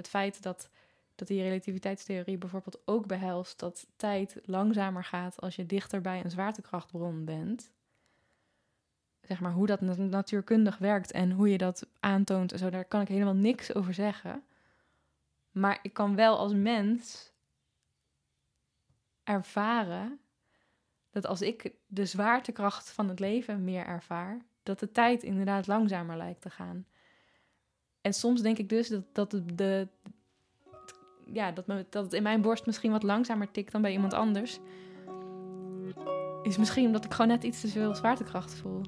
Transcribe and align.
het 0.00 0.08
feit 0.08 0.42
dat, 0.42 0.70
dat 1.14 1.28
die 1.28 1.42
relativiteitstheorie 1.42 2.38
bijvoorbeeld 2.38 2.78
ook 2.84 3.06
behelst 3.06 3.58
dat 3.58 3.86
tijd 3.96 4.40
langzamer 4.44 5.04
gaat 5.04 5.40
als 5.40 5.56
je 5.56 5.66
dichter 5.66 6.00
bij 6.00 6.24
een 6.24 6.30
zwaartekrachtbron 6.30 7.24
bent. 7.24 7.70
Zeg 9.20 9.40
maar 9.40 9.52
hoe 9.52 9.66
dat 9.66 9.80
natuurkundig 9.80 10.78
werkt 10.78 11.10
en 11.10 11.30
hoe 11.30 11.50
je 11.50 11.58
dat 11.58 11.86
aantoont 12.00 12.52
en 12.52 12.58
zo, 12.58 12.70
daar 12.70 12.84
kan 12.84 13.00
ik 13.00 13.08
helemaal 13.08 13.34
niks 13.34 13.74
over 13.74 13.94
zeggen. 13.94 14.42
Maar 15.50 15.78
ik 15.82 15.92
kan 15.92 16.14
wel 16.14 16.38
als 16.38 16.52
mens 16.52 17.32
ervaren 19.24 20.20
dat 21.10 21.26
als 21.26 21.42
ik 21.42 21.72
de 21.86 22.06
zwaartekracht 22.06 22.90
van 22.90 23.08
het 23.08 23.18
leven 23.18 23.64
meer 23.64 23.86
ervaar, 23.86 24.38
dat 24.62 24.78
de 24.78 24.92
tijd 24.92 25.22
inderdaad 25.22 25.66
langzamer 25.66 26.16
lijkt 26.16 26.40
te 26.40 26.50
gaan. 26.50 26.86
En 28.00 28.12
soms 28.14 28.42
denk 28.42 28.58
ik 28.58 28.68
dus 28.68 28.88
dat, 28.88 29.04
dat, 29.12 29.42
de, 29.54 29.88
ja, 31.24 31.52
dat, 31.52 31.64
dat 31.66 32.04
het 32.04 32.12
in 32.12 32.22
mijn 32.22 32.42
borst 32.42 32.66
misschien 32.66 32.90
wat 32.90 33.02
langzamer 33.02 33.50
tikt 33.50 33.72
dan 33.72 33.82
bij 33.82 33.92
iemand 33.92 34.14
anders. 34.14 34.58
Is 36.42 36.58
misschien 36.58 36.86
omdat 36.86 37.04
ik 37.04 37.12
gewoon 37.12 37.30
net 37.30 37.44
iets 37.44 37.60
te 37.60 37.68
veel 37.68 37.94
zwaartekracht 37.94 38.54
voel. 38.54 38.80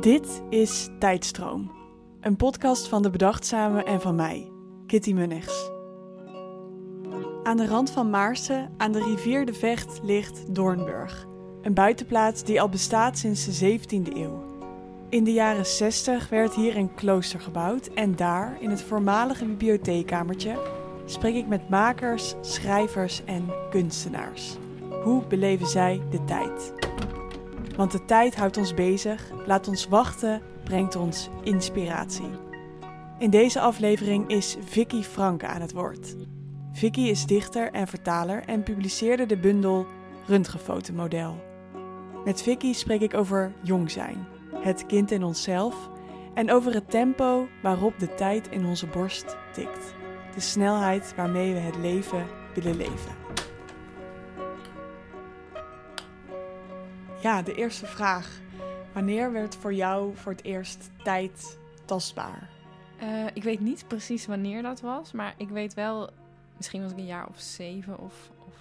Dit 0.00 0.42
is 0.50 0.88
Tijdstroom. 0.98 1.72
Een 2.20 2.36
podcast 2.36 2.88
van 2.88 3.02
de 3.02 3.10
Bedachtzame 3.10 3.84
en 3.84 4.00
van 4.00 4.14
mij, 4.14 4.50
Kitty 4.86 5.12
Munnigs. 5.12 5.70
Aan 7.42 7.56
de 7.56 7.66
rand 7.66 7.90
van 7.90 8.10
Maarsen, 8.10 8.74
aan 8.76 8.92
de 8.92 9.02
rivier 9.02 9.46
de 9.46 9.54
Vecht, 9.54 10.00
ligt 10.02 10.54
Doornburg. 10.54 11.26
Een 11.62 11.74
buitenplaats 11.74 12.44
die 12.44 12.60
al 12.60 12.68
bestaat 12.68 13.18
sinds 13.18 13.58
de 13.58 13.78
17e 13.78 14.16
eeuw. 14.16 14.51
In 15.12 15.24
de 15.24 15.32
jaren 15.32 15.66
60 15.66 16.28
werd 16.28 16.54
hier 16.54 16.76
een 16.76 16.94
klooster 16.94 17.40
gebouwd 17.40 17.86
en 17.86 18.16
daar, 18.16 18.56
in 18.60 18.70
het 18.70 18.82
voormalige 18.82 19.44
bibliotheekkamertje, 19.44 20.58
spreek 21.04 21.34
ik 21.34 21.46
met 21.46 21.68
makers, 21.68 22.34
schrijvers 22.40 23.24
en 23.24 23.52
kunstenaars. 23.70 24.56
Hoe 25.02 25.26
beleven 25.26 25.66
zij 25.66 26.00
de 26.10 26.24
tijd? 26.24 26.72
Want 27.76 27.92
de 27.92 28.04
tijd 28.04 28.36
houdt 28.36 28.56
ons 28.56 28.74
bezig, 28.74 29.30
laat 29.46 29.68
ons 29.68 29.88
wachten, 29.88 30.42
brengt 30.64 30.96
ons 30.96 31.28
inspiratie. 31.42 32.30
In 33.18 33.30
deze 33.30 33.60
aflevering 33.60 34.28
is 34.28 34.56
Vicky 34.64 35.02
Franke 35.02 35.46
aan 35.46 35.60
het 35.60 35.72
woord. 35.72 36.16
Vicky 36.72 37.00
is 37.00 37.26
dichter 37.26 37.72
en 37.72 37.86
vertaler 37.86 38.42
en 38.46 38.62
publiceerde 38.62 39.26
de 39.26 39.36
bundel 39.36 39.86
Röntgenfotomodel. 40.26 41.36
Met 42.24 42.42
Vicky 42.42 42.72
spreek 42.72 43.00
ik 43.00 43.14
over 43.14 43.52
jong 43.62 43.90
zijn, 43.90 44.26
het 44.62 44.86
kind 44.86 45.10
in 45.10 45.22
onszelf 45.22 45.90
en 46.34 46.50
over 46.50 46.74
het 46.74 46.90
tempo 46.90 47.48
waarop 47.62 47.98
de 47.98 48.14
tijd 48.14 48.48
in 48.48 48.66
onze 48.66 48.86
borst 48.86 49.36
tikt. 49.52 49.94
De 50.34 50.40
snelheid 50.40 51.14
waarmee 51.14 51.52
we 51.52 51.58
het 51.58 51.76
leven 51.76 52.26
willen 52.54 52.76
leven. 52.76 53.12
Ja, 57.22 57.42
de 57.42 57.54
eerste 57.54 57.86
vraag. 57.86 58.40
Wanneer 58.92 59.32
werd 59.32 59.56
voor 59.56 59.74
jou 59.74 60.16
voor 60.16 60.32
het 60.32 60.44
eerst 60.44 60.90
tijd 61.02 61.58
tastbaar? 61.84 62.50
Uh, 63.02 63.26
ik 63.32 63.42
weet 63.42 63.60
niet 63.60 63.84
precies 63.88 64.26
wanneer 64.26 64.62
dat 64.62 64.80
was, 64.80 65.12
maar 65.12 65.34
ik 65.36 65.48
weet 65.48 65.74
wel, 65.74 66.10
misschien 66.56 66.82
was 66.82 66.90
ik 66.90 66.98
een 66.98 67.06
jaar 67.06 67.28
of 67.28 67.40
zeven 67.40 67.98
of, 67.98 68.30
of 68.46 68.54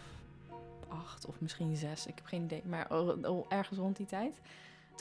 acht 0.88 1.26
of 1.26 1.42
misschien 1.42 1.76
zes. 1.76 2.06
Ik 2.06 2.16
heb 2.16 2.26
geen 2.26 2.44
idee, 2.44 2.62
maar 2.66 2.88
ergens 3.50 3.80
rond 3.80 3.98
die 3.98 4.06
tijd. 4.06 4.42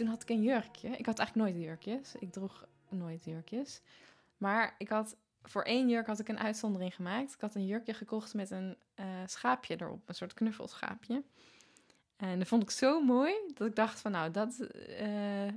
Toen 0.01 0.09
had 0.09 0.23
ik 0.23 0.29
een 0.29 0.43
jurkje. 0.43 0.89
Ik 0.89 1.07
had 1.07 1.19
eigenlijk 1.19 1.49
nooit 1.49 1.65
jurkjes. 1.65 2.15
Ik 2.19 2.33
droeg 2.33 2.67
nooit 2.89 3.25
jurkjes. 3.25 3.81
Maar 4.37 4.75
ik 4.79 4.89
had 4.89 5.17
voor 5.43 5.63
één 5.63 5.89
jurk 5.89 6.07
had 6.07 6.19
ik 6.19 6.29
een 6.29 6.39
uitzondering 6.39 6.95
gemaakt. 6.95 7.35
Ik 7.35 7.41
had 7.41 7.55
een 7.55 7.67
jurkje 7.67 7.95
gekocht 7.95 8.35
met 8.35 8.51
een 8.51 8.77
uh, 9.01 9.07
schaapje 9.27 9.81
erop, 9.81 10.09
een 10.09 10.15
soort 10.15 10.35
knuffelschaapje. 10.35 11.23
En 12.17 12.39
dat 12.39 12.49
vond 12.49 12.63
ik 12.63 12.71
zo 12.71 13.01
mooi 13.01 13.35
dat 13.55 13.67
ik 13.67 13.77
dacht 13.77 14.01
van 14.01 14.11
nou, 14.11 14.31
dat, 14.31 14.69
uh, 15.01 15.53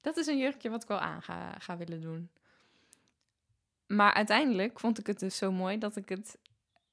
dat 0.00 0.16
is 0.16 0.26
een 0.26 0.38
jurkje 0.38 0.70
wat 0.70 0.82
ik 0.82 0.88
wel 0.88 0.98
aan 0.98 1.22
ga, 1.58 1.76
willen 1.76 2.00
doen. 2.00 2.30
Maar 3.86 4.12
uiteindelijk 4.12 4.80
vond 4.80 4.98
ik 4.98 5.06
het 5.06 5.18
dus 5.18 5.36
zo 5.36 5.52
mooi 5.52 5.78
dat 5.78 5.96
ik, 5.96 6.08
het, 6.08 6.38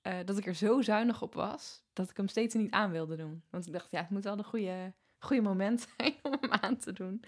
uh, 0.04 0.18
dat 0.26 0.38
ik 0.38 0.46
er 0.46 0.56
zo 0.56 0.82
zuinig 0.82 1.22
op 1.22 1.34
was 1.34 1.84
dat 1.94 2.10
ik 2.10 2.18
hem 2.18 2.28
steeds 2.28 2.56
niet 2.56 2.72
aan 2.72 2.92
wilde 2.92 3.16
doen. 3.16 3.44
Want 3.50 3.66
ik 3.68 3.74
dacht, 3.74 3.92
ja, 3.92 4.00
het 4.00 4.10
moet 4.10 4.24
wel 4.24 4.36
de 4.36 4.44
goede, 4.44 4.94
goede 5.24 5.42
moment 5.42 5.88
zijn 5.98 6.16
om 6.22 6.38
hem 6.42 6.52
aan 6.52 6.78
te 6.78 6.94
doen. 6.94 7.24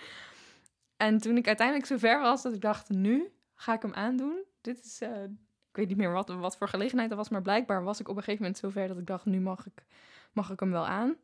En 0.97 1.17
toen 1.17 1.37
ik 1.37 1.47
uiteindelijk 1.47 1.87
zo 1.87 1.97
ver 1.97 2.19
was 2.19 2.41
dat 2.41 2.53
ik 2.53 2.61
dacht, 2.61 2.89
nu 2.89 3.31
ga 3.53 3.73
ik 3.73 3.81
hem 3.81 3.93
aandoen. 3.93 4.43
Dit 4.61 4.85
is, 4.85 5.01
uh, 5.01 5.23
ik 5.69 5.75
weet 5.75 5.87
niet 5.87 5.97
meer 5.97 6.11
wat, 6.11 6.29
wat 6.29 6.57
voor 6.57 6.67
gelegenheid 6.67 7.09
dat 7.09 7.17
was, 7.17 7.29
maar 7.29 7.41
blijkbaar 7.41 7.83
was 7.83 7.99
ik 7.99 8.07
op 8.07 8.15
een 8.15 8.23
gegeven 8.23 8.41
moment 8.41 8.61
zo 8.61 8.69
ver 8.69 8.87
dat 8.87 8.97
ik 8.97 9.05
dacht, 9.05 9.25
nu 9.25 9.39
mag 9.39 9.65
ik, 9.65 9.85
mag 10.31 10.49
ik 10.51 10.59
hem 10.59 10.71
wel 10.71 10.85
aan. 10.85 11.15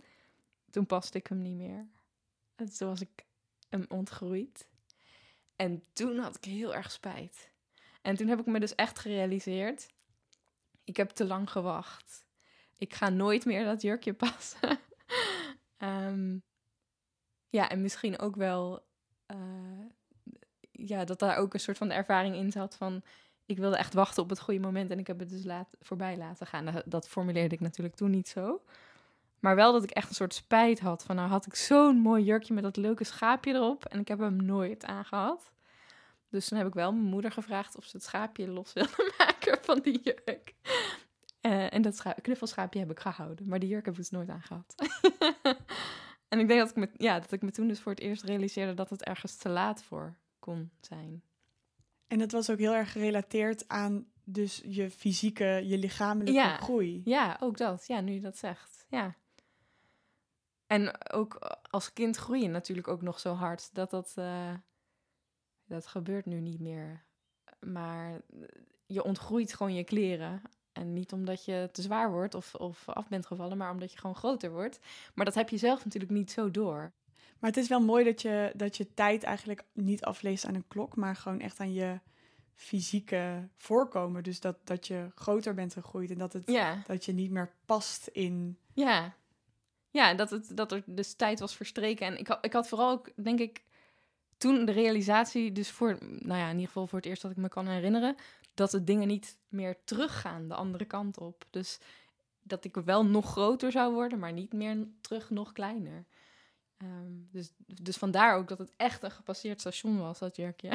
Toen 0.69 0.85
paste 0.85 1.17
ik 1.17 1.27
hem 1.27 1.41
niet 1.41 1.57
meer. 1.57 1.87
En 2.55 2.77
toen 2.77 2.87
was 2.87 3.01
ik 3.01 3.25
hem 3.69 3.85
ontgroeid. 3.87 4.67
En 5.55 5.83
toen 5.93 6.17
had 6.17 6.35
ik 6.35 6.43
heel 6.43 6.75
erg 6.75 6.91
spijt. 6.91 7.51
En 8.01 8.15
toen 8.15 8.27
heb 8.27 8.39
ik 8.39 8.45
me 8.45 8.59
dus 8.59 8.75
echt 8.75 8.99
gerealiseerd: 8.99 9.87
ik 10.83 10.97
heb 10.97 11.09
te 11.09 11.25
lang 11.25 11.51
gewacht. 11.51 12.25
Ik 12.77 12.93
ga 12.93 13.09
nooit 13.09 13.45
meer 13.45 13.65
dat 13.65 13.81
jurkje 13.81 14.13
passen. 14.23 14.79
Ehm, 15.77 16.37
ja, 17.51 17.69
en 17.69 17.81
misschien 17.81 18.19
ook 18.19 18.35
wel 18.35 18.83
uh, 19.31 19.37
ja, 20.71 21.05
dat 21.05 21.19
daar 21.19 21.37
ook 21.37 21.53
een 21.53 21.59
soort 21.59 21.77
van 21.77 21.87
de 21.87 21.93
ervaring 21.93 22.35
in 22.35 22.51
zat 22.51 22.75
van 22.75 23.03
ik 23.45 23.57
wilde 23.57 23.77
echt 23.77 23.93
wachten 23.93 24.23
op 24.23 24.29
het 24.29 24.39
goede 24.39 24.59
moment 24.59 24.91
en 24.91 24.99
ik 24.99 25.07
heb 25.07 25.19
het 25.19 25.29
dus 25.29 25.43
laat, 25.43 25.67
voorbij 25.81 26.17
laten 26.17 26.47
gaan. 26.47 26.81
Dat, 26.85 27.07
formuleerde 27.07 27.55
ik 27.55 27.61
natuurlijk 27.61 27.95
toen 27.95 28.09
niet 28.09 28.27
zo. 28.27 28.61
Maar 29.39 29.55
wel 29.55 29.71
dat 29.71 29.83
ik 29.83 29.91
echt 29.91 30.09
een 30.09 30.15
soort 30.15 30.33
spijt 30.33 30.79
had 30.79 31.03
van 31.03 31.15
nou 31.15 31.29
had 31.29 31.45
ik 31.45 31.55
zo'n 31.55 31.97
mooi 31.97 32.23
jurkje 32.23 32.53
met 32.53 32.63
dat 32.63 32.77
leuke 32.77 33.03
schaapje 33.03 33.53
erop 33.53 33.85
en 33.85 33.99
ik 33.99 34.07
heb 34.07 34.19
hem 34.19 34.45
nooit 34.45 34.85
aangehad. 34.85 35.51
Dus 36.29 36.47
toen 36.47 36.57
heb 36.57 36.67
ik 36.67 36.73
wel 36.73 36.91
mijn 36.91 37.05
moeder 37.05 37.31
gevraagd 37.31 37.75
of 37.75 37.85
ze 37.85 37.97
het 37.97 38.05
schaapje 38.05 38.47
los 38.47 38.73
wilde 38.73 39.13
maken 39.17 39.57
van 39.61 39.79
die 39.79 40.01
jurk. 40.03 40.53
Uh, 41.41 41.73
en 41.73 41.81
dat 41.81 42.03
knuffelschaapje 42.21 42.79
heb 42.79 42.91
ik 42.91 42.99
gehouden, 42.99 43.47
maar 43.47 43.59
die 43.59 43.69
jurk 43.69 43.85
heb 43.85 43.93
ik 43.93 43.99
dus 43.99 44.09
nooit 44.09 44.29
aangehad. 44.29 44.75
en 46.31 46.39
ik 46.39 46.47
denk 46.47 46.59
dat 46.59 46.69
ik, 46.69 46.75
me, 46.75 46.89
ja, 46.93 47.19
dat 47.19 47.31
ik 47.31 47.41
me 47.41 47.51
toen 47.51 47.67
dus 47.67 47.79
voor 47.79 47.91
het 47.91 48.01
eerst 48.01 48.23
realiseerde 48.23 48.73
dat 48.73 48.89
het 48.89 49.03
ergens 49.03 49.35
te 49.35 49.49
laat 49.49 49.83
voor 49.83 50.17
kon 50.39 50.71
zijn. 50.81 51.23
En 52.07 52.19
dat 52.19 52.31
was 52.31 52.49
ook 52.49 52.57
heel 52.57 52.73
erg 52.73 52.91
gerelateerd 52.91 53.67
aan 53.67 54.11
dus 54.23 54.61
je 54.65 54.91
fysieke, 54.91 55.61
je 55.65 55.77
lichamelijke 55.77 56.63
groei. 56.63 57.01
Ja, 57.05 57.37
ook 57.39 57.57
dat. 57.57 57.87
Ja, 57.87 58.01
nu 58.01 58.13
je 58.13 58.21
dat 58.21 58.37
zegt. 58.37 58.85
Ja. 58.89 59.15
En 60.67 61.11
ook 61.11 61.35
als 61.69 61.93
kind 61.93 62.15
groeien 62.15 62.51
natuurlijk 62.51 62.87
ook 62.87 63.01
nog 63.01 63.19
zo 63.19 63.33
hard. 63.33 63.73
Dat 63.73 63.89
dat, 63.89 64.13
uh, 64.19 64.53
dat 65.65 65.87
gebeurt 65.87 66.25
nu 66.25 66.39
niet 66.39 66.59
meer. 66.59 67.05
Maar 67.59 68.21
je 68.85 69.03
ontgroeit 69.03 69.53
gewoon 69.53 69.73
je 69.73 69.83
kleren. 69.83 70.41
En 70.73 70.93
niet 70.93 71.11
omdat 71.11 71.45
je 71.45 71.69
te 71.71 71.81
zwaar 71.81 72.11
wordt 72.11 72.35
of, 72.35 72.55
of 72.55 72.89
af 72.89 73.07
bent 73.07 73.25
gevallen, 73.25 73.57
maar 73.57 73.71
omdat 73.71 73.91
je 73.91 73.97
gewoon 73.97 74.15
groter 74.15 74.51
wordt. 74.51 74.79
Maar 75.13 75.25
dat 75.25 75.35
heb 75.35 75.49
je 75.49 75.57
zelf 75.57 75.83
natuurlijk 75.83 76.11
niet 76.11 76.31
zo 76.31 76.51
door. 76.51 76.91
Maar 77.39 77.49
het 77.49 77.59
is 77.59 77.67
wel 77.67 77.81
mooi 77.81 78.03
dat 78.03 78.21
je, 78.21 78.51
dat 78.55 78.77
je 78.77 78.93
tijd 78.93 79.23
eigenlijk 79.23 79.63
niet 79.73 80.03
afleest 80.03 80.45
aan 80.45 80.55
een 80.55 80.67
klok, 80.67 80.95
maar 80.95 81.15
gewoon 81.15 81.39
echt 81.39 81.59
aan 81.59 81.73
je 81.73 81.99
fysieke 82.55 83.49
voorkomen. 83.55 84.23
Dus 84.23 84.39
dat, 84.39 84.57
dat 84.63 84.87
je 84.87 85.07
groter 85.15 85.53
bent 85.53 85.73
gegroeid 85.73 86.11
en 86.11 86.17
dat, 86.17 86.33
het, 86.33 86.43
ja. 86.45 86.83
dat 86.87 87.05
je 87.05 87.13
niet 87.13 87.31
meer 87.31 87.53
past 87.65 88.07
in. 88.07 88.57
Ja, 88.73 89.15
ja 89.89 90.13
dat, 90.13 90.29
het, 90.29 90.57
dat 90.57 90.71
er 90.71 90.83
dus 90.85 91.13
tijd 91.13 91.39
was 91.39 91.55
verstreken. 91.55 92.05
En 92.05 92.17
ik, 92.17 92.27
had, 92.27 92.45
ik 92.45 92.53
had 92.53 92.67
vooral 92.67 92.91
ook, 92.91 93.23
denk 93.23 93.39
ik, 93.39 93.63
toen 94.37 94.65
de 94.65 94.71
realisatie, 94.71 95.51
dus 95.51 95.71
voor, 95.71 95.97
nou 96.01 96.39
ja, 96.39 96.45
in 96.45 96.53
ieder 96.53 96.67
geval 96.67 96.87
voor 96.87 96.99
het 96.99 97.07
eerst 97.07 97.21
dat 97.21 97.31
ik 97.31 97.37
me 97.37 97.49
kan 97.49 97.67
herinneren, 97.67 98.15
dat 98.53 98.71
de 98.71 98.83
dingen 98.83 99.07
niet 99.07 99.37
meer 99.47 99.77
teruggaan 99.83 100.47
de 100.47 100.55
andere 100.55 100.85
kant 100.85 101.17
op. 101.17 101.45
Dus 101.49 101.79
dat 102.43 102.65
ik 102.65 102.75
wel 102.75 103.05
nog 103.05 103.31
groter 103.31 103.71
zou 103.71 103.93
worden, 103.93 104.19
maar 104.19 104.33
niet 104.33 104.53
meer 104.53 104.87
terug 105.01 105.29
nog 105.29 105.51
kleiner. 105.51 106.05
Ehm, 106.77 107.11
dus, 107.31 107.51
dus 107.65 107.97
vandaar 107.97 108.35
ook 108.35 108.47
dat 108.47 108.57
het 108.57 108.71
echt 108.77 109.03
een 109.03 109.11
gepasseerd 109.11 109.59
station 109.59 109.99
was, 109.99 110.19
dat 110.19 110.35
jurkje. 110.35 110.71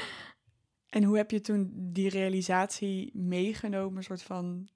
en 0.88 1.04
hoe 1.04 1.16
heb 1.16 1.30
je 1.30 1.40
toen 1.40 1.72
die 1.74 2.08
realisatie 2.08 3.10
meegenomen, 3.14 3.96
een 3.96 4.02
soort 4.02 4.22
van... 4.22 4.68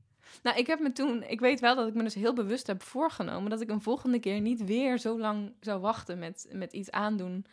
Nou, 0.42 0.58
ik 0.58 0.66
heb 0.66 0.80
me 0.80 0.92
toen, 0.92 1.22
ik 1.22 1.40
weet 1.40 1.60
wel 1.60 1.76
dat 1.76 1.88
ik 1.88 1.94
me 1.94 2.02
dus 2.02 2.14
heel 2.14 2.34
bewust 2.34 2.66
heb 2.66 2.82
voorgenomen 2.82 3.50
dat 3.50 3.60
ik 3.60 3.70
een 3.70 3.82
volgende 3.82 4.18
keer 4.18 4.40
niet 4.40 4.64
weer 4.64 4.98
zo 4.98 5.18
lang 5.18 5.52
zou 5.60 5.80
wachten 5.80 6.18
met, 6.18 6.46
met 6.52 6.72
iets 6.72 6.90
aandoen. 6.90 7.46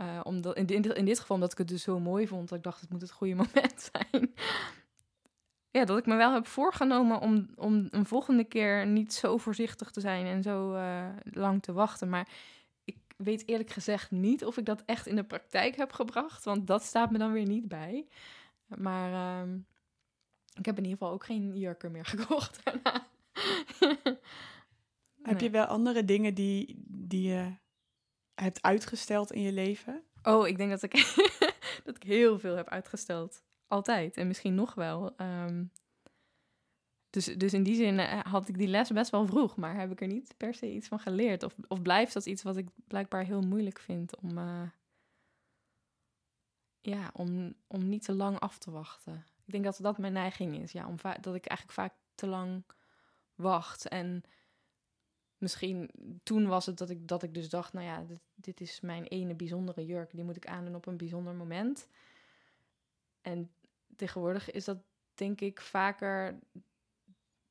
Uh, 0.00 0.20
omdat, 0.22 0.56
in, 0.56 0.66
in, 0.66 0.96
in, 0.96 1.04
dit 1.04 1.18
geval 1.18 1.36
omdat 1.36 1.52
ik 1.52 1.58
het 1.58 1.68
dus 1.68 1.82
zo 1.82 2.00
mooi 2.00 2.26
vond, 2.26 2.48
dat 2.48 2.58
ik 2.58 2.64
dacht, 2.64 2.80
het 2.80 2.90
moet 2.90 3.00
het 3.00 3.10
goede 3.10 3.34
moment 3.44 3.90
zijn. 3.92 4.34
ja, 5.70 5.84
dat 5.84 5.98
ik 5.98 6.06
me 6.06 6.16
wel 6.16 6.32
heb 6.32 6.46
voorgenomen 6.46 7.20
om, 7.20 7.48
om 7.56 7.86
een 7.90 8.06
volgende 8.06 8.44
keer 8.44 8.86
niet 8.86 9.14
zo 9.14 9.38
voorzichtig 9.38 9.90
te 9.90 10.00
zijn 10.00 10.26
en 10.26 10.42
zo 10.42 10.74
uh, 10.74 11.06
lang 11.22 11.62
te 11.62 11.72
wachten. 11.72 12.08
Maar 12.08 12.28
ik, 12.84 12.96
weet 13.16 13.48
eerlijk 13.48 13.70
gezegd 13.70 14.10
niet 14.10 14.44
of 14.44 14.56
ik 14.56 14.64
dat 14.64 14.82
echt 14.86 15.06
in 15.06 15.16
de 15.16 15.24
praktijk 15.24 15.76
heb 15.76 15.92
gebracht, 15.92 16.44
want 16.44 16.66
dat 16.66 16.82
staat 16.82 17.10
me 17.10 17.18
dan 17.18 17.32
weer 17.32 17.46
niet 17.46 17.68
bij. 17.68 18.06
Maar 18.66 19.12
ehm, 19.12 19.58
ik 20.54 20.66
heb 20.66 20.76
in 20.76 20.84
ieder 20.84 20.98
geval 20.98 21.12
ook 21.12 21.24
geen 21.24 21.56
jurken 21.56 21.90
meer 21.90 22.04
gekocht 22.14 22.60
daarna. 22.64 23.06
Heb 25.22 25.40
je 25.40 25.50
wel 25.50 25.64
andere 25.64 26.04
dingen 26.04 26.34
die, 26.34 26.82
die 26.86 27.28
je 27.28 27.52
hebt 28.40 28.62
uitgesteld 28.62 29.32
in 29.32 29.42
je 29.42 29.52
leven? 29.52 30.02
Oh, 30.22 30.46
ik 30.46 30.56
denk 30.56 30.70
dat 30.70 30.82
ik, 30.82 30.92
dat 31.84 31.96
ik 31.96 32.02
heel 32.02 32.38
veel 32.38 32.56
heb 32.56 32.68
uitgesteld. 32.68 33.42
Altijd. 33.68 34.16
En 34.16 34.26
misschien 34.26 34.54
nog 34.54 34.74
wel. 34.74 35.16
Ehm, 35.16 35.64
dus, 37.10 37.24
dus 37.24 37.54
in 37.54 37.62
die 37.62 37.74
zin 37.74 37.98
eh, 37.98 38.20
had 38.20 38.48
ik 38.48 38.58
die 38.58 38.68
les 38.68 38.90
best 38.90 39.10
wel 39.10 39.26
vroeg, 39.26 39.56
maar 39.56 39.76
heb 39.76 39.90
ik 39.90 40.00
er 40.00 40.06
niet 40.06 40.34
per 40.36 40.54
se 40.54 40.72
iets 40.72 40.88
van 40.88 40.98
geleerd. 40.98 41.42
Of, 41.42 41.54
of 41.68 41.82
blijft 41.82 42.12
dat 42.12 42.26
iets 42.26 42.42
wat 42.42 42.56
ik 42.56 42.68
blijkbaar 42.86 43.24
heel 43.24 43.40
moeilijk 43.40 43.78
vind 43.78 44.16
om, 44.16 44.38
uh, 44.38 44.62
ja, 46.80 47.10
om, 47.12 47.54
om 47.66 47.88
niet 47.88 48.04
te 48.04 48.12
lang 48.12 48.38
af 48.38 48.58
te 48.58 48.70
wachten. 48.70 49.24
Ik 49.44 49.52
denk 49.52 49.64
dat 49.64 49.78
dat 49.80 49.98
mijn 49.98 50.12
neiging 50.12 50.58
is. 50.58 50.72
Ja, 50.72 50.86
om 50.86 50.96
dat 51.20 51.34
ik 51.34 51.46
eigenlijk 51.46 51.78
vaak 51.78 51.94
te 52.14 52.26
lang 52.26 52.64
wacht. 53.34 53.88
En 53.88 54.22
misschien 55.38 55.90
toen 56.22 56.46
was 56.46 56.66
het 56.66 56.78
dat 56.78 56.90
ik, 56.90 57.08
dat 57.08 57.22
ik 57.22 57.34
dus 57.34 57.48
dacht, 57.48 57.72
nou 57.72 57.86
ja, 57.86 58.04
dit, 58.06 58.20
dit 58.34 58.60
is 58.60 58.80
mijn 58.80 59.04
ene 59.04 59.34
bijzondere 59.34 59.86
jurk. 59.86 60.10
Die 60.14 60.24
moet 60.24 60.36
ik 60.36 60.46
aandoen 60.46 60.74
op 60.74 60.86
een 60.86 60.96
bijzonder 60.96 61.34
moment. 61.34 61.86
En 63.20 63.50
tegenwoordig 63.96 64.50
is 64.50 64.64
dat 64.64 64.78
denk 65.14 65.40
ik 65.40 65.60
vaker 65.60 66.38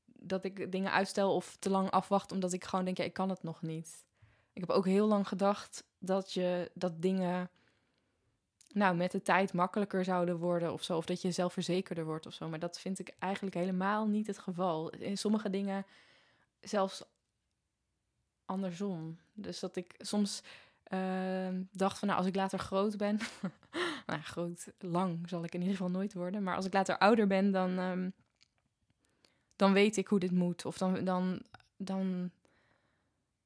dat 0.05 0.43
ik 0.43 0.71
dingen 0.71 0.91
uitstel 0.91 1.35
of 1.35 1.55
te 1.59 1.69
lang 1.69 1.89
afwacht, 1.89 2.31
omdat 2.31 2.53
ik 2.53 2.63
gewoon 2.63 2.85
denk, 2.85 2.97
ja, 2.97 3.03
ik 3.03 3.13
kan 3.13 3.29
het 3.29 3.43
nog 3.43 3.61
niet. 3.61 4.05
Ik 4.53 4.61
heb 4.61 4.69
ook 4.69 4.85
heel 4.85 5.07
lang 5.07 5.27
gedacht 5.27 5.83
dat 5.97 6.33
je 6.33 6.71
dat 6.73 7.01
dingen 7.01 7.49
nou, 8.73 8.95
met 8.95 9.11
de 9.11 9.21
tijd 9.21 9.53
makkelijker 9.53 10.03
zouden 10.03 10.37
worden 10.37 10.73
of 10.73 10.83
zo. 10.83 10.97
Of 10.97 11.05
dat 11.05 11.21
je 11.21 11.31
zelfverzekerder 11.31 12.05
wordt 12.05 12.25
of 12.25 12.33
zo. 12.33 12.49
Maar 12.49 12.59
dat 12.59 12.79
vind 12.79 12.99
ik 12.99 13.15
eigenlijk 13.19 13.55
helemaal 13.55 14.07
niet 14.07 14.27
het 14.27 14.37
geval. 14.37 14.89
In 14.89 15.17
sommige 15.17 15.49
dingen 15.49 15.85
zelfs 16.59 17.03
andersom. 18.47 19.17
Dus 19.33 19.59
dat 19.59 19.75
ik 19.75 19.95
soms 19.97 20.43
uh, 20.93 21.59
dacht 21.71 21.99
van, 21.99 22.07
nou, 22.07 22.19
als 22.19 22.27
ik 22.27 22.35
later 22.35 22.59
groot 22.59 22.97
ben... 22.97 23.19
nou, 24.07 24.21
groot, 24.21 24.67
lang 24.79 25.29
zal 25.29 25.43
ik 25.43 25.53
in 25.53 25.59
ieder 25.59 25.75
geval 25.75 25.91
nooit 25.91 26.13
worden. 26.13 26.43
Maar 26.43 26.55
als 26.55 26.65
ik 26.65 26.73
later 26.73 26.97
ouder 26.97 27.27
ben, 27.27 27.51
dan, 27.51 27.79
um, 27.79 28.13
dan 29.55 29.73
weet 29.73 29.97
ik 29.97 30.07
hoe 30.07 30.19
dit 30.19 30.31
moet. 30.31 30.65
Of 30.65 30.77
dan, 30.77 31.03
dan, 31.03 31.41
dan... 31.77 32.31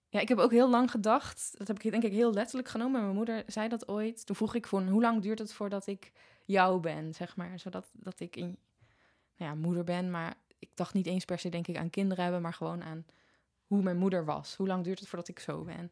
Ja, 0.09 0.19
ik 0.19 0.27
heb 0.27 0.38
ook 0.38 0.51
heel 0.51 0.69
lang 0.69 0.92
gedacht, 0.92 1.53
dat 1.57 1.68
heb 1.68 1.80
ik 1.80 1.92
denk 1.92 2.03
ik 2.03 2.12
heel 2.12 2.33
letterlijk 2.33 2.68
genomen. 2.68 3.01
Mijn 3.01 3.15
moeder 3.15 3.44
zei 3.48 3.68
dat 3.68 3.88
ooit. 3.88 4.25
Toen 4.25 4.36
vroeg 4.36 4.56
ik 4.56 4.68
van, 4.68 4.88
hoe 4.88 5.01
lang 5.01 5.21
duurt 5.21 5.39
het 5.39 5.53
voordat 5.53 5.88
ik 5.88 6.12
jou 6.45 6.80
ben, 6.80 7.13
zeg 7.13 7.36
maar. 7.36 7.59
Zodat 7.59 7.89
dat 7.94 8.19
ik 8.19 8.36
in, 8.36 8.57
nou 9.38 9.51
ja, 9.51 9.56
moeder 9.56 9.83
ben. 9.83 10.12
Maar 10.12 10.36
ik 10.59 10.69
dacht 10.74 10.94
niet 10.94 11.06
eens 11.06 11.25
per 11.25 11.39
se, 11.39 11.50
denk 11.50 11.68
ik, 11.68 11.77
aan 11.77 11.89
kinderen 11.89 12.24
hebben, 12.24 12.42
maar 12.42 12.53
gewoon 12.53 12.83
aan 12.83 13.06
hoe 13.71 13.81
mijn 13.81 13.97
moeder 13.97 14.25
was. 14.25 14.56
Hoe 14.56 14.68
lang 14.68 14.83
duurt 14.83 15.00
het 15.00 15.07
voordat 15.07 15.27
ik 15.27 15.39
zo 15.39 15.63
ben? 15.63 15.91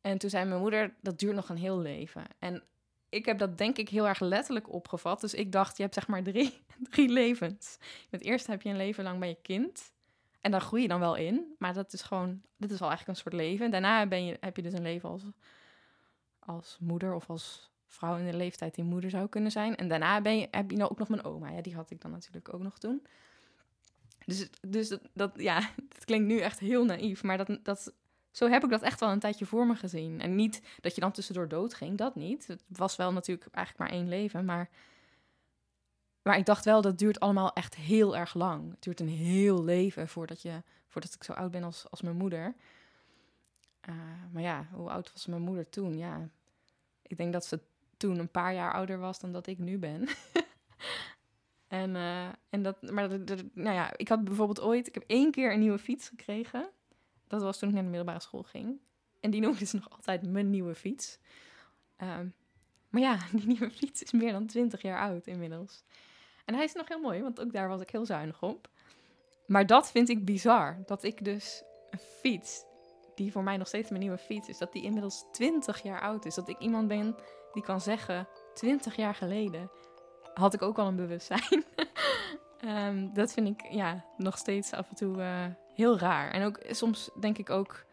En 0.00 0.18
toen 0.18 0.30
zei 0.30 0.44
mijn 0.44 0.60
moeder, 0.60 0.94
dat 1.00 1.18
duurt 1.18 1.34
nog 1.34 1.48
een 1.48 1.56
heel 1.56 1.78
leven. 1.78 2.24
En 2.38 2.62
ik 3.08 3.24
heb 3.24 3.38
dat 3.38 3.58
denk 3.58 3.76
ik 3.76 3.88
heel 3.88 4.08
erg 4.08 4.20
letterlijk 4.20 4.72
opgevat. 4.72 5.20
Dus 5.20 5.34
ik 5.34 5.52
dacht, 5.52 5.76
je 5.76 5.82
hebt 5.82 5.94
zeg 5.94 6.06
maar 6.06 6.22
drie, 6.22 6.62
drie 6.90 7.08
levens. 7.08 7.78
Het 8.10 8.22
eerste 8.22 8.50
heb 8.50 8.62
je 8.62 8.68
een 8.68 8.76
leven 8.76 9.04
lang 9.04 9.18
bij 9.18 9.28
je 9.28 9.38
kind. 9.42 9.92
En 10.40 10.50
daar 10.50 10.60
groei 10.60 10.82
je 10.82 10.88
dan 10.88 11.00
wel 11.00 11.14
in. 11.14 11.54
Maar 11.58 11.74
dat 11.74 11.92
is 11.92 12.02
gewoon, 12.02 12.42
dit 12.56 12.70
is 12.70 12.78
wel 12.78 12.88
eigenlijk 12.88 13.18
een 13.18 13.24
soort 13.24 13.42
leven. 13.42 13.70
Daarna 13.70 14.06
ben 14.06 14.24
je, 14.24 14.36
heb 14.40 14.56
je 14.56 14.62
dus 14.62 14.72
een 14.72 14.82
leven 14.82 15.08
als, 15.08 15.22
als 16.38 16.76
moeder 16.80 17.14
of 17.14 17.30
als 17.30 17.70
vrouw 17.86 18.16
in 18.16 18.26
de 18.26 18.36
leeftijd 18.36 18.74
die 18.74 18.84
moeder 18.84 19.10
zou 19.10 19.28
kunnen 19.28 19.50
zijn. 19.50 19.76
En 19.76 19.88
daarna 19.88 20.20
ben 20.20 20.38
je, 20.38 20.48
heb 20.50 20.70
je 20.70 20.76
nou 20.76 20.90
ook 20.90 20.98
nog 20.98 21.08
mijn 21.08 21.24
oma. 21.24 21.50
Ja, 21.50 21.62
die 21.62 21.74
had 21.74 21.90
ik 21.90 22.00
dan 22.00 22.10
natuurlijk 22.10 22.54
ook 22.54 22.62
nog 22.62 22.78
toen. 22.78 23.06
Dus, 24.24 24.48
dus 24.60 24.98
dat, 25.12 25.32
ja, 25.36 25.60
het 25.94 26.04
klinkt 26.04 26.26
nu 26.26 26.38
echt 26.38 26.58
heel 26.58 26.84
naïef, 26.84 27.22
maar 27.22 27.36
dat, 27.36 27.58
dat, 27.62 27.92
zo 28.30 28.48
heb 28.48 28.64
ik 28.64 28.70
dat 28.70 28.82
echt 28.82 29.00
wel 29.00 29.10
een 29.10 29.18
tijdje 29.18 29.46
voor 29.46 29.66
me 29.66 29.74
gezien. 29.74 30.20
En 30.20 30.34
niet 30.34 30.62
dat 30.80 30.94
je 30.94 31.00
dan 31.00 31.12
tussendoor 31.12 31.48
dood 31.48 31.74
ging, 31.74 31.98
dat 31.98 32.14
niet. 32.14 32.46
Het 32.46 32.62
was 32.68 32.96
wel 32.96 33.12
natuurlijk 33.12 33.48
eigenlijk 33.52 33.90
maar 33.90 33.98
één 33.98 34.08
leven, 34.08 34.44
maar, 34.44 34.70
maar 36.22 36.38
ik 36.38 36.46
dacht 36.46 36.64
wel, 36.64 36.80
dat 36.80 36.98
duurt 36.98 37.20
allemaal 37.20 37.52
echt 37.52 37.74
heel 37.74 38.16
erg 38.16 38.34
lang. 38.34 38.70
Het 38.70 38.82
duurt 38.82 39.00
een 39.00 39.08
heel 39.08 39.64
leven 39.64 40.08
voordat, 40.08 40.42
je, 40.42 40.62
voordat 40.88 41.14
ik 41.14 41.24
zo 41.24 41.32
oud 41.32 41.50
ben 41.50 41.62
als, 41.62 41.90
als 41.90 42.02
mijn 42.02 42.16
moeder. 42.16 42.54
Uh, 43.88 43.94
maar 44.32 44.42
ja, 44.42 44.68
hoe 44.72 44.90
oud 44.90 45.12
was 45.12 45.26
mijn 45.26 45.42
moeder 45.42 45.68
toen? 45.68 45.98
Ja, 45.98 46.28
ik 47.02 47.16
denk 47.16 47.32
dat 47.32 47.46
ze 47.46 47.60
toen 47.96 48.18
een 48.18 48.30
paar 48.30 48.54
jaar 48.54 48.72
ouder 48.72 48.98
was 48.98 49.18
dan 49.18 49.32
dat 49.32 49.46
ik 49.46 49.58
nu 49.58 49.78
ben. 49.78 50.08
En, 51.74 51.94
uh, 51.94 52.28
en 52.48 52.62
dat, 52.62 52.82
maar 52.82 53.24
dat, 53.24 53.42
nou 53.52 53.74
ja, 53.74 53.96
ik 53.96 54.08
had 54.08 54.24
bijvoorbeeld 54.24 54.60
ooit, 54.60 54.86
ik 54.86 54.94
heb 54.94 55.04
één 55.06 55.30
keer 55.30 55.52
een 55.52 55.60
nieuwe 55.60 55.78
fiets 55.78 56.08
gekregen. 56.08 56.70
Dat 57.26 57.42
was 57.42 57.58
toen 57.58 57.68
ik 57.68 57.74
naar 57.74 57.82
de 57.84 57.88
middelbare 57.88 58.20
school 58.20 58.42
ging. 58.42 58.80
En 59.20 59.30
die 59.30 59.40
noemde 59.40 59.64
ze 59.64 59.76
nog 59.76 59.90
altijd 59.90 60.22
mijn 60.22 60.50
nieuwe 60.50 60.74
fiets. 60.74 61.18
Um, 61.98 62.34
maar 62.88 63.00
ja, 63.00 63.18
die 63.32 63.46
nieuwe 63.46 63.70
fiets 63.70 64.02
is 64.02 64.12
meer 64.12 64.32
dan 64.32 64.46
20 64.46 64.82
jaar 64.82 65.00
oud 65.00 65.26
inmiddels. 65.26 65.84
En 66.44 66.54
hij 66.54 66.64
is 66.64 66.72
nog 66.72 66.88
heel 66.88 67.00
mooi, 67.00 67.22
want 67.22 67.40
ook 67.40 67.52
daar 67.52 67.68
was 67.68 67.80
ik 67.80 67.90
heel 67.90 68.06
zuinig 68.06 68.42
op. 68.42 68.68
Maar 69.46 69.66
dat 69.66 69.90
vind 69.90 70.08
ik 70.08 70.24
bizar. 70.24 70.82
Dat 70.86 71.04
ik 71.04 71.24
dus 71.24 71.62
een 71.90 71.98
fiets, 72.20 72.64
die 73.14 73.32
voor 73.32 73.42
mij 73.42 73.56
nog 73.56 73.68
steeds 73.68 73.88
mijn 73.88 74.02
nieuwe 74.02 74.18
fiets 74.18 74.48
is, 74.48 74.58
dat 74.58 74.72
die 74.72 74.82
inmiddels 74.82 75.24
20 75.32 75.82
jaar 75.82 76.00
oud 76.00 76.24
is. 76.24 76.34
Dat 76.34 76.48
ik 76.48 76.58
iemand 76.58 76.88
ben 76.88 77.16
die 77.52 77.62
kan 77.62 77.80
zeggen, 77.80 78.28
20 78.54 78.96
jaar 78.96 79.14
geleden 79.14 79.70
had 80.34 80.54
ik 80.54 80.62
ook 80.62 80.78
al 80.78 80.86
een 80.86 80.96
bewustzijn. 80.96 81.64
um, 82.64 83.10
dat 83.14 83.32
vind 83.32 83.48
ik 83.48 83.72
ja, 83.72 84.04
nog 84.16 84.38
steeds 84.38 84.72
af 84.72 84.88
en 84.88 84.94
toe 84.94 85.16
uh, 85.16 85.46
heel 85.74 85.98
raar. 85.98 86.30
En 86.30 86.42
ook 86.42 86.60
soms 86.70 87.10
denk 87.20 87.38
ik 87.38 87.50
ook, 87.50 87.84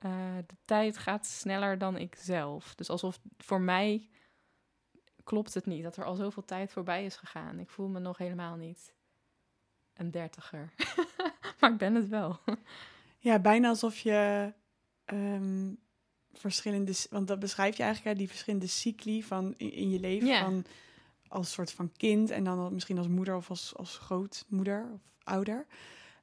uh, 0.00 0.36
de 0.46 0.56
tijd 0.64 0.98
gaat 0.98 1.26
sneller 1.26 1.78
dan 1.78 1.96
ik 1.96 2.14
zelf. 2.18 2.74
Dus 2.74 2.90
alsof 2.90 3.18
voor 3.38 3.60
mij 3.60 4.08
klopt 5.24 5.54
het 5.54 5.66
niet 5.66 5.82
dat 5.82 5.96
er 5.96 6.04
al 6.04 6.14
zoveel 6.14 6.44
tijd 6.44 6.72
voorbij 6.72 7.04
is 7.04 7.16
gegaan. 7.16 7.58
Ik 7.58 7.70
voel 7.70 7.88
me 7.88 7.98
nog 7.98 8.18
helemaal 8.18 8.56
niet 8.56 8.94
een 9.94 10.10
dertiger. 10.10 10.72
maar 11.60 11.72
ik 11.72 11.78
ben 11.78 11.94
het 11.94 12.08
wel. 12.08 12.38
ja, 13.18 13.38
bijna 13.38 13.68
alsof 13.68 13.98
je 13.98 14.52
um, 15.06 15.78
verschillende, 16.32 16.94
want 17.10 17.28
dat 17.28 17.38
beschrijf 17.38 17.76
je 17.76 17.82
eigenlijk, 17.82 18.12
hè, 18.12 18.18
die 18.18 18.28
verschillende 18.28 18.66
cycli 18.66 19.22
van 19.22 19.54
in, 19.56 19.72
in 19.72 19.90
je 19.90 20.00
leven. 20.00 20.28
Ja. 20.28 20.44
Van 20.44 20.64
als 21.32 21.52
soort 21.52 21.72
van 21.72 21.92
kind 21.92 22.30
en 22.30 22.44
dan 22.44 22.72
misschien 22.72 22.98
als 22.98 23.08
moeder 23.08 23.36
of 23.36 23.50
als, 23.50 23.76
als 23.76 23.98
grootmoeder 23.98 24.90
of 24.92 25.00
ouder. 25.22 25.66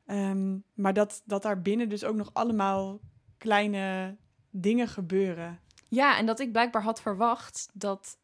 Um, 0.06 0.64
maar 0.74 0.94
dat, 0.94 1.22
dat 1.26 1.42
daar 1.42 1.62
binnen 1.62 1.90
dus 1.90 2.04
ook 2.04 2.16
nog 2.16 2.30
allemaal 2.34 3.00
kleine 3.38 4.18
dingen 4.50 4.88
gebeuren. 4.88 5.60
Ja, 5.88 6.18
en 6.18 6.26
dat 6.26 6.40
ik 6.40 6.52
blijkbaar 6.52 6.84
had 6.84 7.02
verwacht 7.02 7.70
dat 7.74 8.18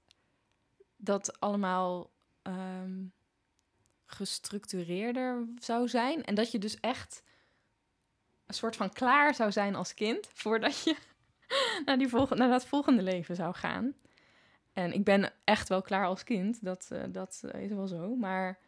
dat 0.95 1.39
allemaal 1.39 2.12
um, 2.43 3.13
gestructureerder 4.05 5.48
zou 5.59 5.88
zijn. 5.88 6.24
En 6.24 6.36
dat 6.36 6.51
je 6.51 6.59
dus 6.59 6.79
echt 6.79 7.24
een 8.45 8.53
soort 8.53 8.75
van 8.75 8.93
klaar 8.93 9.36
zou 9.36 9.51
zijn 9.51 9.75
als 9.75 9.93
kind 9.93 10.27
voordat 10.33 10.83
je 10.83 10.95
naar, 11.86 11.98
die 11.98 12.07
volgende, 12.07 12.43
naar 12.43 12.51
dat 12.51 12.65
volgende 12.65 13.01
leven 13.01 13.36
zou 13.36 13.53
gaan. 13.53 13.93
En 14.75 14.94
ik 14.94 15.03
ben 15.03 15.34
echt 15.44 15.70
wel 15.70 15.82
klaar 15.82 16.05
als 16.05 16.24
kind, 16.24 16.63
dat, 16.63 16.89
uh, 16.94 17.03
dat 17.10 17.44
is 17.53 17.70
wel 17.70 17.88
zo. 17.88 18.15
Maar 18.15 18.60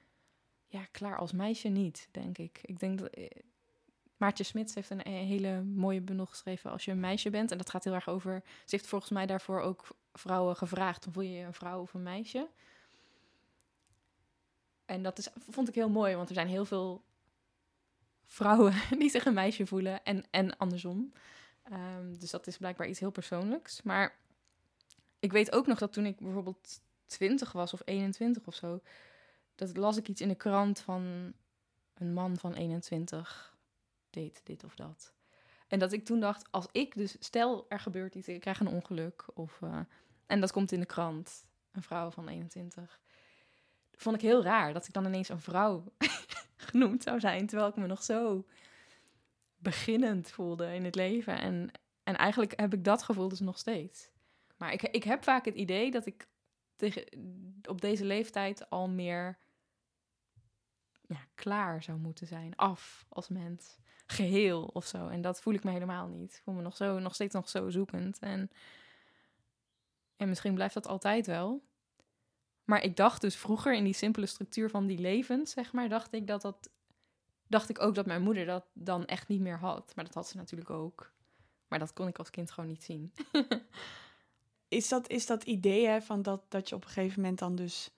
ja, 0.67 0.85
klaar 0.91 1.17
als 1.17 1.31
meisje 1.31 1.67
niet, 1.67 2.07
denk 2.11 2.37
ik. 2.37 2.59
Ik 2.61 2.79
denk 2.79 2.99
dat... 2.99 3.17
Uh, 3.17 3.27
Maartje 4.17 4.43
Smits 4.43 4.73
heeft 4.75 4.89
een, 4.89 5.01
hele 5.07 5.61
mooie 5.61 6.01
bundel 6.01 6.25
geschreven 6.25 6.71
als 6.71 6.85
je 6.85 6.91
een 6.91 6.99
meisje 6.99 7.29
bent. 7.29 7.51
En 7.51 7.57
dat 7.57 7.69
gaat 7.69 7.83
heel 7.83 7.93
erg 7.93 8.09
over... 8.09 8.41
Ze 8.43 8.75
heeft 8.75 8.87
volgens 8.87 9.11
mij 9.11 9.25
daarvoor 9.25 9.61
ook 9.61 9.87
vrouwen 10.13 10.55
gevraagd... 10.55 11.07
voel 11.11 11.23
je 11.23 11.31
je 11.31 11.45
een 11.45 11.53
vrouw 11.53 11.81
of 11.81 11.93
een 11.93 12.03
meisje? 12.03 12.49
En 14.85 15.03
dat 15.03 15.17
is, 15.17 15.29
vond 15.49 15.67
ik 15.67 15.75
heel 15.75 15.89
mooi, 15.89 16.15
want 16.15 16.29
er 16.29 16.35
zijn 16.35 16.47
heel 16.47 16.65
veel 16.65 17.03
vrouwen 18.25 18.73
die 18.99 19.09
zich 19.09 19.25
een 19.25 19.33
meisje 19.33 19.65
voelen 19.65 20.03
en, 20.03 20.23
en 20.31 20.57
andersom. 20.57 21.13
Um, 21.71 22.19
dus 22.19 22.31
dat 22.31 22.47
is 22.47 22.57
blijkbaar 22.57 22.87
iets 22.87 22.99
heel 22.99 23.11
persoonlijks. 23.11 23.81
Maar 23.81 24.15
ik 25.19 25.31
weet 25.31 25.51
ook 25.51 25.67
nog 25.67 25.77
dat 25.77 25.93
toen 25.93 26.05
ik 26.05 26.19
bijvoorbeeld 26.19 26.81
20 27.05 27.51
was 27.51 27.73
of 27.73 27.81
21 27.85 28.45
of 28.45 28.55
zo, 28.55 28.81
dat 29.55 29.77
las 29.77 29.97
ik 29.97 30.07
iets 30.07 30.21
in 30.21 30.27
de 30.27 30.35
krant 30.35 30.79
van 30.79 31.33
een 31.93 32.13
man 32.13 32.37
van 32.37 32.53
21 32.53 33.57
deed 34.09 34.41
dit 34.43 34.63
of 34.63 34.75
dat. 34.75 35.13
En 35.67 35.79
dat 35.79 35.91
ik 35.91 36.05
toen 36.05 36.19
dacht, 36.19 36.51
als 36.51 36.67
ik 36.71 36.95
dus, 36.95 37.15
stel 37.19 37.65
er 37.69 37.79
gebeurt 37.79 38.15
iets, 38.15 38.27
ik 38.27 38.39
krijg 38.39 38.59
een 38.59 38.67
ongeluk 38.67 39.25
of, 39.33 39.59
uh, 39.63 39.79
en 40.25 40.39
dat 40.39 40.51
komt 40.51 40.71
in 40.71 40.79
de 40.79 40.85
krant, 40.85 41.45
een 41.71 41.83
vrouw 41.83 42.11
van 42.11 42.27
21. 42.27 42.99
Vond 43.95 44.15
ik 44.15 44.21
heel 44.21 44.43
raar 44.43 44.73
dat 44.73 44.87
ik 44.87 44.93
dan 44.93 45.05
ineens 45.05 45.29
een 45.29 45.41
vrouw 45.41 45.83
genoemd 46.69 47.03
zou 47.03 47.19
zijn, 47.19 47.47
terwijl 47.47 47.69
ik 47.69 47.75
me 47.75 47.87
nog 47.87 48.03
zo 48.03 48.45
beginnend 49.57 50.31
voelde 50.31 50.73
in 50.73 50.85
het 50.85 50.95
leven. 50.95 51.39
En 51.39 51.71
En 52.07 52.15
eigenlijk 52.15 52.59
heb 52.59 52.73
ik 52.73 52.83
dat 52.83 53.03
gevoel 53.03 53.27
dus 53.27 53.39
nog 53.39 53.57
steeds. 53.57 54.09
Maar 54.57 54.73
ik, 54.73 54.81
ik 54.81 55.03
heb 55.03 55.23
vaak 55.23 55.45
het 55.45 55.55
idee 55.55 55.91
dat 55.91 56.05
ik 56.05 56.27
tegen, 56.75 57.05
op 57.67 57.81
deze 57.81 58.05
leeftijd 58.05 58.69
al 58.69 58.89
meer 58.89 59.37
ja, 61.07 61.27
klaar 61.35 61.83
zou 61.83 61.97
moeten 61.97 62.27
zijn. 62.27 62.55
Af 62.55 63.05
als 63.09 63.27
mens. 63.27 63.77
Geheel 64.05 64.63
of 64.63 64.85
zo. 64.85 65.07
En 65.07 65.21
dat 65.21 65.41
voel 65.41 65.53
ik 65.53 65.63
me 65.63 65.71
helemaal 65.71 66.07
niet. 66.07 66.33
Ik 66.33 66.41
voel 66.43 66.53
me 66.53 66.61
nog, 66.61 66.75
zo, 66.75 66.99
nog 66.99 67.13
steeds 67.13 67.33
nog 67.33 67.49
zo 67.49 67.69
zoekend. 67.69 68.19
En, 68.19 68.51
en 70.15 70.29
misschien 70.29 70.53
blijft 70.53 70.73
dat 70.73 70.87
altijd 70.87 71.25
wel. 71.25 71.65
Maar 72.63 72.83
ik 72.83 72.95
dacht 72.95 73.21
dus 73.21 73.35
vroeger 73.35 73.73
in 73.73 73.83
die 73.83 73.93
simpele 73.93 74.25
structuur 74.25 74.69
van 74.69 74.87
die 74.87 74.99
levens, 74.99 75.51
zeg 75.51 75.73
maar, 75.73 75.89
dacht 75.89 76.13
ik 76.13 76.27
dat 76.27 76.41
dat. 76.41 76.69
Dacht 77.49 77.69
ik 77.69 77.79
ook 77.79 77.95
dat 77.95 78.05
mijn 78.05 78.21
moeder 78.21 78.45
dat 78.45 78.65
dan 78.73 79.05
echt 79.05 79.27
niet 79.27 79.41
meer 79.41 79.59
had. 79.59 79.91
Maar 79.95 80.05
dat 80.05 80.13
had 80.13 80.27
ze 80.27 80.37
natuurlijk 80.37 80.69
ook. 80.69 81.11
Maar 81.67 81.79
dat 81.79 81.93
kon 81.93 82.07
ik 82.07 82.17
als 82.17 82.29
kind 82.29 82.51
gewoon 82.51 82.69
niet 82.69 82.83
zien. 82.83 83.13
is, 84.67 84.87
dat, 84.87 85.09
is 85.09 85.25
dat 85.25 85.43
idee 85.43 85.87
hè, 85.87 86.01
van 86.01 86.21
dat, 86.21 86.41
dat 86.47 86.69
je 86.69 86.75
op 86.75 86.83
een 86.83 86.89
gegeven 86.89 87.21
moment 87.21 87.39
dan 87.39 87.55
dus 87.55 87.91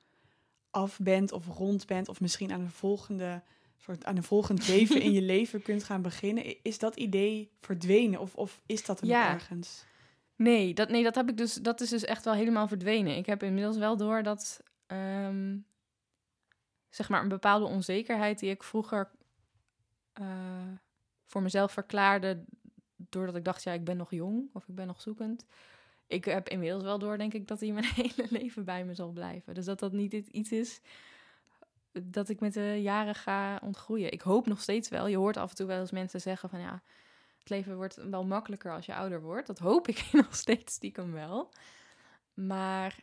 af 0.70 1.00
bent 1.00 1.32
of 1.32 1.48
rond 1.48 1.86
bent, 1.86 2.10
of 2.10 2.22
misschien 2.22 2.52
aan 2.52 2.62
een 2.62 2.70
volgende 2.70 3.42
soort 3.78 4.06
aan 4.06 4.18
een 4.18 4.24
volgend 4.24 4.68
leven 4.68 5.02
in 5.02 5.12
je 5.12 5.22
leven 5.36 5.62
kunt 5.62 5.84
gaan 5.84 6.02
beginnen. 6.02 6.64
Is 6.64 6.80
dat 6.80 6.96
idee 6.96 7.52
verdwenen 7.60 8.20
of, 8.20 8.36
of 8.36 8.62
is 8.66 8.86
dat 8.86 9.02
er 9.02 9.08
ja. 9.08 9.34
ergens? 9.34 9.86
Nee 10.36 10.74
dat, 10.74 10.90
nee, 10.90 11.04
dat 11.04 11.16
heb 11.16 11.30
ik 11.30 11.38
dus. 11.38 11.54
Dat 11.54 11.82
is 11.82 11.90
dus 11.90 12.04
echt 12.04 12.26
wel 12.26 12.34
helemaal 12.34 12.68
verdwenen. 12.68 13.18
Ik 13.18 13.26
heb 13.26 13.44
inmiddels 13.44 13.78
wel 13.78 13.98
door 13.98 14.24
dat 14.24 14.64
ehm, 14.86 15.58
zeg 16.90 17.10
maar 17.10 17.22
een 17.22 17.30
bepaalde 17.30 17.66
onzekerheid 17.66 18.40
die 18.40 18.50
ik 18.50 18.64
vroeger 18.64 19.12
uh, 20.22 20.28
voor 21.26 21.42
mezelf 21.42 21.72
verklaarde, 21.72 22.44
doordat 22.96 23.36
ik 23.36 23.46
dacht, 23.46 23.64
ja, 23.64 23.72
ik 23.72 23.84
ben 23.84 23.98
nog 23.98 24.12
jong 24.12 24.50
of 24.54 24.68
ik 24.68 24.76
ben 24.76 24.88
nog 24.88 25.02
zoekend. 25.02 25.46
Ik 26.10 26.26
heb 26.26 26.50
inmiddels 26.50 26.84
wel 26.84 27.00
door, 27.00 27.18
denk 27.18 27.34
ik, 27.34 27.48
dat 27.48 27.60
hij 27.60 27.72
mijn 27.72 27.86
hele 28.04 28.28
leven 28.30 28.66
bij 28.66 28.86
me 28.86 28.94
zal 28.94 29.12
blijven. 29.12 29.54
Dus 29.54 29.66
dat 29.66 29.80
dat 29.80 29.92
niet 29.92 30.14
iets 30.14 30.52
is 30.52 30.82
dat 31.92 32.30
ik 32.30 32.40
met 32.40 32.54
de 32.54 32.82
jaren 32.82 33.16
ga 33.16 33.60
ontgroeien. 33.64 34.12
Ik 34.12 34.22
hoop 34.22 34.46
nog 34.46 34.62
steeds 34.62 34.90
wel. 34.90 35.08
Je 35.08 35.18
hoort 35.18 35.38
af 35.38 35.50
en 35.50 35.56
toe 35.56 35.68
wel 35.68 35.80
eens 35.80 35.92
mensen 35.92 36.22
zeggen 36.22 36.50
van 36.50 36.60
ja, 36.60 36.82
het 37.40 37.50
leven 37.50 37.76
wordt 37.76 37.96
wel 37.96 38.26
makkelijker 38.26 38.72
als 38.72 38.86
je 38.86 38.96
ouder 38.96 39.22
wordt. 39.22 39.48
Dat 39.48 39.60
hoop 39.60 39.88
ik 39.88 40.10
nog 40.12 40.36
steeds 40.36 40.74
stiekem 40.74 41.12
wel. 41.12 41.50
Maar 42.34 42.98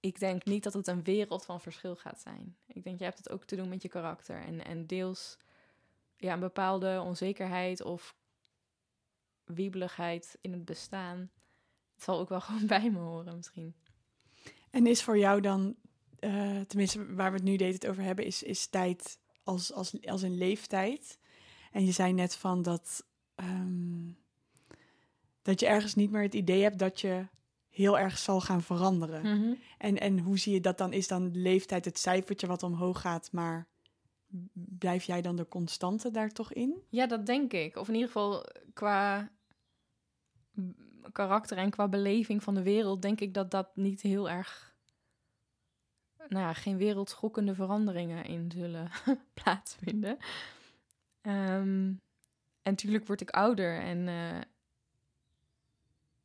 ik 0.00 0.18
denk 0.18 0.44
niet 0.44 0.62
dat 0.62 0.72
het 0.72 0.86
een 0.86 1.02
wereld 1.02 1.44
van 1.44 1.60
verschil 1.60 1.96
gaat 1.96 2.20
zijn. 2.20 2.56
Ik 2.66 2.82
denk, 2.82 2.98
je 2.98 3.04
hebt 3.04 3.18
het 3.18 3.30
ook 3.30 3.44
te 3.44 3.56
doen 3.56 3.68
met 3.68 3.82
je 3.82 3.88
karakter. 3.88 4.44
En, 4.44 4.64
en 4.64 4.86
deels 4.86 5.36
ja, 6.16 6.32
een 6.32 6.40
bepaalde 6.40 7.00
onzekerheid 7.04 7.82
of 7.82 8.16
wiebeligheid 9.54 10.38
in 10.40 10.52
het 10.52 10.64
bestaan. 10.64 11.30
Het 11.94 12.02
zal 12.02 12.18
ook 12.18 12.28
wel 12.28 12.40
gewoon 12.46 12.66
bij 12.66 12.90
me 12.90 12.98
horen 12.98 13.36
misschien. 13.36 13.74
En 14.70 14.86
is 14.86 15.02
voor 15.02 15.18
jou 15.18 15.40
dan 15.40 15.76
uh, 16.20 16.60
tenminste 16.60 17.14
waar 17.14 17.30
we 17.30 17.36
het 17.36 17.46
nu 17.46 17.56
deed 17.56 17.74
het 17.74 17.86
over 17.86 18.02
hebben, 18.02 18.24
is, 18.24 18.42
is 18.42 18.66
tijd 18.66 19.18
als, 19.42 19.72
als, 19.72 20.06
als 20.06 20.22
een 20.22 20.38
leeftijd. 20.38 21.18
En 21.72 21.84
je 21.84 21.92
zei 21.92 22.12
net 22.12 22.36
van 22.36 22.62
dat, 22.62 23.04
um, 23.36 24.16
dat 25.42 25.60
je 25.60 25.66
ergens 25.66 25.94
niet 25.94 26.10
meer 26.10 26.22
het 26.22 26.34
idee 26.34 26.62
hebt 26.62 26.78
dat 26.78 27.00
je 27.00 27.26
heel 27.68 27.98
erg 27.98 28.18
zal 28.18 28.40
gaan 28.40 28.62
veranderen. 28.62 29.20
Mhm. 29.22 29.54
en, 29.78 30.00
en 30.00 30.18
hoe 30.18 30.38
zie 30.38 30.52
je 30.52 30.60
dat 30.60 30.78
dan? 30.78 30.92
Is 30.92 31.08
dan 31.08 31.30
leeftijd 31.36 31.84
het 31.84 31.98
cijfertje 31.98 32.46
wat 32.46 32.62
omhoog 32.62 33.00
gaat, 33.00 33.32
maar 33.32 33.66
blijf 34.52 35.04
jij 35.04 35.22
dan 35.22 35.36
de 35.36 35.48
constante 35.48 36.10
daar 36.10 36.30
toch 36.30 36.52
in? 36.52 36.82
Ja, 36.88 37.06
dat 37.06 37.26
denk 37.26 37.52
ik. 37.52 37.76
Of 37.76 37.88
in 37.88 37.94
ieder 37.94 38.08
geval 38.08 38.44
qua 38.72 39.30
karakter 41.12 41.56
en 41.56 41.70
qua 41.70 41.88
beleving 41.88 42.42
van 42.42 42.54
de 42.54 42.62
wereld, 42.62 43.02
denk 43.02 43.20
ik 43.20 43.34
dat 43.34 43.50
dat 43.50 43.76
niet 43.76 44.00
heel 44.00 44.30
erg 44.30 44.68
nou 46.28 46.44
ja, 46.44 46.52
geen 46.52 46.76
wereldschokkende 46.76 47.54
veranderingen 47.54 48.24
in 48.24 48.50
zullen 48.50 48.90
plaatsvinden. 49.42 50.18
Um, 51.22 52.00
en 52.62 52.74
natuurlijk 52.74 53.06
word 53.06 53.20
ik 53.20 53.30
ouder 53.30 53.80
en 53.80 54.06
uh, 54.06 54.40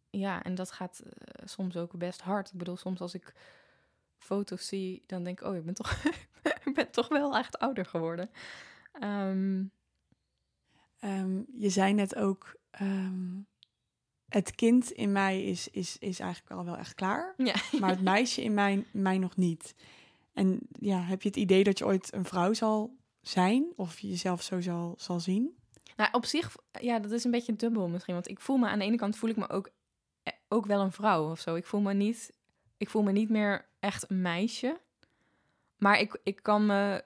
ja, 0.09 0.43
en 0.43 0.55
dat 0.55 0.71
gaat 0.71 1.01
uh, 1.05 1.11
soms 1.45 1.77
ook 1.77 1.97
best 1.97 2.21
hard. 2.21 2.51
Ik 2.51 2.57
bedoel, 2.57 2.77
soms 2.77 2.99
als 2.99 3.13
ik 3.13 3.33
foto's 4.17 4.67
zie, 4.67 5.03
dan 5.05 5.23
denk 5.23 5.41
ik, 5.41 5.47
oh, 5.47 5.55
ik 5.55 5.65
ben 5.65 5.73
toch, 5.73 6.03
ik 6.65 6.71
ben 6.73 6.91
toch 6.91 7.07
wel 7.07 7.37
echt 7.37 7.59
ouder 7.59 7.85
geworden. 7.85 8.29
Um, 9.01 9.71
um, 11.01 11.45
je 11.57 11.69
zei 11.69 11.93
net 11.93 12.15
ook, 12.15 12.55
het 14.33 14.55
kind 14.55 14.91
in 14.91 15.11
mij 15.11 15.43
is, 15.43 15.67
is, 15.67 15.97
is 15.99 16.19
eigenlijk 16.19 16.55
al 16.55 16.65
wel 16.65 16.77
echt 16.77 16.93
klaar. 16.93 17.33
Ja. 17.37 17.55
Maar 17.79 17.89
het 17.89 18.01
meisje 18.01 18.43
in 18.43 18.53
mij, 18.53 18.85
mij 18.91 19.17
nog 19.17 19.35
niet. 19.35 19.75
En 20.33 20.59
ja, 20.79 20.99
heb 21.01 21.21
je 21.21 21.27
het 21.27 21.37
idee 21.37 21.63
dat 21.63 21.77
je 21.77 21.85
ooit 21.85 22.13
een 22.13 22.25
vrouw 22.25 22.53
zal 22.53 22.95
zijn? 23.21 23.73
Of 23.75 23.99
jezelf 23.99 24.41
zo 24.41 24.61
zal, 24.61 24.93
zal 24.97 25.19
zien? 25.19 25.57
Nou, 25.95 26.09
op 26.11 26.25
zich, 26.25 26.55
ja, 26.81 26.99
dat 26.99 27.11
is 27.11 27.23
een 27.23 27.31
beetje 27.31 27.55
dubbel 27.55 27.87
misschien. 27.87 28.13
Want 28.13 28.29
ik 28.29 28.39
voel 28.39 28.57
me 28.57 28.67
aan 28.67 28.79
de 28.79 28.85
ene 28.85 28.95
kant 28.97 29.17
voel 29.17 29.29
ik 29.29 29.35
me 29.35 29.49
ook, 29.49 29.69
eh, 30.23 30.33
ook 30.47 30.65
wel 30.65 30.81
een 30.81 30.91
vrouw 30.91 31.31
of 31.31 31.39
zo. 31.39 31.55
Ik 31.55 31.65
voel 31.65 31.81
me 31.81 31.93
niet, 31.93 32.33
ik 32.77 32.89
voel 32.89 33.03
me 33.03 33.11
niet 33.11 33.29
meer 33.29 33.65
echt 33.79 34.09
een 34.09 34.21
meisje. 34.21 34.79
Maar 35.77 35.99
ik, 35.99 36.19
ik 36.23 36.43
kan 36.43 36.65
me. 36.65 37.03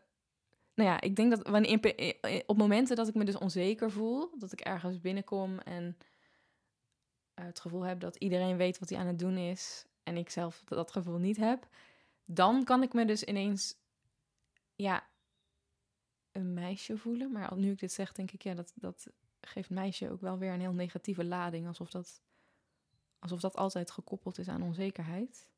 Nou 0.76 0.90
ja, 0.90 1.02
ik 1.02 1.16
denk 1.16 1.30
dat 1.30 1.48
wanneer, 1.48 2.14
op 2.46 2.58
momenten 2.58 2.96
dat 2.96 3.08
ik 3.08 3.16
me 3.16 3.26
dus 3.26 3.38
onzeker 3.38 3.92
voel, 3.92 4.30
dat 4.38 4.52
ik 4.52 4.60
ergens 4.60 5.02
binnenkom 5.02 5.60
en 5.60 5.98
het 7.42 7.60
gevoel 7.60 7.82
heb 7.82 8.00
dat 8.00 8.16
iedereen 8.16 8.58
weet 8.58 8.80
wat 8.80 8.90
hij 8.90 9.00
aan 9.00 9.08
het 9.08 9.20
doen 9.20 9.38
is 9.38 9.86
en 10.04 10.18
ik 10.18 10.30
zelf 10.30 10.64
dat 10.66 10.92
gevoel 10.92 11.18
niet 11.18 11.38
heb, 11.38 11.68
dan 12.26 12.64
kan 12.64 12.84
ik 12.84 12.94
me 12.94 13.06
dus 13.06 13.24
ineens, 13.24 13.76
ja, 14.76 15.08
een 16.32 16.54
meisje 16.54 16.98
voelen. 16.98 17.32
Maar 17.32 17.58
nu 17.58 17.72
ik 17.72 17.80
dit 17.80 17.92
zeg, 17.92 18.12
denk 18.12 18.32
ik, 18.32 18.44
ja, 18.44 18.54
dat, 18.54 18.74
dat 18.76 19.08
geeft 19.42 19.70
meisje 19.70 20.12
ook 20.12 20.22
wel 20.22 20.38
weer 20.38 20.54
een 20.54 20.60
heel 20.60 20.74
negatieve 20.74 21.26
lading. 21.26 21.68
Alsof 21.68 21.90
dat, 21.90 22.22
alsof 23.20 23.40
dat 23.40 23.56
altijd 23.56 23.92
gekoppeld 23.92 24.38
is 24.38 24.48
aan 24.48 24.62
onzekerheid. 24.62 25.50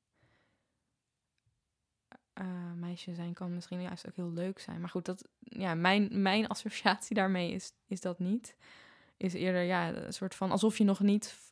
Uh, 2.41 2.73
meisje 2.73 3.13
zijn 3.13 3.33
kan 3.33 3.53
misschien 3.53 3.81
juist 3.81 4.07
ook 4.07 4.15
heel 4.15 4.31
leuk 4.31 4.59
zijn. 4.59 4.79
Maar 4.79 4.89
goed, 4.89 5.05
dat, 5.05 5.27
ja, 5.39 5.73
mijn, 5.73 6.21
mijn 6.21 6.47
associatie 6.55 7.15
daarmee 7.15 7.51
is, 7.51 7.73
is 7.85 8.01
dat 8.01 8.19
niet. 8.19 8.55
Is 9.17 9.33
eerder 9.33 9.61
ja, 9.61 9.93
een 9.93 10.13
soort 10.13 10.35
van 10.35 10.51
alsof 10.51 10.77
je 10.77 10.83
nog 10.83 10.99
niet 10.99 11.51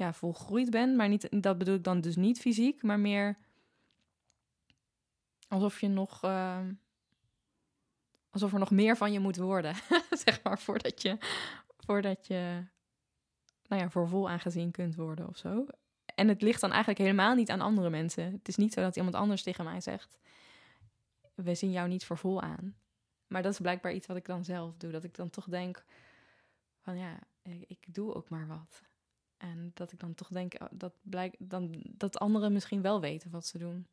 ja, 0.00 0.12
volgroeid 0.12 0.70
bent. 0.70 0.96
Maar 0.96 1.08
niet, 1.08 1.42
dat 1.42 1.58
bedoel 1.58 1.74
ik 1.74 1.84
dan 1.84 2.00
dus 2.00 2.16
niet 2.16 2.40
fysiek, 2.40 2.82
maar 2.82 3.00
meer 3.00 3.36
Alsof 5.50 5.80
je 5.80 5.88
nog. 5.88 6.22
Ehm, 6.22 6.72
alsof 8.30 8.52
er 8.52 8.58
nog 8.58 8.70
meer 8.70 8.96
van 8.96 9.12
je 9.12 9.20
moet 9.20 9.36
worden. 9.36 9.74
zeg 10.24 10.42
maar, 10.42 10.58
voordat 10.58 11.02
je. 11.02 11.18
Voordat 11.76 12.26
je. 12.26 12.64
Nou 13.68 13.82
ja, 13.82 13.90
voor 13.90 14.08
vol 14.08 14.28
aangezien 14.28 14.70
kunt 14.70 14.94
worden 14.94 15.28
of 15.28 15.36
zo. 15.36 15.66
En 16.14 16.28
het 16.28 16.42
ligt 16.42 16.60
dan 16.60 16.70
eigenlijk 16.70 17.00
helemaal 17.00 17.34
niet 17.34 17.50
aan 17.50 17.60
andere 17.60 17.90
mensen. 17.90 18.32
Het 18.32 18.48
is 18.48 18.56
niet 18.56 18.72
zo 18.72 18.80
dat 18.80 18.96
iemand 18.96 19.14
anders 19.14 19.42
tegen 19.42 19.64
mij 19.64 19.80
zegt: 19.80 20.18
We 21.34 21.54
zien 21.54 21.70
jou 21.70 21.88
niet 21.88 22.04
voor 22.04 22.18
vol 22.18 22.42
aan. 22.42 22.76
Maar 23.26 23.42
dat 23.42 23.52
is 23.52 23.60
blijkbaar 23.60 23.92
iets 23.92 24.06
wat 24.06 24.16
ik 24.16 24.26
dan 24.26 24.44
zelf 24.44 24.76
doe. 24.76 24.90
Dat 24.90 25.04
ik 25.04 25.14
dan 25.14 25.30
toch 25.30 25.44
denk: 25.44 25.84
van 26.80 26.96
ja, 26.96 27.18
ik 27.66 27.94
doe 27.94 28.14
ook 28.14 28.28
maar 28.28 28.46
wat. 28.46 28.82
En 29.40 29.70
dat 29.74 29.92
ik 29.92 30.00
dan 30.00 30.14
toch 30.14 30.28
denk 30.28 30.54
oh, 30.60 30.68
dat, 30.70 30.92
blijk, 31.02 31.34
dan, 31.38 31.82
dat 31.84 32.18
anderen 32.18 32.52
misschien 32.52 32.82
wel 32.82 33.00
weten 33.00 33.30
wat 33.30 33.46
ze 33.46 33.58
doen. 33.58 33.86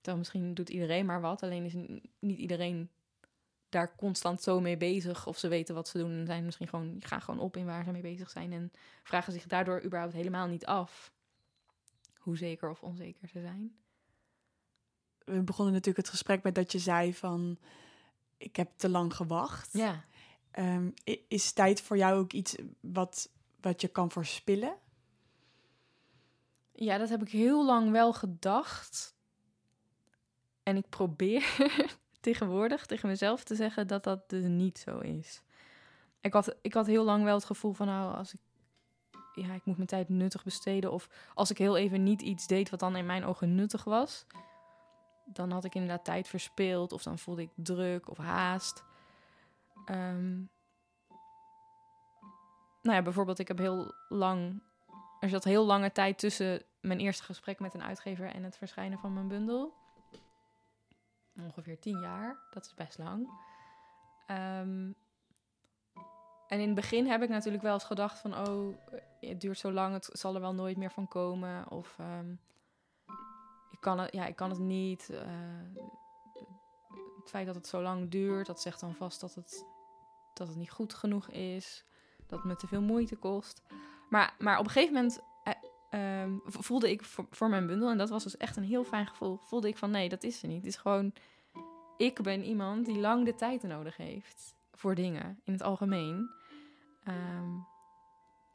Dan 0.00 0.18
misschien 0.18 0.54
doet 0.54 0.68
iedereen 0.68 1.06
maar 1.06 1.20
wat, 1.20 1.42
alleen 1.42 1.64
is 1.64 1.74
niet 2.18 2.38
iedereen 2.38 2.90
daar 3.68 3.96
constant 3.96 4.42
zo 4.42 4.60
mee 4.60 4.76
bezig 4.76 5.26
of 5.26 5.38
ze 5.38 5.48
weten 5.48 5.74
wat 5.74 5.88
ze 5.88 5.98
doen 5.98 6.10
en 6.10 6.26
zijn 6.26 6.44
misschien 6.44 6.68
gewoon 6.68 6.96
gaan 6.98 7.22
gewoon 7.22 7.40
op 7.40 7.56
in 7.56 7.66
waar 7.66 7.84
ze 7.84 7.90
mee 7.90 8.02
bezig 8.02 8.30
zijn 8.30 8.52
en 8.52 8.72
vragen 9.02 9.32
zich 9.32 9.46
daardoor 9.46 9.84
überhaupt 9.84 10.14
helemaal 10.14 10.46
niet 10.46 10.66
af 10.66 11.12
hoe 12.18 12.36
zeker 12.36 12.70
of 12.70 12.82
onzeker 12.82 13.28
ze 13.28 13.40
zijn. 13.40 13.76
We 15.24 15.42
begonnen 15.42 15.74
natuurlijk 15.74 16.06
het 16.06 16.14
gesprek 16.14 16.42
met 16.42 16.54
dat 16.54 16.72
je 16.72 16.78
zei 16.78 17.14
van 17.14 17.58
ik 18.36 18.56
heb 18.56 18.70
te 18.76 18.88
lang 18.88 19.14
gewacht. 19.14 19.72
Ja. 19.72 20.04
Um, 20.58 20.94
is 21.28 21.52
tijd 21.52 21.80
voor 21.80 21.96
jou 21.96 22.18
ook 22.18 22.32
iets 22.32 22.56
wat, 22.80 23.30
wat 23.60 23.80
je 23.80 23.88
kan 23.88 24.10
verspillen? 24.10 24.76
Ja, 26.72 26.98
dat 26.98 27.08
heb 27.08 27.22
ik 27.22 27.28
heel 27.28 27.64
lang 27.64 27.90
wel 27.90 28.12
gedacht. 28.12 29.14
En 30.62 30.76
ik 30.76 30.88
probeer 30.88 31.56
tegenwoordig 32.20 32.86
tegen 32.86 33.08
mezelf 33.08 33.44
te 33.44 33.54
zeggen 33.54 33.86
dat 33.86 34.04
dat 34.04 34.28
dus 34.28 34.44
niet 34.44 34.78
zo 34.78 34.98
is. 34.98 35.42
Ik 36.20 36.32
had, 36.32 36.56
ik 36.62 36.74
had 36.74 36.86
heel 36.86 37.04
lang 37.04 37.24
wel 37.24 37.34
het 37.34 37.44
gevoel 37.44 37.72
van, 37.72 37.86
nou, 37.86 38.16
als 38.16 38.34
ik, 38.34 38.40
ja, 39.34 39.54
ik 39.54 39.64
moet 39.64 39.76
mijn 39.76 39.88
tijd 39.88 40.08
nuttig 40.08 40.44
besteden. 40.44 40.92
Of 40.92 41.08
als 41.34 41.50
ik 41.50 41.58
heel 41.58 41.76
even 41.76 42.02
niet 42.02 42.22
iets 42.22 42.46
deed 42.46 42.70
wat 42.70 42.80
dan 42.80 42.96
in 42.96 43.06
mijn 43.06 43.24
ogen 43.24 43.54
nuttig 43.54 43.84
was, 43.84 44.26
dan 45.24 45.50
had 45.50 45.64
ik 45.64 45.74
inderdaad 45.74 46.04
tijd 46.04 46.28
verspeeld. 46.28 46.92
Of 46.92 47.02
dan 47.02 47.18
voelde 47.18 47.42
ik 47.42 47.50
druk 47.54 48.10
of 48.10 48.16
haast. 48.16 48.84
Um, 49.90 50.50
nou 52.86 52.98
ja, 52.98 53.04
bijvoorbeeld, 53.04 53.38
ik 53.38 53.48
heb 53.48 53.58
heel 53.58 53.94
lang. 54.08 54.62
Er 55.20 55.28
zat 55.28 55.44
heel 55.44 55.64
lange 55.64 55.92
tijd 55.92 56.18
tussen 56.18 56.62
mijn 56.80 56.98
eerste 56.98 57.22
gesprek 57.22 57.60
met 57.60 57.74
een 57.74 57.82
uitgever 57.82 58.26
en 58.26 58.42
het 58.42 58.56
verschijnen 58.56 58.98
van 58.98 59.12
mijn 59.12 59.28
bundel. 59.28 59.74
Ongeveer 61.40 61.78
tien 61.78 62.00
jaar, 62.00 62.38
dat 62.50 62.64
is 62.64 62.74
best 62.74 62.98
lang. 62.98 63.28
Ehm, 64.26 64.92
en 66.46 66.60
in 66.60 66.66
het 66.66 66.74
begin 66.74 67.06
heb 67.06 67.22
ik 67.22 67.28
natuurlijk 67.28 67.62
wel 67.62 67.72
eens 67.72 67.84
gedacht 67.84 68.18
van, 68.18 68.48
oh, 68.48 68.76
het 69.20 69.40
duurt 69.40 69.58
zo 69.58 69.72
lang, 69.72 69.92
het 69.92 70.08
zal 70.12 70.34
er 70.34 70.40
wel 70.40 70.54
nooit 70.54 70.76
meer 70.76 70.90
van 70.90 71.08
komen. 71.08 71.70
Of 71.70 71.96
ehm, 71.98 72.32
ik, 73.70 73.80
kan 73.80 73.98
het, 73.98 74.12
ja, 74.12 74.26
ik 74.26 74.36
kan 74.36 74.50
het 74.50 74.58
niet. 74.58 75.08
Uh, 75.10 75.20
het 77.20 77.30
feit 77.30 77.46
dat 77.46 77.54
het 77.54 77.66
zo 77.66 77.82
lang 77.82 78.10
duurt, 78.10 78.46
dat 78.46 78.60
zegt 78.60 78.80
dan 78.80 78.94
vast 78.94 79.20
dat 79.20 79.34
het, 79.34 79.64
dat 80.34 80.48
het 80.48 80.56
niet 80.56 80.70
goed 80.70 80.94
genoeg 80.94 81.28
is. 81.28 81.84
Dat 82.26 82.44
me 82.44 82.56
te 82.56 82.66
veel 82.66 82.80
moeite 82.80 83.16
kost. 83.16 83.62
Maar, 84.08 84.34
maar 84.38 84.58
op 84.58 84.64
een 84.64 84.70
gegeven 84.70 84.94
moment 84.94 85.22
uh, 85.90 86.22
um, 86.22 86.40
voelde 86.44 86.90
ik 86.90 87.04
voor, 87.30 87.48
mijn 87.48 87.66
bundel, 87.66 87.90
en 87.90 87.98
dat 87.98 88.08
was 88.08 88.22
dus 88.22 88.36
echt 88.36 88.56
een 88.56 88.64
heel 88.64 88.84
fijn 88.84 89.06
gevoel, 89.06 89.40
voelde 89.42 89.68
ik 89.68 89.76
van 89.76 89.90
nee, 89.90 90.08
dat 90.08 90.22
is 90.22 90.42
er 90.42 90.48
niet. 90.48 90.56
Het 90.56 90.66
is 90.66 90.76
gewoon, 90.76 91.12
ik 91.96 92.22
ben 92.22 92.44
iemand 92.44 92.86
die 92.86 92.98
lang 92.98 93.24
de 93.24 93.34
tijd 93.34 93.62
nodig 93.62 93.96
heeft 93.96 94.54
voor 94.72 94.94
dingen 94.94 95.40
in 95.44 95.52
het 95.52 95.62
algemeen. 95.62 96.30
Um, 97.08 97.66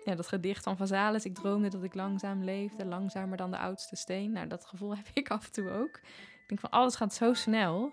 ja, 0.03 0.15
dat 0.15 0.27
gedicht 0.27 0.63
van 0.63 0.77
Vazalis, 0.77 1.25
ik 1.25 1.35
droomde 1.35 1.67
dat 1.67 1.83
ik 1.83 1.93
langzaam 1.93 2.43
leefde, 2.43 2.85
langzamer 2.85 3.37
dan 3.37 3.51
de 3.51 3.57
oudste 3.57 3.95
steen. 3.95 4.31
Nou, 4.31 4.47
dat 4.47 4.65
gevoel 4.65 4.95
heb 4.97 5.07
ik 5.13 5.29
af 5.29 5.45
en 5.45 5.51
toe 5.51 5.69
ook. 5.69 5.97
Ik 5.97 6.43
denk 6.47 6.59
van 6.59 6.69
alles 6.69 6.95
gaat 6.95 7.13
zo 7.13 7.33
snel. 7.33 7.91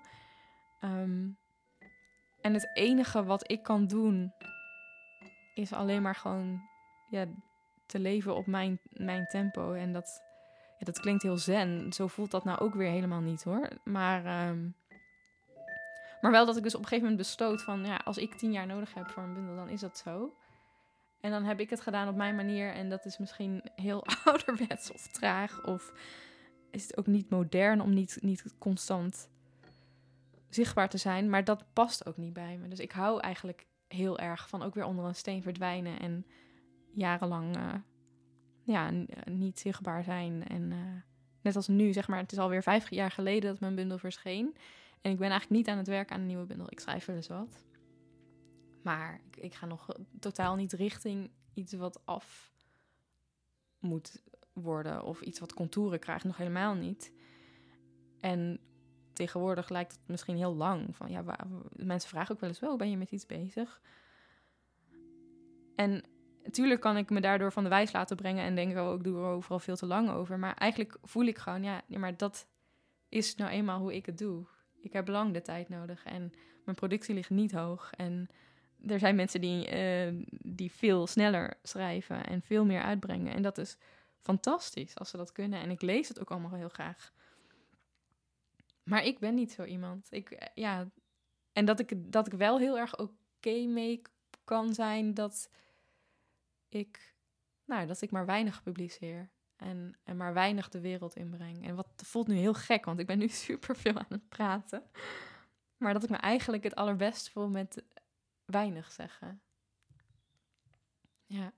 Um, 0.80 1.38
en 2.40 2.54
het 2.54 2.70
enige 2.74 3.24
wat 3.24 3.50
ik 3.50 3.62
kan 3.62 3.86
doen, 3.86 4.32
is 5.58 5.72
alleen 5.72 6.02
maar 6.02 6.14
gewoon 6.14 6.60
ja, 7.10 7.26
te 7.86 7.98
leven 7.98 8.36
op 8.36 8.46
mijn, 8.46 8.80
mijn 8.90 9.26
tempo. 9.26 9.72
En 9.72 9.92
dat, 9.92 10.22
ja, 10.78 10.84
dat 10.84 11.00
klinkt 11.00 11.22
heel 11.22 11.38
zen. 11.38 11.92
Zo 11.92 12.06
voelt 12.06 12.30
dat 12.30 12.44
nou 12.44 12.58
ook 12.58 12.74
weer 12.74 12.90
helemaal 12.90 13.20
niet 13.20 13.42
hoor. 13.42 13.68
Maar, 13.84 14.48
um, 14.48 14.74
maar 16.20 16.30
wel 16.30 16.46
dat 16.46 16.56
ik 16.56 16.62
dus 16.62 16.74
op 16.74 16.80
een 16.80 16.86
gegeven 16.86 17.10
moment 17.10 17.28
besloot 17.28 17.62
van... 17.62 17.84
ja, 17.84 17.96
als 17.96 18.18
ik 18.18 18.34
tien 18.34 18.52
jaar 18.52 18.66
nodig 18.66 18.94
heb 18.94 19.08
voor 19.08 19.22
een 19.22 19.34
bundel, 19.34 19.56
dan 19.56 19.68
is 19.68 19.80
dat 19.80 19.98
zo. 19.98 20.36
En 21.20 21.30
dan 21.30 21.44
heb 21.44 21.60
ik 21.60 21.70
het 21.70 21.80
gedaan 21.80 22.08
op 22.08 22.16
mijn 22.16 22.36
manier. 22.36 22.72
En 22.72 22.88
dat 22.88 23.04
is 23.04 23.18
misschien 23.18 23.62
heel 23.74 24.04
ouderwets 24.24 24.92
of 24.92 25.06
traag. 25.06 25.64
Of 25.64 25.92
is 26.70 26.82
het 26.82 26.96
ook 26.96 27.06
niet 27.06 27.30
modern 27.30 27.80
om 27.80 27.94
niet, 27.94 28.18
niet 28.20 28.54
constant 28.58 29.28
zichtbaar 30.48 30.88
te 30.88 30.98
zijn. 30.98 31.30
Maar 31.30 31.44
dat 31.44 31.64
past 31.72 32.06
ook 32.06 32.16
niet 32.16 32.32
bij 32.32 32.56
me. 32.56 32.68
Dus 32.68 32.80
ik 32.80 32.92
hou 32.92 33.20
eigenlijk 33.20 33.66
heel 33.88 34.18
erg 34.18 34.48
van 34.48 34.62
ook 34.62 34.74
weer 34.74 34.84
onder 34.84 35.04
een 35.04 35.14
steen 35.14 35.42
verdwijnen. 35.42 36.00
En 36.00 36.26
jarenlang 36.92 37.56
uh, 37.56 37.74
ja, 38.62 38.90
niet 39.24 39.58
zichtbaar 39.58 40.04
zijn. 40.04 40.46
En 40.48 40.70
uh, 40.70 41.02
net 41.40 41.56
als 41.56 41.68
nu, 41.68 41.92
zeg 41.92 42.08
maar, 42.08 42.18
het 42.18 42.32
is 42.32 42.38
alweer 42.38 42.62
vijf 42.62 42.90
jaar 42.90 43.10
geleden 43.10 43.50
dat 43.50 43.60
mijn 43.60 43.74
bundel 43.74 43.98
verscheen. 43.98 44.56
En 45.00 45.10
ik 45.10 45.18
ben 45.18 45.30
eigenlijk 45.30 45.60
niet 45.60 45.68
aan 45.68 45.78
het 45.78 45.86
werk 45.86 46.10
aan 46.10 46.20
een 46.20 46.26
nieuwe 46.26 46.46
bundel. 46.46 46.66
Ik 46.70 46.80
schrijf 46.80 47.04
wel 47.04 47.16
eens 47.16 47.28
wat. 47.28 47.64
Maar 48.82 49.20
ik, 49.30 49.36
ik 49.36 49.54
ga 49.54 49.66
nog 49.66 49.88
totaal 50.20 50.56
niet 50.56 50.72
richting 50.72 51.30
iets 51.54 51.72
wat 51.72 52.00
af 52.04 52.52
moet 53.78 54.22
worden. 54.52 55.02
Of 55.02 55.20
iets 55.20 55.38
wat 55.38 55.54
contouren 55.54 55.98
krijgt. 55.98 56.24
Nog 56.24 56.36
helemaal 56.36 56.74
niet. 56.74 57.12
En 58.20 58.60
tegenwoordig 59.18 59.68
lijkt 59.68 59.92
het 59.92 60.00
misschien 60.06 60.36
heel 60.36 60.54
lang. 60.54 60.96
Van, 60.96 61.10
ja, 61.10 61.22
waar, 61.22 61.46
mensen 61.72 62.08
vragen 62.10 62.34
ook 62.34 62.40
wel 62.40 62.48
eens, 62.48 62.60
wel, 62.60 62.76
ben 62.76 62.90
je 62.90 62.96
met 62.96 63.10
iets 63.10 63.26
bezig? 63.26 63.80
En 65.76 66.04
natuurlijk 66.42 66.80
kan 66.80 66.96
ik 66.96 67.10
me 67.10 67.20
daardoor 67.20 67.52
van 67.52 67.62
de 67.62 67.68
wijs 67.68 67.92
laten 67.92 68.16
brengen 68.16 68.44
en 68.44 68.54
denken, 68.54 68.88
oh, 68.88 68.94
ik 68.94 69.04
doe 69.04 69.16
er 69.16 69.24
overal 69.24 69.58
veel 69.58 69.76
te 69.76 69.86
lang 69.86 70.10
over. 70.10 70.38
Maar 70.38 70.54
eigenlijk 70.54 70.98
voel 71.02 71.24
ik 71.24 71.38
gewoon, 71.38 71.62
ja, 71.62 71.82
maar 71.86 72.16
dat 72.16 72.46
is 73.08 73.34
nou 73.34 73.50
eenmaal 73.50 73.80
hoe 73.80 73.94
ik 73.94 74.06
het 74.06 74.18
doe. 74.18 74.46
Ik 74.80 74.92
heb 74.92 75.08
lang 75.08 75.32
de 75.32 75.42
tijd 75.42 75.68
nodig 75.68 76.04
en 76.04 76.32
mijn 76.64 76.76
productie 76.76 77.14
ligt 77.14 77.30
niet 77.30 77.52
hoog. 77.52 77.90
En 77.96 78.28
er 78.86 78.98
zijn 78.98 79.16
mensen 79.16 79.40
die, 79.40 79.76
uh, 79.76 80.24
die 80.42 80.72
veel 80.72 81.06
sneller 81.06 81.54
schrijven 81.62 82.24
en 82.24 82.42
veel 82.42 82.64
meer 82.64 82.82
uitbrengen. 82.82 83.34
En 83.34 83.42
dat 83.42 83.58
is 83.58 83.76
fantastisch 84.20 84.94
als 84.94 85.10
ze 85.10 85.16
dat 85.16 85.32
kunnen. 85.32 85.60
En 85.60 85.70
ik 85.70 85.82
lees 85.82 86.08
het 86.08 86.20
ook 86.20 86.30
allemaal 86.30 86.54
heel 86.54 86.68
graag. 86.68 87.12
Maar 88.88 89.04
ik 89.04 89.18
ben 89.18 89.34
niet 89.34 89.52
zo 89.52 89.64
iemand. 89.64 90.06
Ik, 90.10 90.30
eh, 90.30 90.48
ja, 90.54 90.90
en 91.52 91.64
dat 91.64 91.80
ik, 91.80 92.12
dat 92.12 92.26
ik 92.26 92.32
wel 92.32 92.58
heel 92.58 92.78
erg 92.78 92.98
oké 92.98 93.66
mee 93.66 94.02
kan 94.44 94.74
zijn 94.74 95.14
dat 95.14 95.50
ik, 96.68 97.14
nou, 97.64 97.86
dat 97.86 98.00
ik 98.00 98.10
maar 98.10 98.26
weinig 98.26 98.62
publiceer. 98.62 99.30
En, 99.56 99.98
en 100.04 100.16
maar 100.16 100.34
weinig 100.34 100.68
de 100.68 100.80
wereld 100.80 101.16
inbreng. 101.16 101.66
En 101.66 101.74
wat 101.74 101.88
voelt 101.96 102.26
nu 102.26 102.34
heel 102.34 102.54
gek, 102.54 102.84
want 102.84 102.98
ik 102.98 103.06
ben 103.06 103.18
nu 103.18 103.28
super 103.46 103.76
veel 103.76 103.94
aan 103.98 104.06
het 104.08 104.28
praten. 104.28 104.82
Maar 105.76 105.92
dat 105.92 106.02
ik 106.02 106.10
me 106.10 106.16
eigenlijk 106.16 106.62
het 106.62 106.74
allerbest 106.74 107.30
voel 107.30 107.48
met 107.48 107.82
weinig 108.44 108.92
zeggen. 108.92 109.42
Ja. 111.26 111.52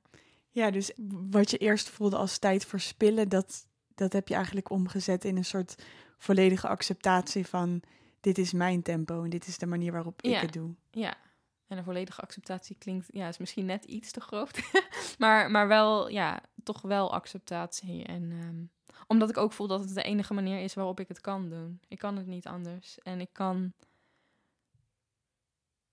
Ja, 0.50 0.70
dus 0.70 0.92
wat 1.30 1.50
je 1.50 1.58
eerst 1.58 1.88
voelde 1.88 2.16
als 2.16 2.38
tijd 2.38 2.66
verspillen, 2.66 3.28
dat, 3.28 3.66
dat 3.94 4.12
heb 4.12 4.28
je 4.28 4.34
eigenlijk 4.34 4.70
omgezet 4.70 5.24
in 5.24 5.36
een 5.36 5.44
soort 5.44 5.82
volledige 6.20 6.68
acceptatie 6.68 7.46
van 7.46 7.82
dit 8.20 8.38
is 8.38 8.52
mijn 8.52 8.82
tempo 8.82 9.22
en 9.24 9.30
dit 9.30 9.46
is 9.46 9.58
de 9.58 9.66
manier 9.66 9.92
waarop 9.92 10.22
ik 10.22 10.36
het 10.36 10.52
doe. 10.52 10.74
Ja, 10.90 11.16
en 11.66 11.78
een 11.78 11.84
volledige 11.84 12.20
acceptatie 12.20 12.76
klinkt, 12.78 13.06
ja, 13.12 13.28
is 13.28 13.38
misschien 13.38 13.66
net 13.66 13.84
iets 13.84 14.10
te 14.10 14.20
groot. 14.20 14.60
maar, 15.18 15.50
maar 15.50 15.68
wel, 15.68 16.08
ja, 16.08 16.42
toch 16.62 16.82
wel 16.82 17.12
acceptatie. 17.12 18.04
En 18.04 18.22
um, 18.30 18.70
omdat 19.06 19.30
ik 19.30 19.36
ook 19.36 19.52
voel 19.52 19.66
dat 19.66 19.80
het 19.80 19.94
de 19.94 20.02
enige 20.02 20.34
manier 20.34 20.62
is 20.62 20.74
waarop 20.74 21.00
ik 21.00 21.08
het 21.08 21.20
kan 21.20 21.48
doen. 21.48 21.80
Ik 21.88 21.98
kan 21.98 22.16
het 22.16 22.26
niet 22.26 22.46
anders. 22.46 22.98
En 22.98 23.20
ik 23.20 23.32
kan, 23.32 23.72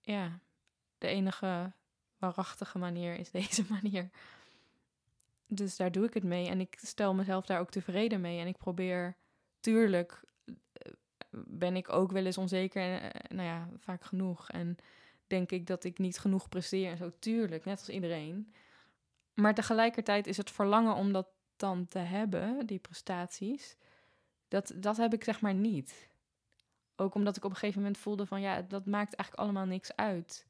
ja, 0.01 0.39
de 0.97 1.07
enige 1.07 1.73
waarachtige 2.17 2.77
manier 2.77 3.19
is 3.19 3.31
deze 3.41 3.65
manier. 3.69 4.09
Dus 5.47 5.75
daar 5.75 5.91
doe 5.91 6.05
ik 6.05 6.13
het 6.13 6.23
mee. 6.23 6.47
En 6.47 6.59
ik 6.59 6.77
stel 6.81 7.13
mezelf 7.13 7.45
daar 7.45 7.59
ook 7.59 7.71
tevreden 7.71 8.21
mee. 8.21 8.39
En 8.39 8.47
ik 8.47 8.57
probeer, 8.57 9.17
tuurlijk, 9.67 10.21
eh, 10.45 10.91
ben 11.31 11.75
ik 11.75 11.93
ook 11.93 12.11
wel 12.11 12.25
eens 12.25 12.37
onzeker. 12.37 12.81
En, 12.81 13.11
nou 13.35 13.47
ja, 13.47 13.69
vaak 13.77 14.03
genoeg. 14.03 14.49
En 14.49 14.77
denk 15.27 15.51
ik 15.51 15.67
dat 15.67 15.83
ik 15.83 15.97
niet 15.97 16.19
genoeg 16.19 16.49
presteer 16.49 16.91
en 16.91 16.97
zo. 16.97 17.11
Tuurlijk, 17.19 17.65
net 17.65 17.79
als 17.79 17.89
iedereen. 17.89 18.53
Maar 19.33 19.53
tegelijkertijd 19.53 20.27
is 20.27 20.37
het 20.37 20.51
verlangen 20.51 20.95
om 20.95 21.11
dat 21.11 21.27
dan 21.55 21.87
te 21.87 21.99
hebben, 21.99 22.65
die 22.65 22.79
prestaties, 22.79 23.75
dat, 24.47 24.73
dat 24.75 24.97
heb 24.97 25.13
ik 25.13 25.23
zeg 25.23 25.41
maar 25.41 25.53
niet. 25.53 26.09
Ook 26.95 27.15
omdat 27.15 27.37
ik 27.37 27.43
op 27.43 27.49
een 27.49 27.57
gegeven 27.57 27.81
moment 27.81 27.97
voelde 27.97 28.25
van 28.25 28.41
ja, 28.41 28.61
dat 28.61 28.85
maakt 28.85 29.15
eigenlijk 29.15 29.43
allemaal 29.43 29.65
niks 29.65 29.95
uit. 29.95 30.45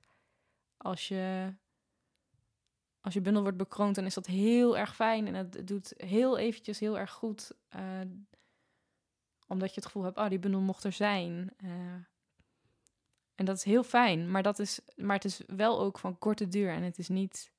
Als 0.78 1.08
je, 1.08 1.54
als 3.02 3.14
je 3.14 3.22
bundel 3.22 3.42
wordt 3.42 3.58
bekroond, 3.58 3.96
dan 3.96 4.06
is 4.06 4.14
dat 4.14 4.26
heel 4.26 4.78
erg 4.78 4.96
fijn 4.96 5.28
en 5.28 5.34
het 5.34 5.68
doet 5.68 5.94
heel 5.98 6.38
eventjes 6.38 6.80
heel 6.80 7.00
erg 7.00 7.12
goed. 7.12 7.52
Omdat 9.48 9.70
je 9.70 9.76
het 9.76 9.86
gevoel 9.86 10.04
hebt, 10.04 10.18
oh, 10.18 10.30
die 10.30 10.40
bundel 10.40 10.62
mocht 10.62 10.84
er 10.84 10.92
zijn. 10.92 11.54
Uh, 11.64 11.72
en 13.36 13.46
dat 13.46 13.58
is 13.58 13.64
heel 13.64 13.84
fijn, 13.84 14.32
maar, 14.32 14.44
dat 14.44 14.60
is, 14.60 14.80
maar 14.96 15.16
het 15.16 15.26
is 15.26 15.42
wel 15.48 15.80
ook 15.80 16.00
van 16.00 16.18
korte 16.18 16.48
duur 16.48 16.70
en 16.70 16.84
het 16.84 16.98
is 16.98 17.08
niet. 17.08 17.52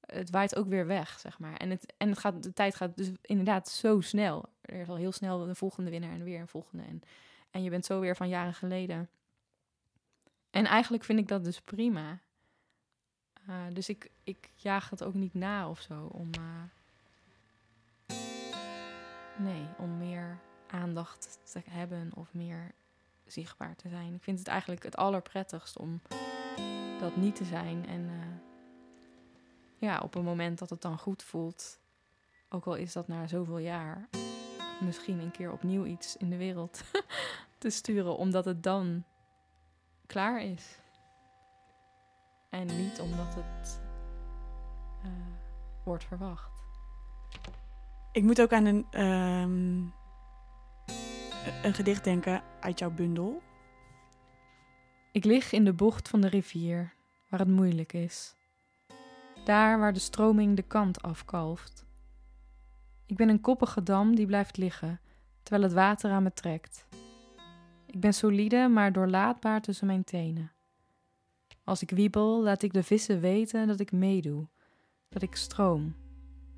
Het 0.00 0.30
waait 0.30 0.56
ook 0.56 0.68
weer 0.68 0.86
weg, 0.86 1.18
zeg 1.18 1.38
maar. 1.38 1.56
En, 1.56 1.70
het, 1.70 1.94
en 1.96 2.08
het 2.08 2.18
gaat, 2.18 2.42
de 2.42 2.52
tijd 2.52 2.74
gaat 2.74 2.96
dus 2.96 3.10
inderdaad 3.20 3.68
zo 3.68 4.00
snel. 4.00 4.44
Er 4.60 4.80
is 4.80 4.88
al 4.88 4.96
heel 4.96 5.12
snel 5.12 5.46
de 5.46 5.54
volgende 5.54 5.90
winnaar 5.90 6.12
en 6.12 6.24
weer 6.24 6.40
een 6.40 6.48
volgende. 6.48 6.84
En, 6.84 7.02
en 7.50 7.62
je 7.62 7.70
bent 7.70 7.84
zo 7.84 8.00
weer 8.00 8.16
van 8.16 8.28
jaren 8.28 8.54
geleden. 8.54 9.10
En 10.50 10.64
eigenlijk 10.64 11.04
vind 11.04 11.18
ik 11.18 11.28
dat 11.28 11.44
dus 11.44 11.60
prima. 11.60 12.18
Uh, 13.48 13.56
dus 13.72 13.88
ik, 13.88 14.10
ik 14.24 14.50
jaag 14.54 14.90
het 14.90 15.04
ook 15.04 15.14
niet 15.14 15.34
na 15.34 15.68
of 15.68 15.80
zo 15.80 16.06
om. 16.12 16.30
Uh, 16.38 16.62
nee, 19.36 19.66
om 19.78 19.98
meer 19.98 20.40
aandacht 20.72 21.38
te 21.52 21.62
hebben 21.70 22.10
of 22.14 22.34
meer 22.34 22.74
zichtbaar 23.26 23.76
te 23.76 23.88
zijn. 23.88 24.14
Ik 24.14 24.22
vind 24.22 24.38
het 24.38 24.48
eigenlijk 24.48 24.82
het 24.82 24.96
allerprettigst 24.96 25.78
om 25.78 26.00
dat 27.00 27.16
niet 27.16 27.36
te 27.36 27.44
zijn. 27.44 27.86
En 27.86 28.00
uh, 28.00 28.12
ja, 29.78 29.98
op 29.98 30.14
een 30.14 30.24
moment 30.24 30.58
dat 30.58 30.70
het 30.70 30.80
dan 30.80 30.98
goed 30.98 31.22
voelt, 31.22 31.78
ook 32.48 32.64
al 32.64 32.74
is 32.74 32.92
dat 32.92 33.08
na 33.08 33.26
zoveel 33.26 33.58
jaar, 33.58 34.08
misschien 34.80 35.18
een 35.18 35.30
keer 35.30 35.52
opnieuw 35.52 35.84
iets 35.84 36.16
in 36.16 36.30
de 36.30 36.36
wereld 36.36 36.82
te 37.58 37.70
sturen, 37.70 38.16
omdat 38.16 38.44
het 38.44 38.62
dan 38.62 39.04
klaar 40.06 40.42
is. 40.42 40.78
En 42.48 42.66
niet 42.66 43.00
omdat 43.00 43.34
het 43.34 43.80
uh, 45.04 45.10
wordt 45.84 46.04
verwacht. 46.04 46.50
Ik 48.12 48.22
moet 48.22 48.40
ook 48.40 48.52
aan 48.52 48.64
een 48.64 49.00
um, 49.02 49.92
een 51.62 51.74
gedicht 51.74 52.04
denken 52.04 52.42
uit 52.60 52.78
jouw 52.78 52.90
bundel. 52.90 53.42
Ik 55.12 55.24
lig 55.24 55.52
in 55.52 55.64
de 55.64 55.72
bocht 55.72 56.08
van 56.08 56.20
de 56.20 56.28
rivier, 56.28 56.94
waar 57.28 57.40
het 57.40 57.48
moeilijk 57.48 57.92
is. 57.92 58.34
daar 59.44 59.78
waar 59.78 59.92
de 59.92 59.98
stroming 59.98 60.56
de 60.56 60.62
kant 60.62 61.02
afkalft. 61.02 61.86
Ik 63.06 63.16
ben 63.16 63.28
een 63.28 63.40
koppige 63.40 63.82
dam 63.82 64.14
die 64.14 64.26
blijft 64.26 64.56
liggen, 64.56 65.00
terwijl 65.42 65.64
het 65.66 65.72
water 65.72 66.10
aan 66.10 66.22
me 66.22 66.32
trekt. 66.32 66.86
Ik 67.86 68.00
ben 68.00 68.14
solide, 68.14 68.68
maar 68.68 68.92
doorlaatbaar 68.92 69.60
tussen 69.60 69.86
mijn 69.86 70.04
tenen. 70.04 70.52
Als 71.64 71.82
ik 71.82 71.90
wiebel, 71.90 72.42
laat 72.42 72.62
ik 72.62 72.72
de 72.72 72.82
vissen 72.82 73.20
weten 73.20 73.66
dat 73.66 73.80
ik 73.80 73.92
meedoe, 73.92 74.48
dat 75.08 75.22
ik 75.22 75.34
stroom. 75.34 75.94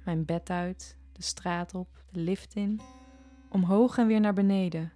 Mijn 0.05 0.25
bed 0.25 0.51
uit, 0.51 0.97
de 1.13 1.23
straat 1.23 1.75
op, 1.75 2.05
de 2.11 2.21
lift 2.21 2.55
in, 2.55 2.81
omhoog 3.55 3.99
en 3.99 4.07
weer 4.07 4.21
naar 4.21 4.35
beneden, 4.35 4.93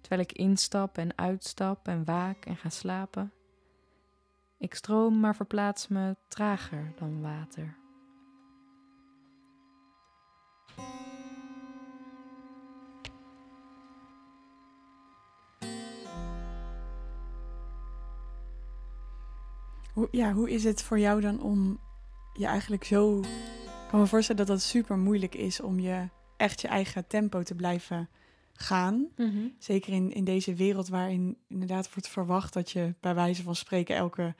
terwijl 0.00 0.20
ik 0.20 0.32
instap 0.32 0.98
en 0.98 1.18
uitstap 1.18 1.88
en 1.88 2.04
waak 2.04 2.44
en 2.44 2.56
ga 2.56 2.68
slapen. 2.68 3.32
Ik 4.58 4.74
stroom, 4.74 5.20
maar 5.20 5.36
verplaats 5.36 5.88
me 5.88 6.16
trager 6.28 6.92
dan 6.98 7.20
water. 7.20 7.76
Hoe, 19.92 20.08
ja, 20.10 20.32
hoe 20.32 20.50
is 20.50 20.64
het 20.64 20.82
voor 20.82 20.98
jou 20.98 21.20
dan 21.20 21.42
om 21.42 21.80
je 22.32 22.46
eigenlijk 22.46 22.84
zo... 22.84 23.20
Ik 23.20 23.94
kan 23.94 24.00
me 24.00 24.06
voorstellen 24.06 24.46
dat 24.46 24.56
dat 24.56 24.64
super 24.66 24.98
moeilijk 24.98 25.34
is 25.34 25.60
om 25.60 25.80
je 25.80 26.08
echt 26.38 26.60
je 26.60 26.68
eigen 26.68 27.06
tempo 27.06 27.42
te 27.42 27.54
blijven 27.54 28.08
gaan. 28.52 29.08
Zeker 29.58 29.92
in, 29.92 30.12
in 30.12 30.24
deze 30.24 30.54
wereld 30.54 30.88
waarin 30.88 31.38
inderdaad 31.48 31.94
wordt 31.94 32.08
verwacht 32.08 32.52
dat 32.52 32.70
je 32.70 32.94
bij 33.00 33.14
wijze 33.14 33.42
van 33.42 33.54
spreken 33.54 33.96
elke, 33.96 34.34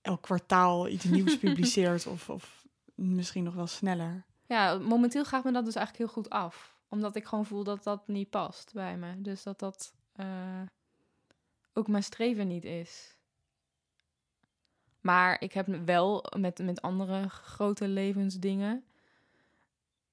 elk 0.00 0.22
kwartaal 0.22 0.88
iets 0.88 1.04
nieuws 1.04 1.38
publiceert 1.44 2.06
of, 2.06 2.28
of 2.28 2.66
misschien 2.94 3.44
nog 3.44 3.54
wel 3.54 3.66
sneller. 3.66 4.24
Ja, 4.46 4.78
momenteel 4.78 5.24
gaat 5.24 5.44
me 5.44 5.52
dat 5.52 5.64
dus 5.64 5.74
eigenlijk 5.74 6.06
heel 6.06 6.22
goed 6.22 6.30
af. 6.30 6.78
Omdat 6.88 7.16
ik 7.16 7.24
gewoon 7.24 7.46
voel 7.46 7.64
dat 7.64 7.82
dat 7.82 8.08
niet 8.08 8.30
past 8.30 8.72
bij 8.72 8.96
me. 8.96 9.20
Dus 9.20 9.42
dat 9.42 9.58
dat 9.58 9.92
eh, 10.12 10.62
ook 11.72 11.88
mijn 11.88 12.02
streven 12.02 12.48
niet 12.48 12.64
is. 12.64 13.16
Maar 15.00 15.40
ik 15.40 15.52
heb 15.52 15.66
wel 15.84 16.24
met, 16.36 16.58
met 16.58 16.82
andere 16.82 17.28
grote 17.28 17.88
levensdingen... 17.88 18.84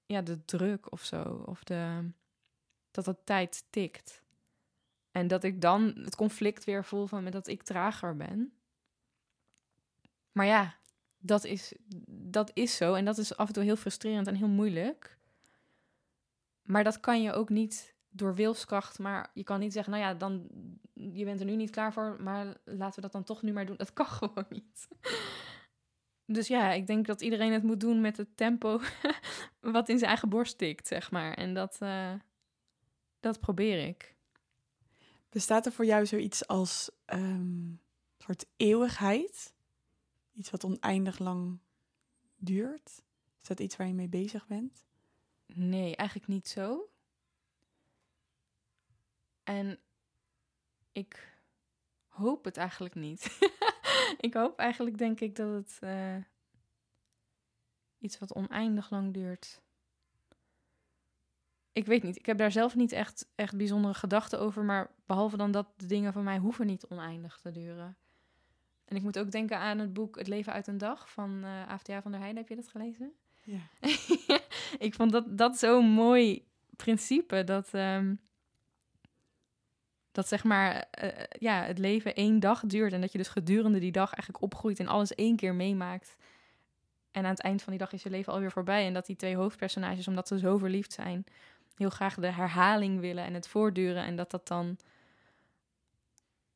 Ja, 0.07 0.21
de 0.21 0.45
druk 0.45 0.91
of 0.91 1.03
zo. 1.03 1.43
Of 1.45 1.63
de, 1.63 2.11
dat 2.91 3.05
dat 3.05 3.17
tijd 3.23 3.63
tikt. 3.69 4.23
En 5.11 5.27
dat 5.27 5.43
ik 5.43 5.61
dan 5.61 5.93
het 5.95 6.15
conflict 6.15 6.63
weer 6.63 6.85
voel 6.85 7.07
van 7.07 7.23
met 7.23 7.33
dat 7.33 7.47
ik 7.47 7.63
trager 7.63 8.15
ben. 8.15 8.53
Maar 10.31 10.45
ja, 10.45 10.75
dat 11.17 11.43
is, 11.43 11.73
dat 12.07 12.51
is 12.53 12.75
zo. 12.75 12.93
En 12.93 13.05
dat 13.05 13.17
is 13.17 13.37
af 13.37 13.47
en 13.47 13.53
toe 13.53 13.63
heel 13.63 13.75
frustrerend 13.75 14.27
en 14.27 14.35
heel 14.35 14.47
moeilijk. 14.47 15.17
Maar 16.61 16.83
dat 16.83 16.99
kan 16.99 17.21
je 17.21 17.33
ook 17.33 17.49
niet 17.49 17.95
door 18.09 18.35
wilskracht. 18.35 18.99
Maar 18.99 19.29
je 19.33 19.43
kan 19.43 19.59
niet 19.59 19.73
zeggen, 19.73 19.93
nou 19.93 20.03
ja, 20.03 20.13
dan, 20.13 20.47
je 20.93 21.25
bent 21.25 21.39
er 21.39 21.45
nu 21.45 21.55
niet 21.55 21.69
klaar 21.69 21.93
voor, 21.93 22.17
maar 22.23 22.57
laten 22.63 22.95
we 22.95 23.01
dat 23.01 23.11
dan 23.11 23.23
toch 23.23 23.41
nu 23.41 23.53
maar 23.53 23.65
doen. 23.65 23.77
Dat 23.77 23.93
kan 23.93 24.05
gewoon 24.19 24.45
niet. 24.49 24.87
Dus 26.29 26.47
ja, 26.47 26.71
ik 26.71 26.87
denk 26.87 27.05
dat 27.05 27.21
iedereen 27.21 27.51
het 27.51 27.63
moet 27.63 27.79
doen 27.79 28.01
met 28.01 28.17
het 28.17 28.37
tempo 28.37 28.79
wat 29.59 29.89
in 29.89 29.97
zijn 29.97 30.09
eigen 30.09 30.29
borst 30.29 30.57
tikt, 30.57 30.87
zeg 30.87 31.11
maar. 31.11 31.33
En 31.33 31.53
dat, 31.53 31.77
uh, 31.81 32.13
dat 33.19 33.39
probeer 33.39 33.87
ik. 33.87 34.15
Bestaat 35.29 35.65
er 35.65 35.71
voor 35.71 35.85
jou 35.85 36.05
zoiets 36.05 36.47
als 36.47 36.91
um, 37.05 37.81
soort 38.17 38.45
eeuwigheid? 38.57 39.53
Iets 40.33 40.49
wat 40.49 40.63
oneindig 40.63 41.19
lang 41.19 41.59
duurt? 42.35 43.03
Is 43.41 43.47
dat 43.47 43.59
iets 43.59 43.75
waar 43.75 43.87
je 43.87 43.93
mee 43.93 44.09
bezig 44.09 44.47
bent? 44.47 44.85
Nee, 45.45 45.95
eigenlijk 45.95 46.29
niet 46.29 46.47
zo. 46.47 46.89
En 49.43 49.79
ik 50.91 51.37
hoop 52.07 52.45
het 52.45 52.57
eigenlijk 52.57 52.95
niet. 52.95 53.37
ik 54.27 54.33
hoop 54.33 54.59
eigenlijk, 54.59 54.97
denk 54.97 55.19
ik, 55.19 55.35
dat 55.35 55.53
het 55.53 55.79
uh, 55.83 56.15
iets 57.99 58.19
wat 58.19 58.35
oneindig 58.35 58.89
lang 58.89 59.13
duurt 59.13 59.61
ik 61.77 61.85
weet 61.85 62.03
niet. 62.03 62.17
Ik 62.17 62.25
heb 62.25 62.37
daar 62.37 62.51
zelf 62.51 62.75
niet 62.75 62.91
echt, 62.91 63.29
echt 63.35 63.57
bijzondere 63.57 63.93
gedachten 63.93 64.39
over. 64.39 64.63
Maar 64.63 64.91
behalve 65.05 65.37
dan 65.37 65.51
dat 65.51 65.67
de 65.75 65.85
dingen 65.85 66.13
van 66.13 66.23
mij 66.23 66.37
hoeven 66.37 66.65
niet 66.65 66.85
oneindig 66.87 67.39
te 67.39 67.51
duren. 67.51 67.97
En 68.85 68.95
ik 68.95 69.01
moet 69.01 69.19
ook 69.19 69.31
denken 69.31 69.57
aan 69.57 69.79
het 69.79 69.93
boek 69.93 70.17
Het 70.17 70.27
leven 70.27 70.53
uit 70.53 70.67
een 70.67 70.77
dag 70.77 71.11
van 71.11 71.39
uh, 71.43 71.61
eh, 71.61 71.69
AFTA 71.69 72.01
van 72.01 72.11
der 72.11 72.19
Heijden. 72.19 72.39
Heb 72.39 72.49
je 72.49 72.55
dat 72.55 72.67
gelezen? 72.67 73.13
Ja. 73.43 73.59
ik 74.87 74.93
vond 74.93 75.11
dat, 75.11 75.37
dat 75.37 75.57
zo'n 75.57 75.85
mooi 75.85 76.47
principe. 76.75 77.43
Dat, 77.43 77.73
um, 77.73 78.19
dat 80.17 80.27
zeg 80.27 80.43
maar 80.43 80.87
uh, 81.03 81.09
ja, 81.29 81.63
het 81.63 81.77
leven 81.77 82.15
één 82.15 82.39
dag 82.39 82.61
duurt. 82.65 82.93
En 82.93 83.01
dat 83.01 83.11
je 83.11 83.17
dus 83.17 83.27
gedurende 83.27 83.79
die 83.79 83.91
dag 83.91 84.13
eigenlijk 84.13 84.43
opgroeit 84.43 84.79
en 84.79 84.87
alles 84.87 85.15
één 85.15 85.35
keer 85.35 85.55
meemaakt. 85.55 86.15
En 87.11 87.23
aan 87.23 87.29
het 87.29 87.41
eind 87.41 87.61
van 87.61 87.73
die 87.73 87.81
dag 87.81 87.91
is 87.91 88.03
je 88.03 88.09
leven 88.09 88.33
alweer 88.33 88.51
voorbij. 88.51 88.85
En 88.85 88.93
dat 88.93 89.05
die 89.05 89.15
twee 89.15 89.35
hoofdpersonages, 89.35 90.07
omdat 90.07 90.27
ze 90.27 90.39
zo 90.39 90.57
verliefd 90.57 90.93
zijn, 90.93 91.25
heel 91.75 91.89
graag 91.89 92.15
de 92.15 92.31
herhaling 92.31 92.99
willen 92.99 93.23
en 93.23 93.33
het 93.33 93.47
voortduren. 93.47 94.03
En 94.03 94.15
dat 94.15 94.31
dat 94.31 94.47
dan 94.47 94.77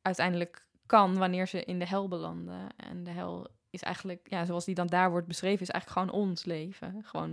uiteindelijk 0.02 0.66
kan 0.86 1.18
wanneer 1.18 1.48
ze 1.48 1.64
in 1.64 1.78
de 1.78 1.86
hel 1.86 2.08
belanden. 2.08 2.68
En 2.76 3.04
de 3.04 3.10
hel 3.10 3.48
is 3.70 3.82
eigenlijk, 3.82 4.26
ja, 4.30 4.44
zoals 4.44 4.64
die 4.64 4.74
dan 4.74 4.86
daar 4.86 5.10
wordt 5.10 5.26
beschreven, 5.26 5.60
is 5.60 5.70
eigenlijk 5.70 6.00
gewoon 6.00 6.22
ons 6.22 6.44
leven. 6.44 7.02
Gewoon, 7.04 7.30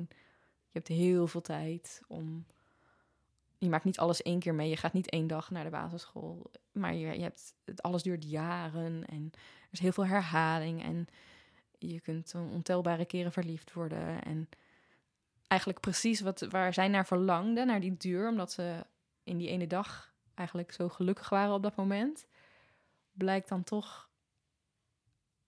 je 0.66 0.72
hebt 0.72 0.88
heel 0.88 1.28
veel 1.28 1.42
tijd 1.42 2.02
om. 2.08 2.46
Je 3.60 3.70
maakt 3.70 3.84
niet 3.84 4.00
alles 4.00 4.22
één 4.22 4.40
keer 4.40 4.56
mee. 4.56 4.70
Je 4.70 4.78
gaat 4.78 4.94
niet 4.94 5.10
één 5.10 5.28
dag 5.28 5.52
naar 5.52 5.64
de 5.64 5.70
basisschool. 5.70 6.52
Maar 6.72 6.94
je, 6.94 7.18
je 7.18 7.22
hebt, 7.22 7.56
alles 7.76 8.04
duurt 8.04 8.30
jaren 8.30 9.06
en 9.06 9.32
er 9.34 9.70
is 9.72 9.80
heel 9.80 9.92
veel 9.92 10.06
herhaling. 10.06 10.84
En 10.84 11.08
je 11.78 12.00
kunt 12.00 12.36
ontelbare 12.36 13.06
keren 13.06 13.32
verliefd 13.32 13.74
worden. 13.74 14.24
En 14.24 14.50
eigenlijk 15.48 15.82
precies 15.82 16.22
wat, 16.22 16.40
waar 16.50 16.74
zij 16.74 16.88
naar 16.88 17.06
verlangde, 17.06 17.66
naar 17.66 17.80
die 17.80 17.98
duur, 17.98 18.30
omdat 18.30 18.52
ze 18.52 18.86
in 19.24 19.38
die 19.38 19.50
ene 19.50 19.68
dag 19.68 20.14
eigenlijk 20.34 20.72
zo 20.72 20.90
gelukkig 20.90 21.30
waren 21.30 21.54
op 21.54 21.64
dat 21.64 21.76
moment, 21.76 22.28
blijkt 23.12 23.50
dan 23.50 23.64
toch 23.64 24.10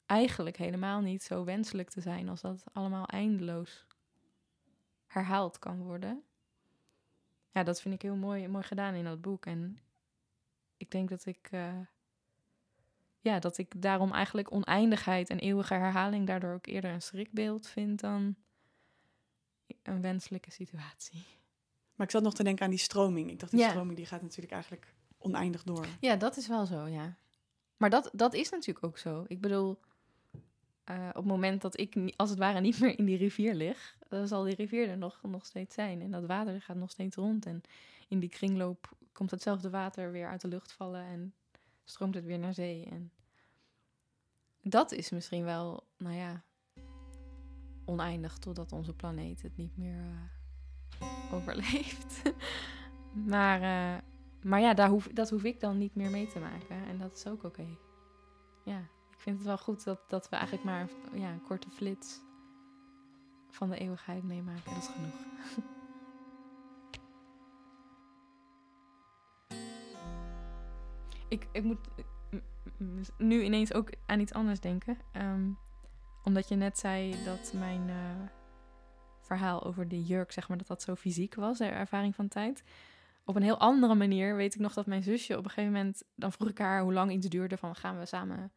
eigenlijk 0.06 0.58
helemaal 0.58 1.02
niet 1.02 1.24
zo 1.24 1.44
wenselijk 1.44 1.90
te 1.90 2.02
zijn 2.02 2.30
als 2.30 2.42
dat 2.42 2.64
allemaal 2.74 3.06
eindeloos 3.06 3.86
herhaald 5.08 5.60
kan 5.60 5.84
worden. 5.84 6.24
Ja, 7.52 7.64
dat 7.64 7.82
vind 7.82 7.94
ik 7.94 8.02
heel 8.02 8.16
mooi, 8.16 8.48
mooi 8.48 8.64
gedaan 8.64 8.94
in 8.94 9.04
dat 9.04 9.22
boek. 9.22 9.46
En 9.46 9.78
ik 10.78 10.92
denk 10.92 11.10
dat 11.10 11.26
ik, 11.26 11.50
uh, 11.52 11.80
ja, 13.20 13.40
dat 13.40 13.58
ik 13.58 13.82
daarom 13.82 14.12
eigenlijk 14.12 14.52
oneindigheid 14.52 15.30
en 15.30 15.40
eeuwige 15.40 15.74
herhaling 15.74 16.28
daardoor 16.28 16.54
ook 16.54 16.66
eerder 16.66 16.92
een 16.92 17.02
schrikbeeld 17.02 17.68
vind 17.68 18.00
dan 18.00 18.36
een 19.84 20.02
wenselijke 20.02 20.52
situatie. 20.52 21.24
Maar 21.96 22.06
ik 22.06 22.12
zat 22.12 22.24
nog 22.24 22.34
te 22.34 22.44
denken 22.44 22.64
aan 22.64 22.70
die 22.70 22.80
stroming. 22.80 23.30
Ik 23.30 23.40
dacht, 23.40 23.52
die 23.52 23.64
stroming 23.64 23.96
die 23.98 24.06
gaat 24.06 24.22
natuurlijk 24.22 24.54
eigenlijk 24.54 24.94
oneindig 25.18 25.64
door. 25.64 25.86
Ja, 26.00 26.16
dat 26.16 26.38
is 26.38 26.48
wel 26.48 26.66
zo, 26.66 26.88
ja. 26.88 27.18
Maar 27.78 27.90
dat, 27.90 28.10
dat 28.14 28.34
is 28.34 28.50
natuurlijk 28.50 28.86
ook 28.86 28.98
zo. 28.98 29.26
Ik 29.28 29.42
bedoel, 29.42 29.80
uh, 30.90 31.08
op 31.10 31.16
het 31.16 31.26
moment 31.26 31.62
dat 31.62 31.80
ik 31.80 32.14
als 32.16 32.30
het 32.30 32.40
ware 32.40 32.60
niet 32.60 32.80
meer 32.80 32.98
in 32.98 33.06
die 33.06 33.18
rivier 33.18 33.54
lig, 33.54 33.98
dan 34.18 34.28
zal 34.28 34.44
die 34.44 34.56
rivier 34.56 34.90
er 34.90 34.98
nog, 34.98 35.20
nog 35.22 35.46
steeds 35.46 35.76
zijn. 35.76 36.02
En 36.02 36.12
dat 36.12 36.26
water 36.26 36.62
gaat 36.62 36.76
nog 36.76 36.92
steeds 36.92 37.16
rond. 37.16 37.46
En 37.46 37.62
in 38.08 38.20
die 38.20 38.30
kringloop 38.30 38.92
komt 39.12 39.32
hetzelfde 39.32 39.70
water 39.70 40.12
weer 40.12 40.28
uit 40.28 40.42
de 40.42 40.48
lucht 40.48 40.72
vallen 40.72 41.06
en 41.06 41.34
stroomt 41.84 42.16
het 42.16 42.26
weer 42.26 42.40
naar 42.40 42.54
zee. 42.54 42.86
En 42.86 43.12
dat 44.62 44.92
is 44.92 45.10
misschien 45.10 45.44
wel, 45.44 45.88
nou 45.98 46.16
ja, 46.16 46.44
oneindig 47.86 48.38
totdat 48.38 48.72
onze 48.72 48.94
planeet 48.94 49.42
het 49.42 49.58
niet 49.58 49.78
meer 49.78 50.00
uh, 51.02 51.34
overleeft. 51.34 52.22
maar, 53.34 53.62
uh, 53.62 54.02
maar 54.42 54.60
ja, 54.60 54.74
daar 54.74 54.90
hoef, 54.90 55.08
dat 55.08 55.30
hoef 55.30 55.44
ik 55.44 55.60
dan 55.60 55.78
niet 55.78 55.96
meer 55.96 56.10
mee 56.10 56.28
te 56.28 56.40
maken. 56.40 56.88
En 56.88 56.98
dat 56.98 57.16
is 57.16 57.28
ook 57.28 57.44
oké. 57.44 57.68
Ja, 58.64 58.80
ik 59.12 59.20
vind 59.20 59.38
het 59.38 59.46
wel 59.46 59.58
goed 59.58 59.84
dat, 59.84 60.10
dat 60.10 60.30
we 60.30 60.36
eigenlijk 60.36 60.66
maar 60.66 60.90
ja, 61.14 61.32
een 61.32 61.44
korte 61.44 61.70
flits 61.70 62.22
van 63.52 63.70
de 63.70 63.78
eeuwigheid 63.78 64.24
meemaken. 64.24 64.74
Dat 64.74 64.84
is 64.84 64.88
genoeg. 64.88 65.16
ik, 71.30 71.48
ik 71.52 71.64
moet 71.64 71.80
nu 73.18 73.44
ineens 73.44 73.74
ook 73.74 73.90
aan 74.06 74.20
iets 74.20 74.34
anders 74.34 74.60
denken. 74.60 74.98
Um, 75.14 75.58
omdat 76.24 76.50
je 76.50 76.56
net 76.56 76.78
zei 76.78 77.24
dat 77.24 77.54
mijn 77.54 77.88
uh, 77.88 77.96
verhaal 79.20 79.64
over 79.64 79.88
de 79.88 80.04
jurk, 80.04 80.32
zeg 80.32 80.48
maar, 80.48 80.58
dat 80.58 80.68
dat 80.68 80.82
zo 80.82 80.96
fysiek 80.96 81.36
was, 81.36 81.58
de 81.58 81.66
ervaring 81.66 82.16
van 82.16 82.28
tijd. 82.28 82.64
Op 83.26 83.36
een 83.36 83.44
heel 83.44 83.60
andere 83.60 83.96
manier 83.96 84.36
weet 84.36 84.54
ik 84.54 84.60
nog 84.60 84.74
dat 84.74 84.86
mijn 84.86 85.04
zusje 85.04 85.38
op 85.38 85.44
een 85.44 85.50
gegeven 85.50 85.74
moment, 85.74 86.04
dan 86.16 86.32
vroeg 86.32 86.50
ik 86.50 86.58
haar 86.58 86.82
hoe 86.82 86.94
lang 86.94 87.12
iets 87.12 87.28
duurde 87.28 87.58
van 87.58 87.76
gaan 87.76 88.00
we 88.00 88.06
samen 88.06 88.52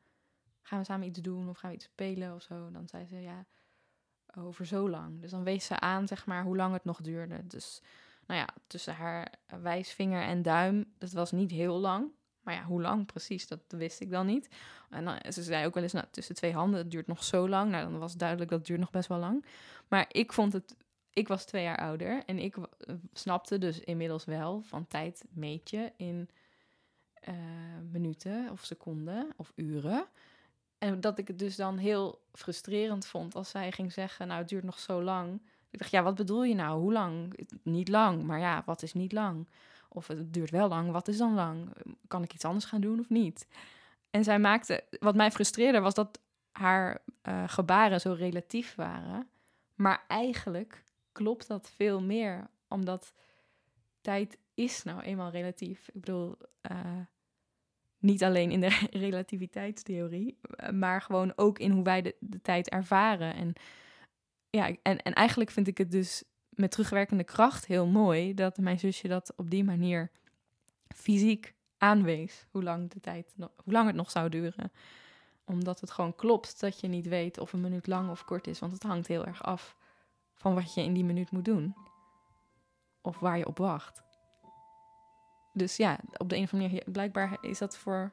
gaan 0.66 0.78
we 0.78 0.84
samen 0.84 1.06
iets 1.06 1.20
doen 1.20 1.48
of 1.48 1.58
gaan 1.58 1.70
we 1.70 1.76
iets 1.76 1.84
spelen 1.84 2.34
of 2.34 2.42
zo? 2.42 2.70
Dan 2.70 2.88
zei 2.88 3.06
ze 3.06 3.20
ja, 3.20 3.46
over 4.38 4.66
zo 4.66 4.88
lang. 4.88 5.20
Dus 5.20 5.30
dan 5.30 5.44
wees 5.44 5.66
ze 5.66 5.80
aan, 5.80 6.08
zeg 6.08 6.26
maar, 6.26 6.42
hoe 6.42 6.56
lang 6.56 6.72
het 6.72 6.84
nog 6.84 7.00
duurde. 7.00 7.46
Dus 7.46 7.82
nou 8.26 8.40
ja, 8.40 8.48
tussen 8.66 8.94
haar 8.94 9.32
wijsvinger 9.62 10.22
en 10.22 10.42
duim, 10.42 10.84
dat 10.98 11.12
was 11.12 11.32
niet 11.32 11.50
heel 11.50 11.78
lang. 11.78 12.10
Maar 12.40 12.54
ja, 12.54 12.64
hoe 12.64 12.80
lang 12.82 13.06
precies, 13.06 13.46
dat 13.46 13.60
wist 13.68 14.00
ik 14.00 14.10
dan 14.10 14.26
niet. 14.26 14.48
En 14.90 15.04
dan, 15.04 15.32
ze 15.32 15.42
zei 15.42 15.66
ook 15.66 15.74
wel 15.74 15.82
eens, 15.82 15.92
nou, 15.92 16.06
tussen 16.10 16.34
twee 16.34 16.52
handen, 16.52 16.78
het 16.78 16.90
duurt 16.90 17.06
nog 17.06 17.24
zo 17.24 17.48
lang. 17.48 17.70
Nou, 17.70 17.90
dan 17.90 17.98
was 17.98 18.14
duidelijk 18.14 18.50
dat 18.50 18.66
duurt 18.66 18.80
nog 18.80 18.90
best 18.90 19.08
wel 19.08 19.18
lang. 19.18 19.44
Maar 19.88 20.06
ik 20.08 20.32
vond 20.32 20.52
het, 20.52 20.76
ik 21.10 21.28
was 21.28 21.44
twee 21.44 21.62
jaar 21.62 21.78
ouder 21.78 22.22
en 22.26 22.38
ik 22.38 22.56
snapte 23.12 23.58
dus 23.58 23.80
inmiddels 23.80 24.24
wel 24.24 24.62
van 24.62 24.86
tijd 24.86 25.24
meet 25.30 25.70
je 25.70 25.92
in 25.96 26.28
uh, 27.28 27.34
minuten 27.90 28.48
of 28.50 28.64
seconden 28.64 29.32
of 29.36 29.52
uren. 29.54 30.06
En 30.84 31.00
dat 31.00 31.18
ik 31.18 31.28
het 31.28 31.38
dus 31.38 31.56
dan 31.56 31.76
heel 31.76 32.20
frustrerend 32.32 33.06
vond 33.06 33.34
als 33.34 33.50
zij 33.50 33.72
ging 33.72 33.92
zeggen, 33.92 34.26
nou, 34.26 34.40
het 34.40 34.48
duurt 34.48 34.64
nog 34.64 34.78
zo 34.78 35.02
lang. 35.02 35.42
Ik 35.70 35.78
dacht, 35.78 35.90
ja, 35.90 36.02
wat 36.02 36.14
bedoel 36.14 36.44
je 36.44 36.54
nou? 36.54 36.80
Hoe 36.80 36.92
lang? 36.92 37.46
Niet 37.62 37.88
lang, 37.88 38.22
maar 38.22 38.38
ja, 38.38 38.62
wat 38.66 38.82
is 38.82 38.92
niet 38.92 39.12
lang? 39.12 39.48
Of 39.88 40.06
het 40.06 40.32
duurt 40.32 40.50
wel 40.50 40.68
lang, 40.68 40.90
wat 40.90 41.08
is 41.08 41.16
dan 41.16 41.34
lang? 41.34 41.68
Kan 42.08 42.22
ik 42.22 42.34
iets 42.34 42.44
anders 42.44 42.64
gaan 42.64 42.80
doen 42.80 43.00
of 43.00 43.08
niet? 43.08 43.46
En 44.10 44.24
zij 44.24 44.38
maakte, 44.38 44.84
wat 45.00 45.14
mij 45.14 45.30
frustreerde, 45.30 45.80
was 45.80 45.94
dat 45.94 46.20
haar 46.52 47.02
uh, 47.22 47.44
gebaren 47.46 48.00
zo 48.00 48.12
relatief 48.12 48.74
waren. 48.74 49.28
Maar 49.74 50.04
eigenlijk 50.08 50.84
klopt 51.12 51.48
dat 51.48 51.70
veel 51.74 52.02
meer, 52.02 52.48
omdat 52.68 53.12
tijd 54.00 54.38
is 54.54 54.82
nou 54.82 55.00
eenmaal 55.00 55.30
relatief. 55.30 55.88
Ik 55.88 56.00
bedoel, 56.00 56.36
uh, 56.70 56.78
niet 58.04 58.24
alleen 58.24 58.50
in 58.50 58.60
de 58.60 58.86
relativiteitstheorie, 59.06 60.38
maar 60.72 61.02
gewoon 61.02 61.32
ook 61.36 61.58
in 61.58 61.70
hoe 61.70 61.82
wij 61.82 62.02
de, 62.02 62.14
de 62.20 62.40
tijd 62.42 62.68
ervaren. 62.68 63.34
En, 63.34 63.52
ja, 64.50 64.76
en, 64.82 65.02
en 65.02 65.12
eigenlijk 65.12 65.50
vind 65.50 65.66
ik 65.66 65.78
het 65.78 65.90
dus 65.90 66.24
met 66.48 66.70
terugwerkende 66.70 67.24
kracht 67.24 67.66
heel 67.66 67.86
mooi 67.86 68.34
dat 68.34 68.56
mijn 68.56 68.78
zusje 68.78 69.08
dat 69.08 69.32
op 69.36 69.50
die 69.50 69.64
manier 69.64 70.10
fysiek 70.88 71.54
aanwees. 71.78 72.46
Hoe 72.50 72.62
lang, 72.62 72.90
de 72.90 73.00
tijd, 73.00 73.34
hoe 73.36 73.72
lang 73.72 73.86
het 73.86 73.96
nog 73.96 74.10
zou 74.10 74.28
duren. 74.28 74.72
Omdat 75.44 75.80
het 75.80 75.90
gewoon 75.90 76.16
klopt 76.16 76.60
dat 76.60 76.80
je 76.80 76.88
niet 76.88 77.08
weet 77.08 77.38
of 77.38 77.52
een 77.52 77.60
minuut 77.60 77.86
lang 77.86 78.10
of 78.10 78.24
kort 78.24 78.46
is. 78.46 78.58
Want 78.58 78.72
het 78.72 78.82
hangt 78.82 79.06
heel 79.06 79.26
erg 79.26 79.42
af 79.42 79.76
van 80.34 80.54
wat 80.54 80.74
je 80.74 80.82
in 80.82 80.94
die 80.94 81.04
minuut 81.04 81.30
moet 81.30 81.44
doen. 81.44 81.74
Of 83.00 83.18
waar 83.18 83.38
je 83.38 83.46
op 83.46 83.58
wacht. 83.58 84.03
Dus 85.54 85.76
ja, 85.76 85.98
op 86.16 86.28
de 86.28 86.36
een 86.36 86.42
of 86.42 86.52
andere 86.52 86.70
manier, 86.70 86.92
blijkbaar 86.92 87.38
is 87.40 87.58
dat 87.58 87.76
voor 87.76 88.12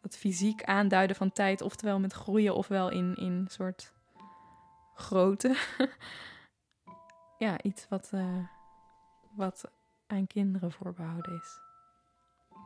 het 0.00 0.16
fysiek 0.16 0.64
aanduiden 0.64 1.16
van 1.16 1.32
tijd, 1.32 1.60
oftewel 1.60 2.00
met 2.00 2.12
groeien, 2.12 2.54
ofwel 2.54 2.90
in, 2.90 3.14
in 3.14 3.46
soort 3.50 3.92
grootte. 4.94 5.56
ja, 7.38 7.62
iets 7.62 7.88
wat, 7.88 8.10
uh, 8.14 8.46
wat 9.34 9.70
aan 10.06 10.26
kinderen 10.26 10.72
voorbehouden 10.72 11.34
is. 11.34 11.58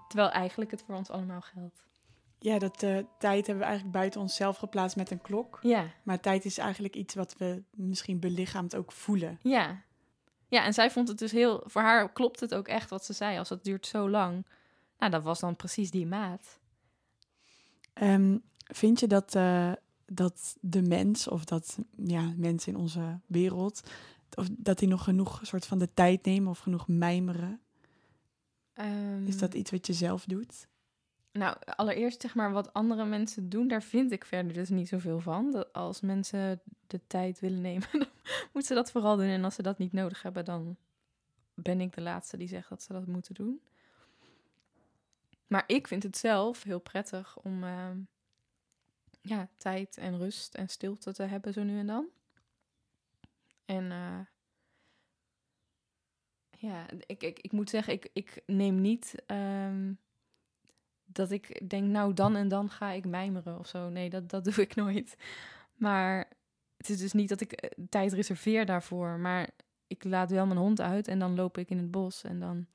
Terwijl 0.09 0.31
eigenlijk 0.31 0.71
het 0.71 0.83
voor 0.87 0.95
ons 0.95 1.11
allemaal 1.11 1.41
geldt. 1.41 1.87
Ja, 2.39 2.59
dat 2.59 2.83
uh, 2.83 2.99
tijd 3.19 3.47
hebben 3.47 3.65
we 3.65 3.65
eigenlijk 3.65 3.97
buiten 3.97 4.21
onszelf 4.21 4.57
geplaatst 4.57 4.97
met 4.97 5.11
een 5.11 5.21
klok. 5.21 5.59
Ja. 5.63 5.87
Maar 6.03 6.21
tijd 6.21 6.45
is 6.45 6.59
eigenlijk 6.59 6.97
iets 6.97 7.15
wat 7.15 7.37
we 7.39 7.63
misschien 7.71 8.21
belichaamd 8.21 8.77
ook 8.77 8.93
voelen. 8.93 9.39
Ja. 9.43 9.83
Ja, 10.55 10.65
en 10.65 10.73
zij 10.73 10.91
vond 10.91 11.09
het 11.09 11.19
dus 11.19 11.33
heel... 11.33 11.63
Voor 11.67 11.83
haar 11.83 12.13
klopt 12.13 12.41
het 12.41 12.55
ook 12.55 12.69
echt 12.69 12.91
wat 12.91 13.05
ze 13.05 13.13
zei. 13.13 13.39
Als 13.39 13.49
het 13.49 13.65
duurt 13.65 13.87
zo 13.87 14.11
lang. 14.11 14.47
Nou, 14.99 15.11
dat 15.11 15.23
was 15.23 15.41
dan 15.41 15.57
precies 15.57 15.91
die 15.91 16.07
maat. 16.07 16.59
Um, 18.03 18.43
vind 18.57 19.01
je 19.01 19.07
dat, 19.07 19.35
uh, 19.35 19.73
dat 20.07 20.57
de 20.61 20.83
mens, 20.83 21.29
of 21.29 21.45
dat 21.45 21.79
ja, 21.97 22.33
mensen 22.37 22.73
in 22.73 22.79
onze 22.79 23.21
wereld 23.27 23.83
of 24.35 24.49
dat 24.51 24.79
die 24.79 24.89
nog 24.89 25.05
genoeg 25.05 25.41
soort 25.43 25.67
van 25.67 25.79
de 25.79 25.89
tijd 25.95 26.25
nemen 26.25 26.51
of 26.51 26.59
genoeg 26.59 26.89
mijmeren? 26.89 27.61
is 29.25 29.39
dat 29.39 29.51
ehm. 29.51 29.59
iets 29.59 29.71
wat 29.71 29.87
je 29.87 29.93
zelf 29.93 30.25
doet? 30.25 30.67
Nou, 31.39 31.57
allereerst 31.65 32.21
zeg 32.21 32.35
maar 32.35 32.53
wat 32.53 32.73
andere 32.73 33.05
mensen 33.05 33.49
doen, 33.49 33.69
daar 33.69 33.83
vind 33.83 34.13
ik 34.13 34.25
verder 34.25 34.53
dus 34.53 34.69
niet 34.69 34.89
zoveel 34.89 35.21
van. 35.21 35.51
Dat 35.51 35.73
als 35.73 36.01
mensen 36.01 36.61
de 36.87 37.01
tijd 37.07 37.41
willen 37.41 37.61
nemen, 37.61 37.89
dan 37.99 38.07
moeten 38.23 38.63
ze 38.63 38.75
dat 38.75 38.91
vooral 38.91 39.17
doen. 39.17 39.27
En 39.27 39.45
als 39.45 39.55
ze 39.55 39.63
dat 39.63 39.79
niet 39.79 39.93
nodig 39.93 40.23
hebben, 40.23 40.45
dan 40.45 40.77
ben 41.55 41.81
ik 41.81 41.95
de 41.95 42.01
laatste 42.01 42.37
die 42.37 42.49
zegt 42.49 42.69
dat 42.69 42.83
ze 42.83 42.93
dat 42.93 43.07
moeten 43.07 43.35
doen. 43.35 43.61
Maar 45.47 45.65
ik 45.67 45.89
vind 45.89 46.03
het 46.03 46.17
zelf 46.17 46.63
heel 46.63 46.81
prettig 46.81 47.39
om 47.39 47.65
ehm, 47.65 47.99
ja, 49.21 49.49
tijd 49.57 49.97
en 49.97 50.19
rust 50.19 50.55
en 50.55 50.69
stilte 50.69 51.13
te 51.13 51.23
hebben 51.23 51.53
zo 51.53 51.63
nu 51.63 51.79
en 51.79 51.87
dan. 51.87 52.07
En 53.65 53.85
uh, 53.85 54.21
ja, 56.59 56.87
ik, 57.07 57.23
ik, 57.23 57.39
ik 57.39 57.53
moet 57.53 57.71
zeggen, 57.71 57.93
ik, 57.93 58.11
ik 58.13 58.43
neem 58.47 58.81
niet 58.81 59.15
um, 59.27 59.99
dat 61.15 61.31
ik 61.31 61.69
denk, 61.69 61.89
nou 61.89 62.15
dan 62.15 62.37
en 62.37 62.49
dan 62.49 62.71
ga 62.71 62.91
ik 62.91 63.07
mijmeren 63.07 63.59
of 63.59 63.67
zo. 63.67 63.89
Nee, 63.89 64.11
dat, 64.11 64.31
dat 64.31 64.45
doe 64.55 64.55
ik 64.55 64.75
nooit. 64.75 65.17
Maar 65.75 66.29
het 66.77 66.89
is 66.89 66.99
dus 66.99 67.13
niet 67.13 67.29
dat 67.29 67.41
ik 67.41 67.53
eh, 67.53 67.85
tijd 67.89 68.13
reserveer 68.13 68.67
daarvoor. 68.67 69.19
Maar 69.19 69.51
ik 69.87 70.05
laat 70.05 70.31
wel 70.31 70.47
mijn 70.47 70.59
hond 70.59 70.81
uit 70.81 71.09
en 71.09 71.19
dan 71.19 71.35
loop 71.35 71.59
ik 71.59 71.71
in 71.71 71.79
het 71.79 71.91
bos 71.91 72.25
en 72.25 72.41
dan 72.41 72.67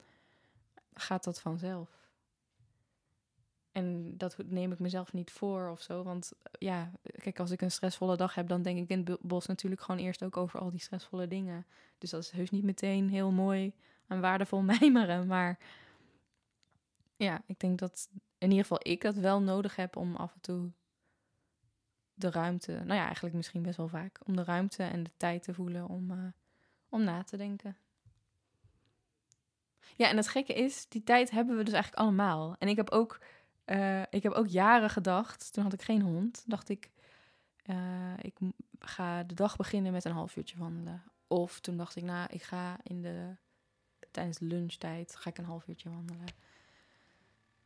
gaat 0.93 1.23
dat 1.23 1.41
vanzelf. 1.41 1.97
En 3.71 4.17
dat 4.17 4.37
neem 4.45 4.71
ik 4.71 4.79
mezelf 4.79 5.13
niet 5.13 5.31
voor 5.31 5.69
of 5.69 5.81
zo. 5.81 6.03
Want 6.03 6.31
eh, 6.41 6.51
ja, 6.59 6.91
kijk, 7.01 7.39
als 7.39 7.51
ik 7.51 7.61
een 7.61 7.71
stressvolle 7.71 8.17
dag 8.17 8.35
heb, 8.35 8.47
dan 8.47 8.61
denk 8.61 8.77
ik 8.77 8.89
in 8.89 9.05
het 9.05 9.21
bos 9.21 9.45
natuurlijk 9.45 9.81
gewoon 9.81 10.01
eerst 10.01 10.23
ook 10.23 10.37
over 10.37 10.59
al 10.59 10.69
die 10.69 10.79
stressvolle 10.79 11.27
dingen. 11.27 11.65
Dus 11.97 12.09
dat 12.09 12.23
is 12.23 12.31
heus 12.31 12.49
niet 12.49 12.63
meteen 12.63 13.09
heel 13.09 13.31
mooi 13.31 13.73
en 14.07 14.21
waardevol 14.21 14.61
mijmeren. 14.79 15.27
Maar 15.27 15.57
ja, 17.19 17.41
ik 17.45 17.59
denk 17.59 17.79
dat 17.79 18.09
in 18.37 18.49
ieder 18.49 18.65
geval 18.65 18.79
ik 18.81 19.01
dat 19.01 19.15
wel 19.15 19.41
nodig 19.41 19.75
heb 19.75 19.95
om 19.95 20.15
af 20.15 20.33
en 20.33 20.41
toe 20.41 20.71
de 22.13 22.31
ruimte, 22.31 22.71
nou 22.71 22.93
ja, 22.93 23.05
eigenlijk 23.05 23.35
misschien 23.35 23.61
best 23.61 23.77
wel 23.77 23.87
vaak, 23.87 24.19
om 24.25 24.35
de 24.35 24.43
ruimte 24.43 24.83
en 24.83 25.03
de 25.03 25.11
tijd 25.17 25.43
te 25.43 25.53
voelen 25.53 25.87
om, 25.87 26.11
uh, 26.11 26.27
om 26.89 27.03
na 27.03 27.23
te 27.23 27.37
denken. 27.37 27.77
Ja, 29.95 30.09
en 30.09 30.17
het 30.17 30.27
gekke 30.27 30.53
is, 30.53 30.87
die 30.89 31.03
tijd 31.03 31.29
hebben 31.29 31.57
we 31.57 31.63
dus 31.63 31.73
eigenlijk 31.73 32.03
allemaal. 32.03 32.55
En 32.59 32.67
ik 32.67 32.75
heb 32.75 32.89
ook 32.89 33.19
uh, 33.69 34.01
ik 34.09 34.23
heb 34.23 34.31
ook 34.31 34.47
jaren 34.47 34.89
gedacht, 34.89 35.53
toen 35.53 35.63
had 35.63 35.73
ik 35.73 35.81
geen 35.81 36.01
hond, 36.01 36.43
dacht 36.47 36.69
ik, 36.69 36.89
uh, 37.65 38.13
ik 38.21 38.37
ga 38.79 39.23
de 39.23 39.33
dag 39.33 39.55
beginnen 39.55 39.91
met 39.91 40.05
een 40.05 40.11
half 40.11 40.35
uurtje 40.35 40.57
wandelen. 40.57 41.03
Of 41.27 41.59
toen 41.59 41.77
dacht 41.77 41.95
ik, 41.95 42.03
nou, 42.03 42.27
ik 42.31 42.43
ga 42.43 42.77
in 42.83 43.01
de, 43.01 43.35
tijdens 44.11 44.37
de 44.37 44.45
lunchtijd, 44.45 45.15
ga 45.15 45.29
ik 45.29 45.37
een 45.37 45.45
half 45.45 45.67
uurtje 45.67 45.89
wandelen. 45.89 46.27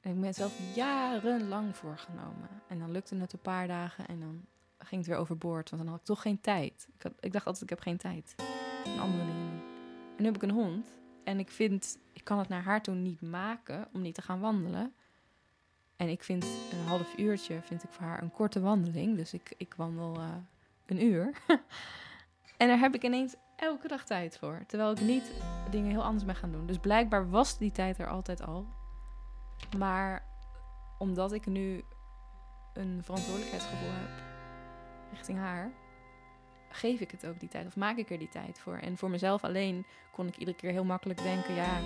Ik 0.03 0.19
ben 0.19 0.23
het 0.23 0.35
zelf 0.35 0.75
jarenlang 0.75 1.75
voorgenomen. 1.75 2.49
En 2.67 2.79
dan 2.79 2.91
lukte 2.91 3.15
het 3.15 3.33
een 3.33 3.39
paar 3.39 3.67
dagen 3.67 4.07
en 4.07 4.19
dan 4.19 4.45
ging 4.77 5.01
het 5.01 5.09
weer 5.09 5.19
overboord, 5.19 5.69
want 5.69 5.81
dan 5.81 5.91
had 5.91 5.99
ik 5.99 6.05
toch 6.05 6.21
geen 6.21 6.41
tijd. 6.41 6.87
Ik, 6.97 7.11
ik 7.19 7.31
dacht 7.31 7.45
altijd, 7.45 7.63
ik 7.63 7.69
heb 7.69 7.79
geen 7.79 7.97
tijd. 7.97 8.35
En 8.85 8.99
andere 8.99 9.25
dingen 9.25 9.61
En 10.15 10.17
nu 10.17 10.25
heb 10.25 10.35
ik 10.35 10.41
een 10.41 10.51
hond. 10.51 10.87
En 11.23 11.39
ik 11.39 11.51
vind, 11.51 11.97
ik 12.13 12.23
kan 12.23 12.39
het 12.39 12.47
naar 12.47 12.63
haar 12.63 12.81
toe 12.81 12.95
niet 12.95 13.21
maken 13.21 13.87
om 13.93 14.01
niet 14.01 14.15
te 14.15 14.21
gaan 14.21 14.39
wandelen. 14.39 14.93
En 15.95 16.09
ik 16.09 16.23
vind 16.23 16.43
een 16.43 16.87
half 16.87 17.17
uurtje 17.17 17.61
vind 17.61 17.83
ik 17.83 17.89
voor 17.91 18.05
haar 18.05 18.21
een 18.21 18.31
korte 18.31 18.61
wandeling. 18.61 19.17
Dus 19.17 19.33
ik, 19.33 19.53
ik 19.57 19.73
wandel 19.77 20.15
uh, 20.17 20.35
een 20.85 21.03
uur. 21.03 21.41
en 22.57 22.67
daar 22.67 22.79
heb 22.79 22.95
ik 22.95 23.03
ineens 23.03 23.35
elke 23.55 23.87
dag 23.87 24.05
tijd 24.05 24.37
voor. 24.37 24.63
Terwijl 24.67 24.91
ik 24.91 25.01
niet 25.01 25.31
dingen 25.69 25.91
heel 25.91 26.03
anders 26.03 26.25
ben 26.25 26.35
gaan 26.35 26.51
doen. 26.51 26.65
Dus 26.65 26.77
blijkbaar 26.77 27.29
was 27.29 27.57
die 27.57 27.71
tijd 27.71 27.99
er 27.99 28.07
altijd 28.07 28.41
al. 28.41 28.81
Maar 29.78 30.26
omdat 30.97 31.32
ik 31.32 31.45
nu 31.45 31.84
een 32.73 33.02
verantwoordelijkheidsgevoel 33.04 33.91
heb 33.91 34.12
richting 35.12 35.38
haar, 35.38 35.71
geef 36.69 36.99
ik 36.99 37.12
het 37.12 37.26
ook 37.26 37.39
die 37.39 37.49
tijd. 37.49 37.65
Of 37.65 37.76
maak 37.76 37.97
ik 37.97 38.10
er 38.10 38.17
die 38.17 38.30
tijd 38.30 38.60
voor. 38.60 38.78
En 38.78 38.97
voor 38.97 39.10
mezelf 39.10 39.43
alleen 39.43 39.86
kon 40.12 40.28
ik 40.28 40.38
iedere 40.38 40.58
keer 40.58 40.71
heel 40.71 40.84
makkelijk 40.84 41.23
denken: 41.23 41.54
ja, 41.54 41.80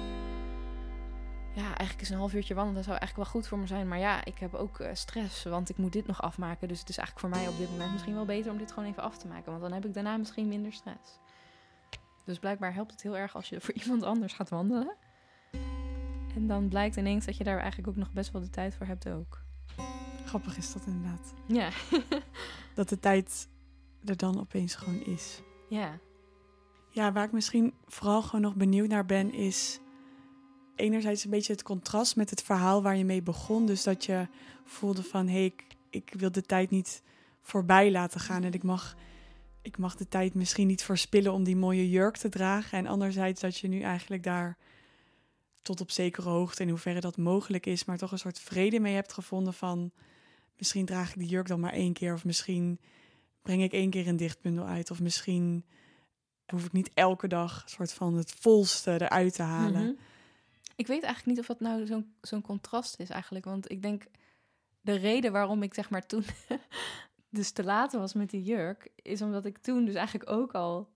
ja, 1.58 1.66
eigenlijk 1.66 2.02
is 2.02 2.10
een 2.10 2.18
half 2.18 2.34
uurtje 2.34 2.54
wandelen 2.54 2.84
zou 2.84 2.98
eigenlijk 2.98 3.30
wel 3.30 3.42
goed 3.42 3.50
voor 3.50 3.60
me 3.60 3.68
zijn. 3.68 3.88
Maar 3.88 4.00
ja, 4.00 4.26
ik 4.26 4.38
heb 4.38 4.54
ook 4.54 4.80
uh, 4.80 4.90
stress, 4.94 5.44
want 5.44 5.70
ik 5.70 5.78
moet 5.78 5.94
dit 5.94 6.08
nog 6.08 6.22
afmaken. 6.22 6.68
Dus 6.68 6.80
het 6.80 6.90
is 6.90 6.98
eigenlijk 6.98 7.28
voor 7.28 7.38
mij 7.40 7.48
op 7.50 7.58
dit 7.58 7.70
moment 7.70 7.92
misschien 7.92 8.14
wel 8.14 8.26
beter 8.26 8.52
om 8.52 8.58
dit 8.58 8.72
gewoon 8.72 8.90
even 8.90 9.04
af 9.04 9.18
te 9.18 9.28
maken. 9.28 9.50
Want 9.50 9.62
dan 9.62 9.74
heb 9.74 9.86
ik 9.86 9.94
daarna 9.94 10.18
misschien 10.18 10.48
minder 10.48 10.74
stress. 10.74 11.20
Dus 12.24 12.40
blijkbaar 12.40 12.74
helpt 12.74 12.92
het 12.92 13.02
heel 13.02 13.18
erg 13.18 13.36
als 13.36 13.50
je 13.50 13.62
voor 13.62 13.74
iemand 13.84 14.04
anders 14.04 14.34
gaat 14.34 14.50
wandelen. 14.50 14.96
En 16.38 16.48
dan 16.48 16.68
blijkt 16.68 16.96
ineens 16.96 17.26
dat 17.26 17.38
je 17.38 17.44
daar 17.44 17.60
eigenlijk 17.60 17.88
ook 17.88 17.96
nog 17.96 18.12
best 18.12 18.32
wel 18.32 18.42
de 18.42 18.50
tijd 18.50 18.76
voor 18.76 18.86
hebt 18.86 19.10
ook. 19.10 19.44
Grappig 20.26 20.58
is 20.58 20.74
dat 20.74 20.86
inderdaad. 20.86 21.34
Ja. 21.48 21.70
dat 22.76 22.90
de 22.90 23.00
tijd 23.00 23.48
er 24.06 24.18
dan 24.18 24.40
opeens 24.40 24.76
gewoon 24.76 25.04
is. 25.04 25.42
Ja. 25.70 26.00
Ja, 26.90 27.12
waar 27.12 27.26
ik 27.26 27.32
misschien 27.32 27.74
vooral 27.86 28.22
gewoon 28.22 28.42
nog 28.42 28.56
benieuwd 28.56 28.88
naar 28.88 29.06
ben, 29.06 29.34
is 29.34 29.80
enerzijds 30.76 31.24
een 31.24 31.30
beetje 31.30 31.54
het 31.54 31.64
contrast 31.64 32.16
met 32.16 32.30
het 32.30 32.42
verhaal 32.42 32.82
waar 32.82 32.98
je 32.98 33.06
mee 33.06 33.24
begon. 33.24 33.66
Dus 33.66 33.84
dat 33.84 34.06
je 34.06 34.28
voelde 34.64 35.04
van, 35.04 35.28
hé, 35.28 35.34
hey, 35.34 35.46
ik, 35.46 35.66
ik 35.90 36.14
wil 36.18 36.32
de 36.32 36.42
tijd 36.42 36.70
niet 36.70 37.04
voorbij 37.42 37.92
laten 37.92 38.20
gaan. 38.20 38.44
En 38.44 38.54
ik 38.54 38.64
mag, 38.64 38.96
ik 39.62 39.78
mag 39.78 39.96
de 39.96 40.08
tijd 40.08 40.34
misschien 40.34 40.68
niet 40.68 40.84
verspillen 40.84 41.34
om 41.34 41.44
die 41.44 41.56
mooie 41.56 41.90
jurk 41.90 42.18
te 42.18 42.30
dragen. 42.30 42.78
En 42.78 42.88
anderzijds 42.88 43.42
dat 43.42 43.58
je 43.58 43.68
nu 43.68 43.82
eigenlijk 43.82 44.24
daar 44.24 44.58
tot 45.68 45.82
op 45.82 45.92
zekere 45.92 46.30
hoogte, 46.30 46.62
in 46.62 46.70
hoeverre 46.70 47.00
dat 47.00 47.18
mogelijk 47.18 47.66
is, 47.66 47.86
maar 47.86 47.98
toch 47.98 48.12
een 48.12 48.20
soort 48.20 48.40
vrede 48.40 48.80
mee 48.80 48.94
hebt 48.94 49.14
gevonden 49.14 49.54
van 49.54 49.92
misschien 50.58 50.86
draag 50.86 51.10
ik 51.10 51.20
die 51.20 51.28
jurk 51.28 51.48
dan 51.48 51.60
maar 51.60 51.74
één 51.74 51.94
keer. 51.94 52.14
Of 52.14 52.26
misschien 52.26 52.80
breng 53.42 53.64
ik 53.64 53.72
één 53.72 53.90
keer 53.90 54.08
een 54.08 54.18
dichtbundel 54.18 54.66
uit. 54.66 54.92
Of 54.92 55.00
misschien 55.00 55.66
hoef 56.46 56.66
ik 56.66 56.72
niet 56.72 56.92
elke 56.94 57.28
dag 57.28 57.64
een 57.64 57.70
soort 57.70 57.94
van 57.94 58.14
het 58.14 58.32
volste 58.32 58.92
eruit 59.02 59.34
te 59.34 59.42
halen. 59.42 59.82
Mhm. 59.82 59.94
Ik 60.76 60.88
weet 60.88 61.04
eigenlijk 61.04 61.26
niet 61.26 61.40
of 61.40 61.46
dat 61.46 61.60
nou 61.60 61.86
zo'n 61.86 62.14
zo'n 62.22 62.42
contrast 62.42 63.00
is 63.00 63.10
eigenlijk. 63.10 63.46
Want 63.46 63.72
ik 63.72 63.82
denk, 63.82 64.06
de 64.82 64.96
reden 64.96 65.32
waarom 65.32 65.64
ik 65.64 65.74
zeg 65.74 65.90
maar 65.90 66.06
toen 66.06 66.24
dus 67.30 67.52
te 67.52 67.64
laat 67.64 67.94
was 67.94 68.14
met 68.14 68.30
die 68.30 68.44
jurk... 68.44 68.92
is 68.96 69.22
omdat 69.22 69.46
ik 69.46 69.58
toen 69.58 69.86
dus 69.86 69.96
eigenlijk 69.96 70.30
ook 70.30 70.52
al... 70.54 70.96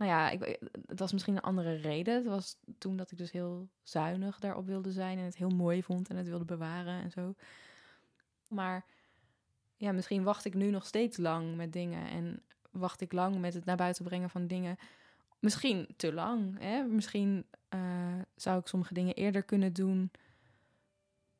Nou 0.00 0.12
ja, 0.12 0.30
ik, 0.30 0.58
het 0.86 0.98
was 0.98 1.12
misschien 1.12 1.36
een 1.36 1.42
andere 1.42 1.74
reden. 1.74 2.14
Het 2.14 2.26
was 2.26 2.56
toen 2.78 2.96
dat 2.96 3.10
ik 3.10 3.18
dus 3.18 3.30
heel 3.30 3.68
zuinig 3.82 4.38
daarop 4.38 4.66
wilde 4.66 4.92
zijn... 4.92 5.18
en 5.18 5.24
het 5.24 5.36
heel 5.36 5.48
mooi 5.48 5.82
vond 5.82 6.08
en 6.08 6.16
het 6.16 6.28
wilde 6.28 6.44
bewaren 6.44 7.02
en 7.02 7.10
zo. 7.10 7.34
Maar 8.48 8.84
ja, 9.76 9.92
misschien 9.92 10.22
wacht 10.22 10.44
ik 10.44 10.54
nu 10.54 10.70
nog 10.70 10.86
steeds 10.86 11.16
lang 11.16 11.56
met 11.56 11.72
dingen... 11.72 12.08
en 12.08 12.42
wacht 12.70 13.00
ik 13.00 13.12
lang 13.12 13.38
met 13.38 13.54
het 13.54 13.64
naar 13.64 13.76
buiten 13.76 14.04
brengen 14.04 14.30
van 14.30 14.46
dingen... 14.46 14.76
Misschien 15.38 15.88
te 15.96 16.12
lang. 16.12 16.58
Hè? 16.58 16.82
Misschien 16.82 17.46
eh, 17.68 17.80
zou 18.36 18.60
ik 18.60 18.66
sommige 18.66 18.94
dingen 18.94 19.14
eerder 19.14 19.42
kunnen 19.42 19.72
doen. 19.72 20.10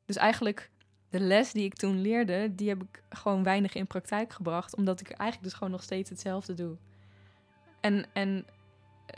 Dus 0.05 0.15
eigenlijk 0.15 0.71
de 1.09 1.19
les 1.19 1.51
die 1.51 1.63
ik 1.63 1.73
toen 1.73 2.01
leerde, 2.01 2.55
die 2.55 2.69
heb 2.69 2.83
ik 2.83 3.03
gewoon 3.09 3.43
weinig 3.43 3.73
in 3.73 3.87
praktijk 3.87 4.33
gebracht, 4.33 4.75
omdat 4.75 4.99
ik 4.99 5.09
eigenlijk 5.09 5.43
dus 5.43 5.57
gewoon 5.57 5.71
nog 5.71 5.83
steeds 5.83 6.09
hetzelfde 6.09 6.53
doe. 6.53 6.77
En, 7.81 8.05
en 8.13 8.45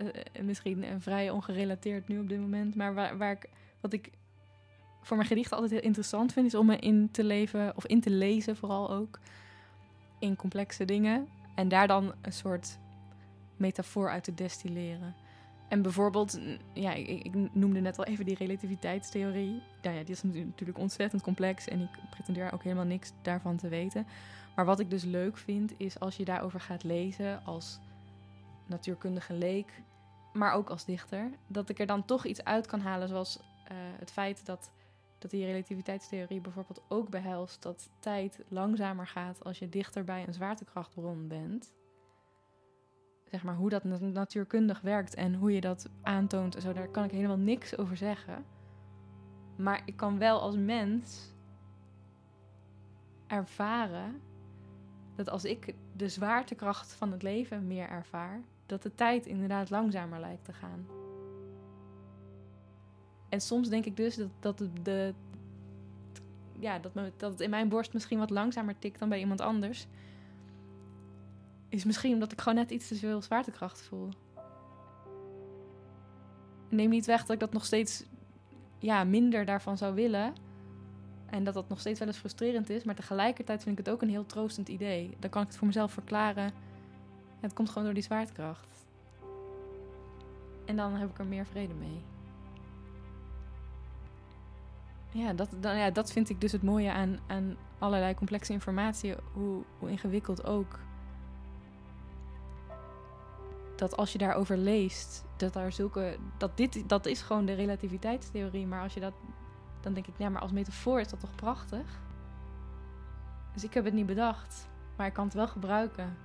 uh, 0.02 0.44
misschien 0.44 0.86
vrij 1.00 1.30
ongerelateerd 1.30 2.08
nu 2.08 2.20
op 2.20 2.30
dit 2.30 2.40
moment, 2.40 2.76
maar 2.76 2.94
waar, 2.94 3.18
waar 3.18 3.32
ik, 3.32 3.50
wat 3.82 3.94
ik 3.94 4.12
voor 5.02 5.18
mijn 5.18 5.30
gedichten 5.30 5.54
altijd 5.54 5.72
heel 5.72 5.88
interessant 5.88 6.34
vind, 6.34 6.46
is 6.46 6.56
om 6.56 6.66
me 6.66 6.78
in 6.78 7.12
te 7.12 7.24
leven, 7.24 7.74
of 7.76 7.86
in 7.86 8.02
te 8.02 8.10
lezen 8.10 8.56
vooral 8.56 8.92
ook, 8.92 9.20
in 10.20 10.36
complexe 10.36 10.86
dingen. 10.86 11.28
En 11.56 11.68
daar 11.68 11.88
dan 11.88 12.14
een 12.22 12.34
soort 12.34 12.80
metafoor 13.58 14.10
uit 14.10 14.24
te 14.24 14.34
destilleren. 14.34 15.16
En 15.68 15.82
bijvoorbeeld, 15.82 16.40
ja, 16.74 16.94
ik, 16.94 17.08
ik, 17.08 17.34
noemde 17.54 17.80
net 17.80 17.98
al 17.98 18.06
even 18.06 18.26
die 18.26 18.36
relativiteitstheorie. 18.36 19.62
Nou 19.82 19.96
ja, 19.96 20.04
die 20.04 20.16
is 20.16 20.24
natuurlijk 20.24 20.80
ontzettend 20.80 21.22
complex 21.22 21.68
en 21.68 21.82
ik 21.82 21.90
pretendeer 22.10 22.54
ook 22.54 22.64
helemaal 22.64 22.86
niks 22.86 23.12
daarvan 23.22 23.58
te 23.58 23.68
weten. 23.68 24.08
Maar 24.56 24.66
wat 24.66 24.80
ik 24.80 24.90
dus 24.90 25.04
leuk 25.04 25.38
vind, 25.38 25.74
is 25.78 26.00
als 26.00 26.16
je 26.16 26.26
daarover 26.26 26.60
gaat 26.60 26.84
lezen 26.84 27.46
als 27.46 27.80
natuurkundige 28.66 29.34
leek, 29.34 29.82
maar 30.34 30.54
ook 30.54 30.70
als 30.70 30.86
dichter, 30.86 31.30
dat 31.48 31.70
ik 31.70 31.80
er 31.80 31.86
dan 31.86 32.06
toch 32.06 32.26
iets 32.26 32.44
uit 32.44 32.68
kan 32.68 32.80
halen, 32.80 33.08
zoals 33.08 33.38
uh, 33.38 33.44
het 34.00 34.12
feit 34.12 34.46
dat, 34.46 34.72
dat 35.20 35.32
die 35.32 35.46
relativiteitstheorie 35.46 36.42
bijvoorbeeld 36.42 36.82
ook 36.88 37.10
behelst 37.10 37.62
dat 37.62 37.90
tijd 38.00 38.40
langzamer 38.48 39.08
gaat 39.08 39.44
als 39.44 39.60
je 39.60 39.70
dichter 39.70 40.04
bij 40.04 40.28
een 40.28 40.34
zwaartekrachtbron 40.34 41.28
bent 41.28 41.74
zeg 43.34 43.44
maar, 43.44 43.56
hoe 43.56 43.70
dat 43.70 43.84
natuurkundig 43.84 44.82
werkt 44.82 45.14
en 45.14 45.34
hoe 45.34 45.54
je 45.54 45.62
dat 45.62 45.90
aantoont, 46.02 46.56
zo, 46.62 46.74
daar 46.74 46.88
kan 46.88 47.04
ik 47.04 47.12
helemaal 47.12 47.38
niks 47.38 47.78
over 47.78 47.98
zeggen. 47.98 48.46
Maar 49.56 49.82
ik 49.86 49.96
kan 49.96 50.18
wel 50.18 50.42
als 50.42 50.56
mens 50.56 51.34
ervaren 53.28 54.22
dat 55.16 55.30
als 55.30 55.46
ik 55.46 55.76
de 55.96 56.10
zwaartekracht 56.10 56.94
van 56.94 57.12
het 57.12 57.22
leven 57.22 57.68
meer 57.68 57.90
ervaar, 57.90 58.42
dat 58.74 58.84
de 58.84 58.96
tijd 58.96 59.26
inderdaad 59.26 59.70
langzamer 59.70 60.20
lijkt 60.20 60.46
te 60.46 60.54
gaan. 60.54 60.86
En 63.30 63.42
soms 63.42 63.70
denk 63.70 63.86
ik 63.86 63.98
dus 63.98 64.16
dat, 64.16 64.30
dat, 64.40 64.64
de, 64.84 65.14
ja, 66.60 66.80
dat, 66.80 66.94
dat 66.94 67.32
het 67.32 67.40
in 67.40 67.50
mijn 67.50 67.70
borst 67.70 67.94
misschien 67.94 68.20
wat 68.20 68.30
langzamer 68.30 68.80
tikt 68.80 69.00
dan 69.00 69.10
bij 69.10 69.20
iemand 69.20 69.42
anders 69.42 69.88
is 71.74 71.84
misschien 71.84 72.14
omdat 72.14 72.32
ik 72.32 72.42
gewoon 72.42 72.58
net 72.58 72.72
iets 72.72 72.88
te 72.88 72.96
veel 72.96 73.22
zwaartekracht 73.22 73.82
voel. 73.82 74.10
Neem 76.70 76.90
niet 76.90 77.06
weg 77.06 77.22
dat 77.22 77.30
ik 77.30 77.40
dat 77.40 77.54
nog 77.54 77.66
steeds 77.66 78.04
ja, 78.80 79.04
minder 79.04 79.46
daarvan 79.46 79.78
zou 79.78 79.94
willen. 79.94 80.34
En 81.26 81.44
dat 81.44 81.54
dat 81.54 81.70
nog 81.70 81.80
steeds 81.80 82.00
wel 82.00 82.08
eens 82.08 82.18
frustrerend 82.18 82.70
is. 82.70 82.84
Maar 82.84 82.96
tegelijkertijd 82.96 83.64
vind 83.64 83.80
ik 83.80 83.86
het 83.86 83.94
ook 83.94 84.02
een 84.02 84.10
heel 84.10 84.26
troostend 84.26 84.70
idee. 84.70 85.16
Dan 85.20 85.30
kan 85.30 85.42
ik 85.42 85.48
het 85.48 85.58
voor 85.58 85.68
mezelf 85.68 85.92
verklaren. 85.92 86.52
Het 87.44 87.54
komt 87.54 87.70
gewoon 87.70 87.84
door 87.84 87.94
die 87.94 88.04
zwaartekracht. 88.04 88.86
En 90.66 90.76
dan 90.76 90.94
heb 90.94 91.10
ik 91.10 91.18
er 91.18 91.26
meer 91.26 91.46
vrede 91.46 91.74
mee. 91.74 92.02
Ja, 95.12 95.34
dat, 95.34 95.50
dan, 95.60 95.78
ja, 95.78 95.90
dat 95.90 96.12
vind 96.12 96.30
ik 96.30 96.42
dus 96.42 96.52
het 96.52 96.64
mooie 96.64 96.92
aan, 96.92 97.20
aan 97.28 97.58
allerlei 97.80 98.14
complexe 98.14 98.54
informatie. 98.54 99.16
Hoe, 99.34 99.64
hoe 99.80 99.90
ingewikkeld 99.90 100.46
ook 100.46 100.80
dat 103.76 103.98
als 103.98 104.12
je 104.12 104.18
daarover 104.18 104.58
leest, 104.58 105.26
dat 105.38 105.54
daar 105.54 105.72
zulke. 105.72 106.18
Dat 106.38 106.58
dit, 106.58 106.90
dat 106.90 107.06
is 107.06 107.22
gewoon 107.22 107.46
de 107.46 107.54
relativiteitstheorie. 107.54 108.68
Maar 108.68 108.82
als 108.82 108.94
je 108.94 109.00
dat. 109.00 109.14
Dan 109.82 109.94
denk 109.94 110.08
ik, 110.08 110.14
ja, 110.18 110.30
maar 110.30 110.42
als 110.42 110.52
metafoor 110.52 111.00
is 111.00 111.08
dat 111.08 111.20
toch 111.20 111.36
prachtig? 111.36 112.02
Dus 113.54 113.64
ik 113.64 113.74
heb 113.74 113.86
het 113.86 113.94
niet 113.94 114.06
bedacht, 114.06 114.68
maar 114.96 115.08
ik 115.08 115.14
kan 115.14 115.26
het 115.26 115.34
wel 115.34 115.48
gebruiken. 115.48 116.18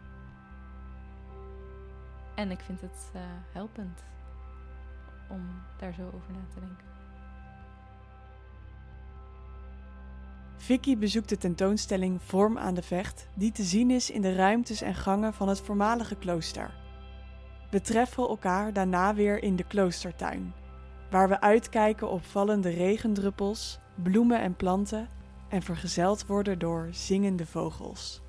En 2.38 2.50
ik 2.50 2.60
vind 2.60 2.80
het 2.80 3.10
uh, 3.16 3.22
helpend 3.52 4.02
om 5.30 5.40
daar 5.78 5.92
zo 5.92 6.02
over 6.06 6.32
na 6.32 6.38
te 6.54 6.60
denken. 6.60 6.86
Vicky 10.56 10.98
bezoekt 10.98 11.28
de 11.28 11.36
tentoonstelling 11.36 12.22
Vorm 12.22 12.58
aan 12.58 12.74
de 12.74 12.82
Vecht, 12.82 13.28
die 13.34 13.52
te 13.52 13.62
zien 13.62 13.90
is 13.90 14.10
in 14.10 14.22
de 14.22 14.34
ruimtes 14.34 14.82
en 14.82 14.94
gangen 14.94 15.34
van 15.34 15.48
het 15.48 15.60
voormalige 15.60 16.16
klooster. 16.16 16.74
We 17.70 17.80
treffen 17.80 18.28
elkaar 18.28 18.72
daarna 18.72 19.14
weer 19.14 19.42
in 19.42 19.56
de 19.56 19.64
kloostertuin, 19.64 20.54
waar 21.10 21.28
we 21.28 21.40
uitkijken 21.40 22.10
op 22.10 22.24
vallende 22.24 22.70
regendruppels, 22.70 23.78
bloemen 23.94 24.40
en 24.40 24.56
planten 24.56 25.08
en 25.48 25.62
vergezeld 25.62 26.26
worden 26.26 26.58
door 26.58 26.88
zingende 26.90 27.46
vogels. 27.46 28.22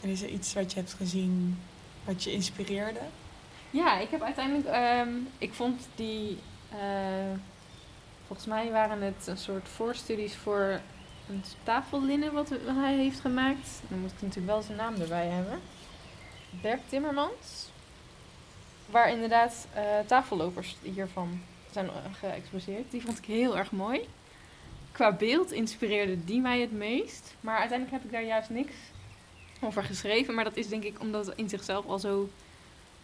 En 0.00 0.08
is 0.08 0.22
er 0.22 0.28
iets 0.28 0.54
wat 0.54 0.72
je 0.72 0.78
hebt 0.78 0.94
gezien 0.94 1.58
wat 2.04 2.24
je 2.24 2.32
inspireerde? 2.32 3.00
Ja, 3.70 3.98
ik 3.98 4.10
heb 4.10 4.22
uiteindelijk, 4.22 4.66
um, 5.06 5.28
ik 5.38 5.52
vond 5.52 5.88
die, 5.94 6.38
uh, 6.74 7.38
volgens 8.26 8.48
mij 8.48 8.70
waren 8.70 9.02
het 9.02 9.26
een 9.26 9.38
soort 9.38 9.68
voorstudies 9.68 10.34
voor 10.34 10.80
een 11.28 11.44
tafellinnen 11.62 12.32
wat 12.32 12.48
hij 12.64 12.94
heeft 12.94 13.20
gemaakt. 13.20 13.68
Dan 13.88 13.98
moet 13.98 14.12
ik 14.12 14.20
natuurlijk 14.20 14.46
wel 14.46 14.62
zijn 14.62 14.76
naam 14.76 14.94
erbij 14.94 15.26
hebben. 15.26 15.60
Berk 16.62 16.80
Timmermans. 16.88 17.70
Waar 18.86 19.10
inderdaad 19.10 19.66
uh, 19.76 19.82
tafellopers 20.06 20.76
hiervan 20.82 21.40
zijn 21.70 21.90
geëxposeerd. 22.12 22.90
Die 22.90 23.02
vond 23.02 23.18
ik 23.18 23.24
heel 23.24 23.58
erg 23.58 23.72
mooi. 23.72 24.08
Qua 24.92 25.12
beeld 25.12 25.52
inspireerde 25.52 26.24
die 26.24 26.40
mij 26.40 26.60
het 26.60 26.72
meest. 26.72 27.34
Maar 27.40 27.58
uiteindelijk 27.58 27.96
heb 27.96 28.04
ik 28.04 28.12
daar 28.12 28.24
juist 28.24 28.50
niks 28.50 28.74
over 29.60 29.82
geschreven. 29.82 30.34
Maar 30.34 30.44
dat 30.44 30.56
is 30.56 30.68
denk 30.68 30.82
ik 30.82 31.00
omdat 31.00 31.26
het 31.26 31.38
in 31.38 31.48
zichzelf 31.48 31.86
al 31.86 31.98
zo 31.98 32.28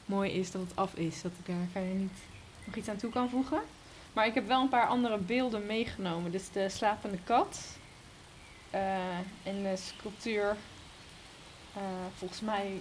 mooi 0.04 0.30
is 0.30 0.50
dat 0.50 0.60
het 0.60 0.76
af 0.76 0.94
is. 0.94 1.22
Dat 1.22 1.32
ik 1.44 1.54
daar 1.72 1.82
niet 1.82 2.18
nog 2.64 2.74
iets 2.74 2.88
aan 2.88 2.96
toe 2.96 3.10
kan 3.10 3.30
voegen. 3.30 3.60
Maar 4.12 4.26
ik 4.26 4.34
heb 4.34 4.46
wel 4.46 4.60
een 4.60 4.68
paar 4.68 4.86
andere 4.86 5.18
beelden 5.18 5.66
meegenomen. 5.66 6.30
Dus 6.30 6.50
de 6.52 6.68
slapende 6.68 7.18
kat 7.24 7.60
uh, 8.74 9.18
in 9.42 9.62
de 9.62 9.76
sculptuur, 9.76 10.56
uh, 11.76 11.82
volgens 12.16 12.40
mij 12.40 12.80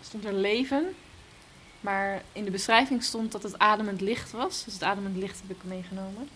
stond 0.00 0.24
er 0.24 0.32
leven. 0.32 0.94
Maar 1.80 2.22
in 2.32 2.44
de 2.44 2.50
beschrijving 2.50 3.02
stond 3.02 3.32
dat 3.32 3.42
het 3.42 3.58
ademend 3.58 4.00
licht 4.00 4.30
was. 4.30 4.64
Dus 4.64 4.74
het 4.74 4.82
ademend 4.82 5.16
licht 5.16 5.40
heb 5.40 5.56
ik 5.56 5.64
meegenomen. 5.64 6.28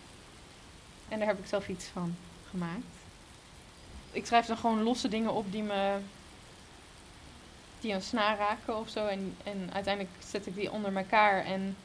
En 1.08 1.18
daar 1.18 1.28
heb 1.28 1.38
ik 1.38 1.46
zelf 1.46 1.68
iets 1.68 1.84
van 1.84 2.16
gemaakt. 2.50 2.84
Ik 4.12 4.26
schrijf 4.26 4.46
dan 4.46 4.56
gewoon 4.56 4.82
losse 4.82 5.08
dingen 5.08 5.32
op 5.32 5.52
die 5.52 5.62
me 5.62 5.98
die 7.80 7.92
een 7.92 8.02
snaar 8.02 8.38
raken 8.38 8.78
of 8.78 8.88
zo. 8.88 9.06
En, 9.06 9.36
en 9.42 9.70
uiteindelijk 9.72 10.14
zet 10.24 10.46
ik 10.46 10.54
die 10.54 10.72
onder 10.72 10.96
elkaar 10.96 11.44
en 11.44 11.76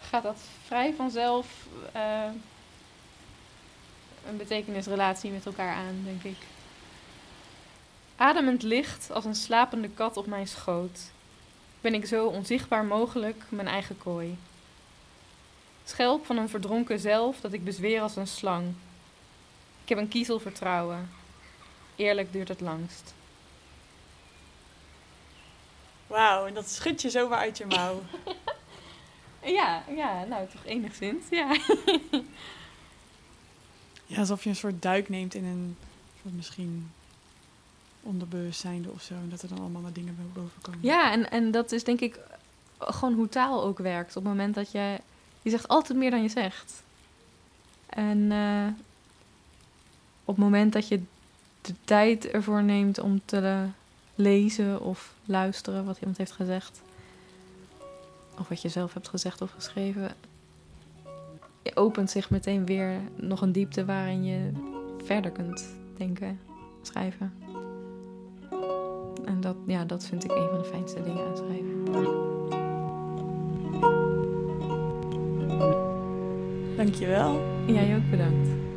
gaat 0.00 0.22
dat 0.22 0.40
vrij 0.64 0.94
vanzelf 0.94 1.66
uh, 1.96 2.24
een 4.26 4.36
betekenisrelatie 4.36 5.30
met 5.30 5.46
elkaar 5.46 5.74
aan, 5.74 6.02
denk 6.04 6.22
ik. 6.22 6.46
Ademend 8.16 8.62
licht 8.62 9.10
als 9.10 9.24
een 9.24 9.34
slapende 9.34 9.88
kat 9.88 10.16
op 10.16 10.26
mijn 10.26 10.48
schoot, 10.48 11.00
ben 11.80 11.94
ik 11.94 12.06
zo 12.06 12.26
onzichtbaar 12.26 12.84
mogelijk 12.84 13.44
mijn 13.48 13.68
eigen 13.68 13.98
kooi. 13.98 14.38
Schelp 15.84 16.26
van 16.26 16.36
een 16.36 16.48
verdronken 16.48 17.00
zelf 17.00 17.40
dat 17.40 17.52
ik 17.52 17.64
bezweer 17.64 18.00
als 18.00 18.16
een 18.16 18.26
slang. 18.26 18.74
Ik 19.82 19.88
heb 19.88 19.98
een 19.98 20.08
kiezel 20.08 20.40
vertrouwen. 20.40 21.10
Eerlijk 21.96 22.32
duurt 22.32 22.48
het 22.48 22.60
langst. 22.60 23.14
Wauw, 26.10 26.46
en 26.46 26.54
dat 26.54 26.68
schud 26.68 27.02
je 27.02 27.10
zomaar 27.10 27.38
uit 27.38 27.58
je 27.58 27.66
mouw. 27.66 28.02
Ja, 29.44 29.82
ja, 29.96 30.24
nou 30.24 30.48
toch 30.48 30.64
enigszins, 30.64 31.24
ja. 31.30 31.56
ja, 34.06 34.18
alsof 34.18 34.42
je 34.42 34.48
een 34.48 34.56
soort 34.56 34.82
duik 34.82 35.08
neemt 35.08 35.34
in 35.34 35.44
een 35.44 35.76
soort 36.22 36.34
misschien 36.34 36.90
onderbewustzijnde 38.02 38.90
of 38.90 39.02
zo. 39.02 39.14
En 39.14 39.28
dat 39.28 39.42
er 39.42 39.48
dan 39.48 39.58
allemaal 39.58 39.82
maar 39.82 39.92
dingen 39.92 40.32
boven 40.32 40.60
komen. 40.62 40.80
Ja, 40.82 41.12
en, 41.12 41.30
en 41.30 41.50
dat 41.50 41.72
is 41.72 41.84
denk 41.84 42.00
ik 42.00 42.18
gewoon 42.78 43.14
hoe 43.14 43.28
taal 43.28 43.64
ook 43.64 43.78
werkt. 43.78 44.16
Op 44.16 44.22
het 44.24 44.32
moment 44.32 44.54
dat 44.54 44.72
je... 44.72 45.00
Je 45.42 45.50
zegt 45.50 45.68
altijd 45.68 45.98
meer 45.98 46.10
dan 46.10 46.22
je 46.22 46.28
zegt. 46.28 46.82
En 47.86 48.32
eh, 48.32 48.66
op 50.24 50.34
het 50.34 50.44
moment 50.44 50.72
dat 50.72 50.88
je 50.88 51.02
de 51.60 51.74
tijd 51.84 52.30
ervoor 52.30 52.62
neemt 52.62 52.98
om 52.98 53.20
te 53.24 53.68
lezen 54.20 54.80
of 54.80 55.14
luisteren 55.24 55.84
wat 55.84 55.98
iemand 55.98 56.18
heeft 56.18 56.32
gezegd... 56.32 56.82
of 58.38 58.48
wat 58.48 58.62
je 58.62 58.68
zelf 58.68 58.94
hebt 58.94 59.08
gezegd 59.08 59.42
of 59.42 59.50
geschreven... 59.50 60.14
je 61.62 61.76
opent 61.76 62.10
zich 62.10 62.30
meteen 62.30 62.66
weer 62.66 63.00
nog 63.16 63.40
een 63.40 63.52
diepte 63.52 63.84
waarin 63.84 64.24
je 64.24 64.50
verder 65.04 65.30
kunt 65.30 65.64
denken, 65.96 66.40
schrijven. 66.82 67.32
En 69.24 69.40
dat, 69.40 69.56
ja, 69.66 69.84
dat 69.84 70.04
vind 70.04 70.24
ik 70.24 70.30
een 70.30 70.48
van 70.48 70.58
de 70.58 70.64
fijnste 70.64 71.02
dingen 71.02 71.26
aan 71.26 71.36
schrijven. 71.36 71.84
Dankjewel. 76.76 77.40
Jij 77.66 77.96
ook 77.96 78.10
bedankt. 78.10 78.69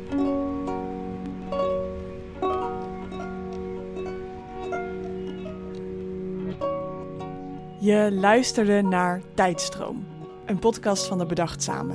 Je 7.84 8.12
luisterde 8.12 8.82
naar 8.82 9.22
Tijdstroom, 9.34 10.06
een 10.46 10.58
podcast 10.58 11.06
van 11.06 11.18
de 11.18 11.26
Bedachtzame. 11.26 11.94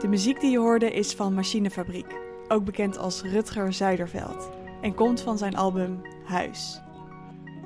De 0.00 0.08
muziek 0.08 0.40
die 0.40 0.50
je 0.50 0.58
hoorde 0.58 0.92
is 0.92 1.12
van 1.12 1.34
Machinefabriek, 1.34 2.16
ook 2.48 2.64
bekend 2.64 2.98
als 2.98 3.22
Rutger 3.22 3.72
Zuiderveld, 3.72 4.50
en 4.80 4.94
komt 4.94 5.20
van 5.20 5.38
zijn 5.38 5.56
album 5.56 6.00
Huis. 6.24 6.80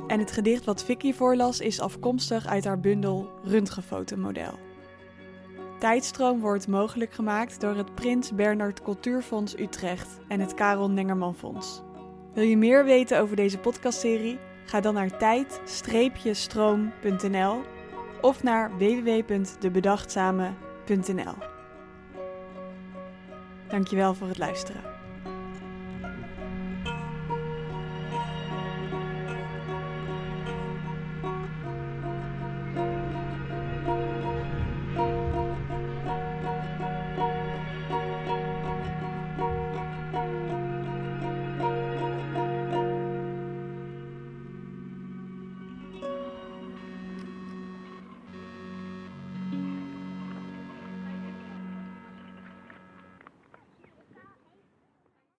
En 0.07 0.19
het 0.19 0.31
gedicht 0.31 0.65
wat 0.65 0.85
Vicky 0.85 1.13
voorlas 1.13 1.61
is 1.61 1.81
afkomstig 1.81 2.47
uit 2.47 2.65
haar 2.65 2.81
bundel 2.81 3.31
Röntgenfotomodel. 3.45 4.59
Tijdstroom 5.79 6.41
wordt 6.41 6.69
mogelijk 6.69 7.13
gemaakt 7.13 7.61
door 7.61 7.77
het 7.77 7.95
Prins 7.95 8.35
Bernhard 8.35 8.83
Cultuurfonds 8.83 9.59
Utrecht 9.59 10.21
en 10.29 10.41
het 10.41 10.55
Karel 10.55 10.91
Nengerman 10.91 11.35
Fonds. 11.35 11.83
Wil 12.35 12.45
je 12.45 12.57
meer 12.57 12.85
weten 12.85 13.21
over 13.21 13.37
deze 13.37 13.59
podcastserie? 13.59 14.39
Ga 14.65 14.81
dan 14.81 14.95
naar 14.95 15.19
tijd-stroom.nl 15.19 17.63
of 18.21 18.43
naar 18.43 18.79
www.debedachtzame.nl. 18.79 21.35
Dankjewel 23.69 24.15
voor 24.15 24.29
het 24.29 24.39
luisteren. 24.39 24.94